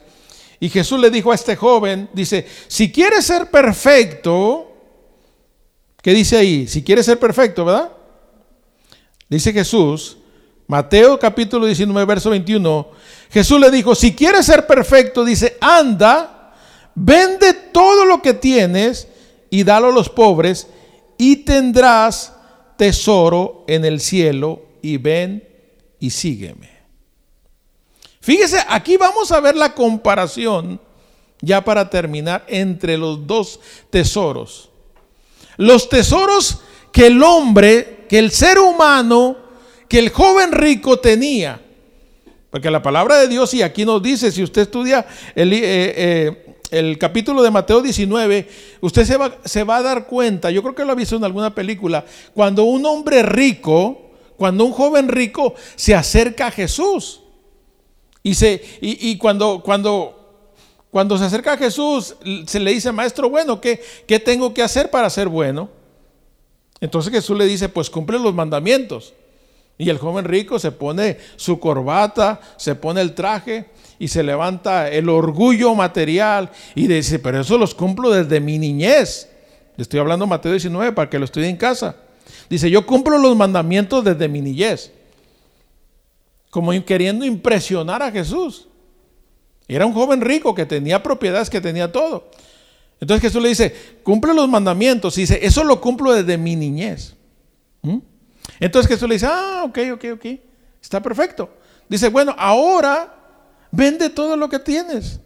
Y 0.60 0.70
Jesús 0.70 1.00
le 1.00 1.12
dijo 1.12 1.32
a 1.32 1.36
este 1.36 1.56
joven, 1.56 2.10
dice, 2.14 2.46
si 2.68 2.92
quieres 2.92 3.26
ser 3.26 3.52
perfecto, 3.52 4.72
¿qué 6.02 6.14
dice 6.14 6.38
ahí? 6.38 6.68
Si 6.68 6.84
quieres 6.84 7.06
ser 7.06 7.20
perfecto, 7.20 7.66
¿verdad? 7.66 7.92
Dice 9.30 9.54
Jesús, 9.54 10.18
Mateo 10.68 11.18
capítulo 11.18 11.66
19, 11.66 12.06
verso 12.06 12.30
21, 12.30 12.88
Jesús 13.32 13.60
le 13.60 13.72
dijo, 13.72 13.96
si 13.96 14.14
quieres 14.14 14.46
ser 14.46 14.68
perfecto, 14.68 15.24
dice, 15.24 15.58
anda, 15.62 16.54
vende 16.94 17.54
todo 17.54 18.04
lo 18.04 18.22
que 18.22 18.34
tienes 18.34 19.08
y 19.50 19.64
dalo 19.64 19.88
a 19.88 19.94
los 19.94 20.10
pobres 20.10 20.68
y 21.18 21.38
tendrás 21.38 22.34
tesoro 22.76 23.64
en 23.68 23.86
el 23.86 24.02
cielo 24.02 24.62
y 24.82 24.98
ven 24.98 25.48
y 26.00 26.10
sígueme. 26.10 26.70
Fíjese, 28.20 28.62
aquí 28.68 28.98
vamos 28.98 29.32
a 29.32 29.40
ver 29.40 29.56
la 29.56 29.74
comparación, 29.74 30.82
ya 31.40 31.64
para 31.64 31.90
terminar, 31.90 32.44
entre 32.50 32.98
los 32.98 33.26
dos 33.26 33.62
tesoros. 33.90 34.70
Los 35.56 35.88
tesoros 35.88 36.60
que 36.92 37.08
el 37.08 37.24
hombre, 37.24 38.06
que 38.10 38.20
el 38.20 38.32
ser 38.32 38.60
humano, 38.60 39.47
que 39.88 40.00
el 40.00 40.10
joven 40.10 40.52
rico 40.52 41.00
tenía. 41.00 41.62
Porque 42.50 42.72
la 42.72 42.82
palabra 42.82 43.18
de 43.18 43.28
Dios, 43.28 43.54
y 43.54 43.62
aquí 43.62 43.86
nos 43.86 44.02
dice, 44.02 44.32
si 44.32 44.42
usted 44.42 44.64
estudia 44.64 45.06
el, 45.36 45.52
eh, 45.54 46.58
eh, 46.72 46.98
capítulo 46.98 47.44
de 47.44 47.52
Mateo 47.52 47.82
19, 47.82 48.48
usted 48.82 49.06
se 49.06 49.18
va, 49.18 49.38
se 49.44 49.64
va, 49.64 49.78
a 49.78 49.82
dar 49.82 50.08
cuenta, 50.08 50.50
yo 50.50 50.62
creo 50.64 50.74
que 50.74 50.86
lo 50.86 50.94
ha 50.94 50.96
visto 50.96 51.16
en 51.16 51.24
alguna 51.24 51.54
película, 51.54 52.06
cuando 52.34 52.64
un 52.64 52.86
hombre 52.86 53.22
rico, 53.22 54.12
cuando 54.38 54.64
un 54.64 54.72
joven 54.72 55.10
rico 55.10 55.56
se 55.76 55.94
acerca 55.94 56.48
a 56.48 56.52
Jesús. 56.52 57.22
Y, 58.24 58.34
se, 58.34 58.62
y, 58.82 59.18
cuando, 59.18 59.62
cuando, 59.64 60.50
cuando 60.92 61.18
se 61.18 61.26
acerca 61.26 61.54
a 61.54 61.58
Jesús, 61.58 62.16
se 62.46 62.60
le 62.60 62.72
dice, 62.72 62.92
maestro, 62.92 63.30
bueno, 63.30 63.62
¿qué, 63.62 63.82
¿qué 64.06 64.20
tengo 64.20 64.54
que 64.54 64.64
hacer 64.64 64.90
para 64.90 65.10
ser 65.10 65.30
bueno? 65.30 65.70
Entonces 66.82 67.12
Jesús 67.12 67.38
le 67.38 67.46
dice, 67.46 67.70
pues 67.70 67.90
cumple 67.90 68.20
los 68.20 68.34
mandamientos. 68.34 69.14
Y 69.78 69.90
el 69.90 69.98
joven 70.00 70.26
rico 70.26 70.58
se 70.58 70.72
pone 70.72 71.18
su 71.36 71.60
corbata, 71.60 72.42
se 72.58 72.76
pone 72.76 73.02
el 73.02 73.14
traje 73.14 73.66
y 74.00 74.08
se 74.08 74.24
levanta 74.24 74.90
el 74.90 75.08
orgullo 75.10 75.76
material 75.76 76.50
y 76.74 76.88
dice, 76.88 77.20
pero 77.20 77.42
eso 77.42 77.58
los 77.58 77.76
cumplo 77.76 78.10
desde 78.10 78.40
mi 78.40 78.58
niñez. 78.58 79.30
Estoy 79.78 80.00
hablando 80.00 80.26
Mateo 80.26 80.52
19 80.52 80.94
para 80.94 81.10
que 81.10 81.20
lo 81.20 81.26
estudie 81.26 81.50
en 81.50 81.58
casa. 81.58 81.96
Dice, 82.50 82.70
yo 82.70 82.86
cumplo 82.86 83.18
los 83.20 83.36
mandamientos 83.36 84.04
desde 84.04 84.28
mi 84.28 84.42
niñez. 84.42 84.92
Como 86.50 86.72
queriendo 86.84 87.26
impresionar 87.26 88.02
a 88.02 88.12
Jesús. 88.12 88.68
Era 89.68 89.86
un 89.86 89.94
joven 89.94 90.22
rico 90.22 90.56
que 90.56 90.66
tenía 90.66 91.04
propiedades, 91.04 91.50
que 91.50 91.62
tenía 91.62 91.92
todo. 91.92 92.32
Entonces 93.00 93.22
Jesús 93.22 93.44
le 93.44 93.50
dice, 93.50 93.76
cumple 94.02 94.34
los 94.34 94.50
mandamientos. 94.50 95.18
Y 95.18 95.22
dice, 95.22 95.40
eso 95.42 95.64
lo 95.64 95.80
cumplo 95.80 96.14
desde 96.14 96.38
mi 96.38 96.56
niñez. 96.56 97.16
¿Mm? 97.84 97.98
Entonces 98.60 98.90
Jesús 98.90 99.08
le 99.08 99.16
dice, 99.16 99.28
ah, 99.30 99.64
ok, 99.66 99.80
ok, 99.94 100.06
ok, 100.14 100.26
está 100.82 101.02
perfecto. 101.02 101.58
Dice, 101.90 102.10
bueno, 102.10 102.36
ahora 102.38 103.14
vende 103.72 104.10
todo 104.10 104.36
lo 104.36 104.50
que 104.50 104.60
tienes, 104.60 105.20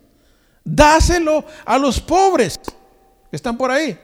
dáselo 0.64 1.46
a 1.66 1.78
los 1.78 2.00
pobres 2.00 2.60
que 3.30 3.36
están 3.36 3.58
por 3.58 3.72
ahí 3.72 3.98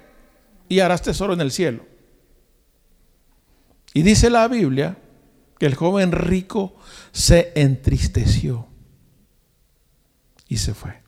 y 0.70 0.80
harás 0.80 1.02
tesoro 1.02 1.34
en 1.34 1.42
el 1.42 1.52
cielo. 1.52 1.86
Y 3.94 4.04
dice 4.04 4.30
la 4.30 4.48
Biblia 4.48 4.98
que 5.58 5.66
el 5.66 5.76
joven 5.76 6.12
rico 6.12 6.76
se 7.12 7.52
entristeció. 7.56 8.68
y 10.50 10.58
se 10.58 10.74
fue. 10.74 11.04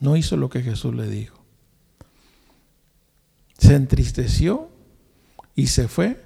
No 0.00 0.16
hizo 0.16 0.36
lo 0.36 0.48
que 0.48 0.62
Jesús 0.62 0.92
le 0.94 1.06
dijo. 1.06 1.44
Se 3.56 3.76
entristeció 3.76 4.68
y 5.54 5.68
se 5.68 5.86
fue 5.86 6.23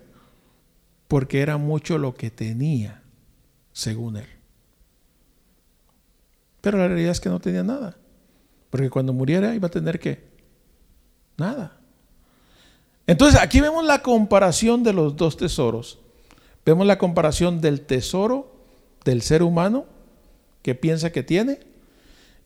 porque 1.09 1.41
era 1.41 1.57
mucho 1.57 1.99
lo 1.99 2.15
que 2.15 2.31
tenía, 2.31 3.03
según 3.73 4.19
él. 4.19 4.27
Pero 6.61 6.79
la 6.79 6.89
realidad 6.89 7.13
es 7.13 7.21
que 7.21 7.31
no 7.31 7.41
tenía 7.41 7.63
nada. 7.63 7.97
Porque 8.71 8.91
cuando 8.91 9.15
muriera 9.15 9.55
iba 9.55 9.69
a 9.69 9.71
tener 9.71 9.99
que 9.99 10.23
nada. 11.39 11.79
Entonces 13.07 13.41
aquí 13.41 13.61
vemos 13.61 13.85
la 13.87 14.03
comparación 14.03 14.83
de 14.83 14.93
los 14.93 15.17
dos 15.17 15.39
tesoros. 15.39 15.99
Vemos 16.67 16.87
la 16.87 16.99
comparación 16.99 17.63
del 17.63 17.81
tesoro 17.81 18.55
del 19.05 19.23
ser 19.23 19.43
humano 19.43 19.87
que 20.61 20.75
piensa 20.75 21.11
que 21.11 21.23
tiene 21.23 21.61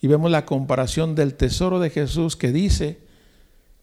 y 0.01 0.07
vemos 0.07 0.31
la 0.31 0.47
comparación 0.47 1.17
del 1.17 1.35
tesoro 1.35 1.81
de 1.81 1.91
Jesús 1.91 2.37
que 2.37 2.53
dice, 2.53 3.01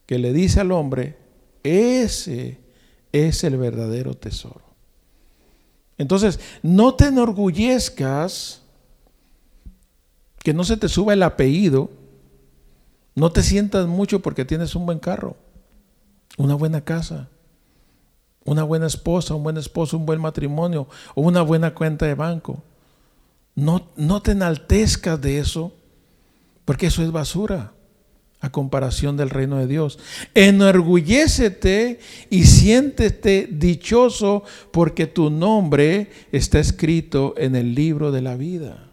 que 0.06 0.20
le 0.20 0.32
dice 0.32 0.62
al 0.62 0.72
hombre, 0.72 1.18
ese 1.64 2.60
es 3.12 3.44
el 3.44 3.58
verdadero 3.58 4.14
tesoro. 4.14 4.69
Entonces, 6.00 6.40
no 6.64 6.96
te 6.96 7.08
enorgullezcas 7.08 8.62
que 10.40 10.54
no 10.54 10.64
se 10.64 10.78
te 10.78 10.88
suba 10.88 11.14
el 11.14 11.22
apellido, 11.22 11.92
no 13.16 13.32
te 13.32 13.44
sientas 13.44 13.86
mucho 13.86 14.22
porque 14.22 14.46
tienes 14.46 14.74
un 14.76 14.86
buen 14.86 15.00
carro, 15.00 15.36
una 16.38 16.56
buena 16.56 16.82
casa, 16.82 17.28
una 18.46 18.64
buena 18.64 18.88
esposa, 18.88 19.36
un 19.36 19.44
buen 19.44 19.58
esposo, 19.58 19.98
un 19.98 20.06
buen 20.06 20.22
matrimonio 20.22 20.88
o 21.16 21.22
una 21.22 21.42
buena 21.42 21.76
cuenta 21.76 22.06
de 22.06 22.16
banco. 22.16 22.64
No, 23.54 23.90
no 23.98 24.22
te 24.22 24.32
enaltezcas 24.32 25.20
de 25.20 25.40
eso, 25.40 25.74
porque 26.64 26.88
eso 26.88 27.04
es 27.04 27.12
basura 27.12 27.74
a 28.42 28.52
comparación 28.52 29.18
del 29.18 29.30
reino 29.30 29.58
de 29.58 29.68
Dios. 29.68 30.00
Enorgullécete 30.34 32.00
y 32.30 32.46
siéntete 32.46 33.50
dichoso 33.52 34.44
porque 34.72 35.08
tu 35.08 35.30
nombre 35.30 36.10
está 36.32 36.60
escrito 36.60 37.34
en 37.38 37.56
el 37.56 37.76
libro 37.76 38.12
de 38.12 38.22
la 38.22 38.36
vida. 38.36 38.86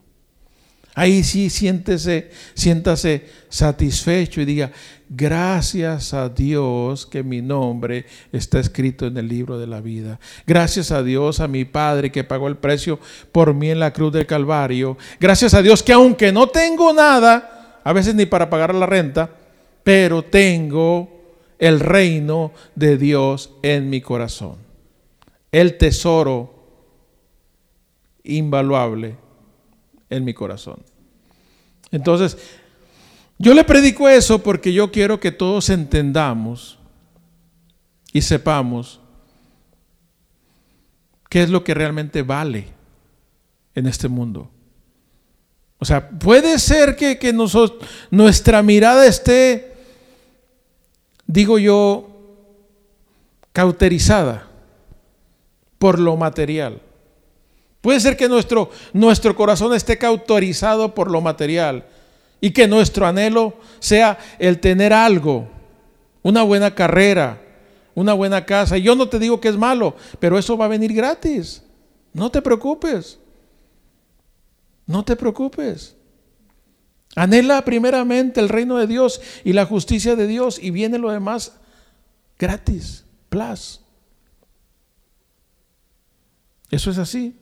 Ahí 0.98 1.24
sí 1.24 1.50
siéntese, 1.50 2.30
siéntase 2.54 3.26
satisfecho 3.50 4.40
y 4.40 4.46
diga, 4.46 4.72
gracias 5.10 6.14
a 6.14 6.30
Dios 6.30 7.04
que 7.04 7.22
mi 7.22 7.42
nombre 7.42 8.06
está 8.32 8.60
escrito 8.60 9.06
en 9.06 9.18
el 9.18 9.28
libro 9.28 9.58
de 9.58 9.66
la 9.66 9.82
vida. 9.82 10.18
Gracias 10.46 10.90
a 10.92 11.02
Dios, 11.02 11.40
a 11.40 11.48
mi 11.48 11.66
Padre 11.66 12.10
que 12.10 12.24
pagó 12.24 12.48
el 12.48 12.56
precio 12.56 12.98
por 13.30 13.52
mí 13.52 13.70
en 13.70 13.78
la 13.78 13.92
cruz 13.92 14.10
del 14.10 14.24
Calvario. 14.24 14.96
Gracias 15.20 15.52
a 15.52 15.60
Dios 15.60 15.82
que 15.82 15.92
aunque 15.92 16.32
no 16.32 16.46
tengo 16.46 16.94
nada, 16.94 17.55
a 17.86 17.92
veces 17.92 18.16
ni 18.16 18.26
para 18.26 18.50
pagar 18.50 18.74
la 18.74 18.84
renta, 18.84 19.30
pero 19.84 20.24
tengo 20.24 21.08
el 21.56 21.78
reino 21.78 22.50
de 22.74 22.96
Dios 22.96 23.52
en 23.62 23.88
mi 23.90 24.00
corazón. 24.00 24.56
El 25.52 25.78
tesoro 25.78 26.52
invaluable 28.24 29.16
en 30.10 30.24
mi 30.24 30.34
corazón. 30.34 30.82
Entonces, 31.92 32.36
yo 33.38 33.54
le 33.54 33.62
predico 33.62 34.08
eso 34.08 34.42
porque 34.42 34.72
yo 34.72 34.90
quiero 34.90 35.20
que 35.20 35.30
todos 35.30 35.70
entendamos 35.70 36.80
y 38.12 38.22
sepamos 38.22 39.00
qué 41.30 41.44
es 41.44 41.50
lo 41.50 41.62
que 41.62 41.72
realmente 41.72 42.22
vale 42.22 42.66
en 43.76 43.86
este 43.86 44.08
mundo. 44.08 44.50
O 45.78 45.84
sea, 45.84 46.08
puede 46.08 46.58
ser 46.58 46.96
que, 46.96 47.18
que 47.18 47.32
nosotros, 47.32 47.88
nuestra 48.10 48.62
mirada 48.62 49.06
esté, 49.06 49.74
digo 51.26 51.58
yo, 51.58 52.08
cauterizada 53.52 54.48
por 55.78 55.98
lo 55.98 56.16
material. 56.16 56.80
Puede 57.80 58.00
ser 58.00 58.16
que 58.16 58.28
nuestro, 58.28 58.70
nuestro 58.92 59.36
corazón 59.36 59.74
esté 59.74 59.96
cautorizado 59.98 60.94
por 60.94 61.10
lo 61.10 61.20
material 61.20 61.86
y 62.40 62.50
que 62.50 62.66
nuestro 62.66 63.06
anhelo 63.06 63.54
sea 63.78 64.18
el 64.38 64.60
tener 64.60 64.92
algo, 64.92 65.48
una 66.22 66.42
buena 66.42 66.74
carrera, 66.74 67.40
una 67.94 68.12
buena 68.12 68.44
casa. 68.44 68.76
Yo 68.76 68.96
no 68.96 69.08
te 69.08 69.18
digo 69.18 69.40
que 69.40 69.48
es 69.48 69.56
malo, 69.56 69.94
pero 70.18 70.38
eso 70.38 70.56
va 70.56 70.64
a 70.64 70.68
venir 70.68 70.92
gratis. 70.92 71.62
No 72.12 72.30
te 72.30 72.42
preocupes. 72.42 73.18
No 74.86 75.04
te 75.04 75.16
preocupes. 75.16 75.96
Anhela 77.16 77.64
primeramente 77.64 78.40
el 78.40 78.48
reino 78.48 78.76
de 78.76 78.86
Dios 78.86 79.20
y 79.42 79.52
la 79.52 79.64
justicia 79.64 80.16
de 80.16 80.26
Dios 80.26 80.58
y 80.62 80.70
viene 80.70 80.98
lo 80.98 81.10
demás 81.10 81.56
gratis, 82.38 83.04
plus. 83.28 83.80
Eso 86.70 86.90
es 86.90 86.98
así. 86.98 87.36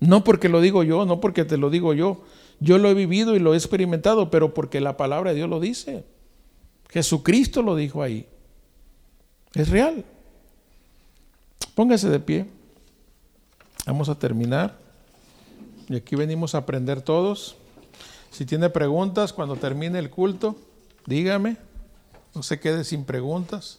No 0.00 0.22
porque 0.22 0.48
lo 0.48 0.60
digo 0.60 0.84
yo, 0.84 1.04
no 1.04 1.20
porque 1.20 1.44
te 1.44 1.56
lo 1.56 1.70
digo 1.70 1.94
yo. 1.94 2.22
Yo 2.60 2.78
lo 2.78 2.88
he 2.88 2.94
vivido 2.94 3.36
y 3.36 3.38
lo 3.38 3.54
he 3.54 3.56
experimentado, 3.56 4.30
pero 4.30 4.54
porque 4.54 4.80
la 4.80 4.96
palabra 4.96 5.30
de 5.30 5.36
Dios 5.36 5.48
lo 5.48 5.60
dice. 5.60 6.04
Jesucristo 6.90 7.62
lo 7.62 7.76
dijo 7.76 8.02
ahí. 8.02 8.26
Es 9.54 9.68
real. 9.68 10.04
Póngase 11.74 12.08
de 12.08 12.20
pie. 12.20 12.46
Vamos 13.86 14.08
a 14.08 14.18
terminar. 14.18 14.78
Y 15.88 15.96
aquí 15.96 16.16
venimos 16.16 16.54
a 16.54 16.58
aprender 16.58 17.00
todos. 17.00 17.56
Si 18.30 18.44
tiene 18.44 18.70
preguntas 18.70 19.32
cuando 19.32 19.56
termine 19.56 19.98
el 19.98 20.10
culto, 20.10 20.56
dígame. 21.06 21.56
No 22.34 22.42
se 22.42 22.60
quede 22.60 22.84
sin 22.84 23.04
preguntas. 23.04 23.78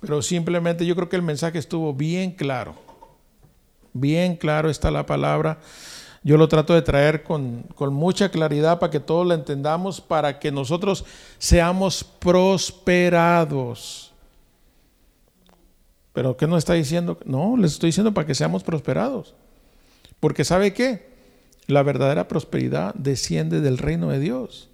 Pero 0.00 0.22
simplemente 0.22 0.86
yo 0.86 0.94
creo 0.94 1.08
que 1.08 1.16
el 1.16 1.22
mensaje 1.22 1.58
estuvo 1.58 1.92
bien 1.92 2.32
claro. 2.32 2.74
Bien 3.92 4.36
claro 4.36 4.70
está 4.70 4.90
la 4.90 5.06
palabra. 5.06 5.58
Yo 6.24 6.36
lo 6.36 6.48
trato 6.48 6.72
de 6.72 6.82
traer 6.82 7.24
con, 7.24 7.66
mucha 7.90 8.30
claridad 8.30 8.78
para 8.78 8.90
que 8.90 9.00
todos 9.00 9.26
lo 9.26 9.34
entendamos, 9.34 10.00
para 10.00 10.38
que 10.38 10.52
nosotros 10.52 11.04
seamos 11.38 12.04
prosperados. 12.04 14.12
¿Pero 16.12 16.36
qué 16.36 16.46
nos 16.46 16.58
está 16.58 16.74
diciendo? 16.74 17.18
No, 17.24 17.56
les 17.56 17.72
estoy 17.72 17.88
diciendo 17.88 18.14
para 18.14 18.26
que 18.26 18.36
seamos 18.36 18.62
prosperados. 18.62 19.34
Porque 20.22 20.44
¿sabe 20.44 20.72
qué? 20.72 21.04
La 21.66 21.82
verdadera 21.82 22.28
prosperidad 22.28 22.94
desciende 22.94 23.60
del 23.60 23.76
reino 23.76 24.10
de 24.10 24.20
Dios. 24.20 24.70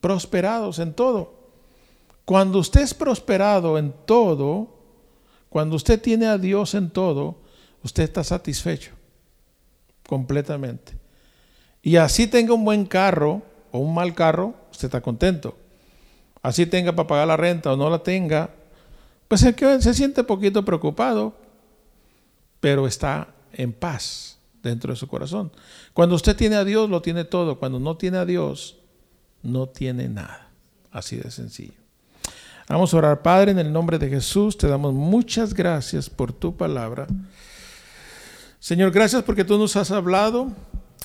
Prosperados 0.00 0.80
en 0.80 0.92
todo. 0.92 1.52
Cuando 2.24 2.58
usted 2.58 2.80
es 2.80 2.94
prosperado 2.94 3.78
en 3.78 3.94
todo, 4.06 4.74
cuando 5.50 5.76
usted 5.76 6.02
tiene 6.02 6.26
a 6.26 6.36
Dios 6.36 6.74
en 6.74 6.90
todo, 6.90 7.36
usted 7.84 8.02
está 8.02 8.24
satisfecho 8.24 8.90
completamente. 10.08 10.94
Y 11.80 11.94
así 11.94 12.26
tenga 12.26 12.54
un 12.54 12.64
buen 12.64 12.86
carro 12.86 13.40
o 13.70 13.78
un 13.78 13.94
mal 13.94 14.16
carro, 14.16 14.54
usted 14.72 14.86
está 14.86 15.00
contento. 15.00 15.56
Así 16.42 16.66
tenga 16.66 16.90
para 16.96 17.06
pagar 17.06 17.28
la 17.28 17.36
renta 17.36 17.72
o 17.72 17.76
no 17.76 17.88
la 17.88 18.02
tenga, 18.02 18.50
pues 19.28 19.44
es 19.44 19.54
que 19.54 19.80
se 19.80 19.94
siente 19.94 20.24
poquito 20.24 20.64
preocupado, 20.64 21.36
pero 22.58 22.88
está 22.88 23.33
en 23.56 23.72
paz 23.72 24.38
dentro 24.62 24.92
de 24.92 24.96
su 24.96 25.06
corazón. 25.06 25.52
Cuando 25.92 26.14
usted 26.14 26.36
tiene 26.36 26.56
a 26.56 26.64
Dios, 26.64 26.88
lo 26.88 27.02
tiene 27.02 27.24
todo. 27.24 27.58
Cuando 27.58 27.78
no 27.78 27.96
tiene 27.96 28.18
a 28.18 28.24
Dios, 28.24 28.78
no 29.42 29.68
tiene 29.68 30.08
nada. 30.08 30.50
Así 30.90 31.16
de 31.16 31.30
sencillo. 31.30 31.74
Vamos 32.68 32.94
a 32.94 32.96
orar, 32.96 33.22
Padre, 33.22 33.50
en 33.50 33.58
el 33.58 33.72
nombre 33.72 33.98
de 33.98 34.08
Jesús. 34.08 34.56
Te 34.56 34.68
damos 34.68 34.94
muchas 34.94 35.52
gracias 35.52 36.08
por 36.08 36.32
tu 36.32 36.56
palabra. 36.56 37.06
Señor, 38.58 38.90
gracias 38.90 39.22
porque 39.22 39.44
tú 39.44 39.58
nos 39.58 39.76
has 39.76 39.90
hablado 39.90 40.50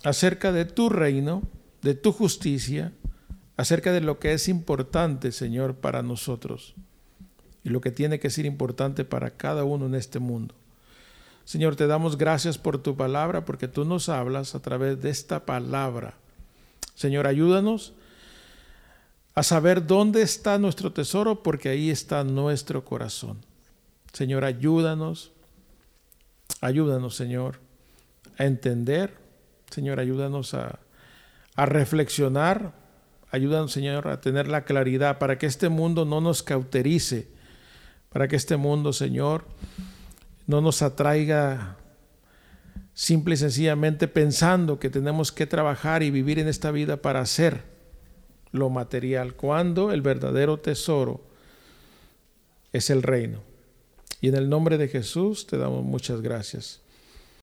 acerca 0.03 0.53
de 0.53 0.63
tu 0.63 0.89
reino, 0.89 1.43
de 1.81 1.93
tu 1.93 2.13
justicia, 2.13 2.93
acerca 3.57 3.91
de 3.91 3.99
lo 3.99 4.19
que 4.19 4.31
es 4.31 4.47
importante, 4.47 5.33
Señor, 5.33 5.75
para 5.75 6.01
nosotros 6.01 6.75
y 7.63 7.69
lo 7.69 7.81
que 7.81 7.91
tiene 7.91 8.19
que 8.19 8.29
ser 8.29 8.45
importante 8.45 9.03
para 9.03 9.31
cada 9.31 9.65
uno 9.65 9.85
en 9.85 9.95
este 9.95 10.19
mundo. 10.19 10.55
Señor, 11.49 11.75
te 11.75 11.87
damos 11.87 12.17
gracias 12.17 12.59
por 12.59 12.77
tu 12.77 12.95
palabra, 12.95 13.43
porque 13.43 13.67
tú 13.67 13.85
nos 13.85 14.07
hablas 14.07 14.53
a 14.53 14.61
través 14.61 15.01
de 15.01 15.09
esta 15.09 15.45
palabra. 15.45 16.13
Señor, 16.93 17.25
ayúdanos 17.25 17.93
a 19.33 19.41
saber 19.41 19.87
dónde 19.87 20.21
está 20.21 20.59
nuestro 20.59 20.91
tesoro, 20.91 21.41
porque 21.41 21.69
ahí 21.69 21.89
está 21.89 22.23
nuestro 22.23 22.85
corazón. 22.85 23.39
Señor, 24.13 24.43
ayúdanos 24.45 25.31
Ayúdanos, 26.61 27.15
Señor, 27.15 27.59
a 28.37 28.45
entender. 28.45 29.13
Señor, 29.69 29.99
ayúdanos 29.99 30.53
a, 30.53 30.79
reflexionar. 31.55 32.73
Ayúdanos, 33.31 33.71
Señor, 33.71 34.07
a 34.07 34.21
tener 34.21 34.47
la 34.47 34.63
claridad 34.63 35.19
para 35.19 35.37
que 35.37 35.45
este 35.45 35.69
mundo 35.69 36.05
no 36.05 36.21
nos 36.21 36.41
cauterice. 36.43 37.27
Para 38.09 38.27
que 38.27 38.35
este 38.35 38.57
mundo, 38.57 38.91
Señor, 38.91 39.45
no 40.49 40.61
nos 40.61 40.81
atraiga, 40.81 41.77
simple 42.95 43.35
y 43.35 43.37
sencillamente 43.37 44.07
pensando 44.07 44.79
que 44.79 44.89
tenemos 44.89 45.31
que 45.31 45.45
trabajar 45.45 46.01
y 46.01 46.09
vivir 46.09 46.39
en 46.39 46.47
esta 46.47 46.71
vida 46.71 47.03
para 47.03 47.21
hacer 47.21 47.61
lo 48.51 48.71
material, 48.71 49.35
cuando 49.35 49.91
el 49.91 50.01
verdadero 50.01 50.57
tesoro 50.57 51.21
es 52.73 52.89
el 52.89 53.03
reino. 53.03 53.43
Y 54.21 54.29
en 54.29 54.35
el 54.35 54.49
nombre 54.49 54.79
de 54.79 54.87
Jesús 54.87 55.45
te 55.45 55.59
damos 55.59 55.83
muchas 55.83 56.21
gracias. 56.21 56.81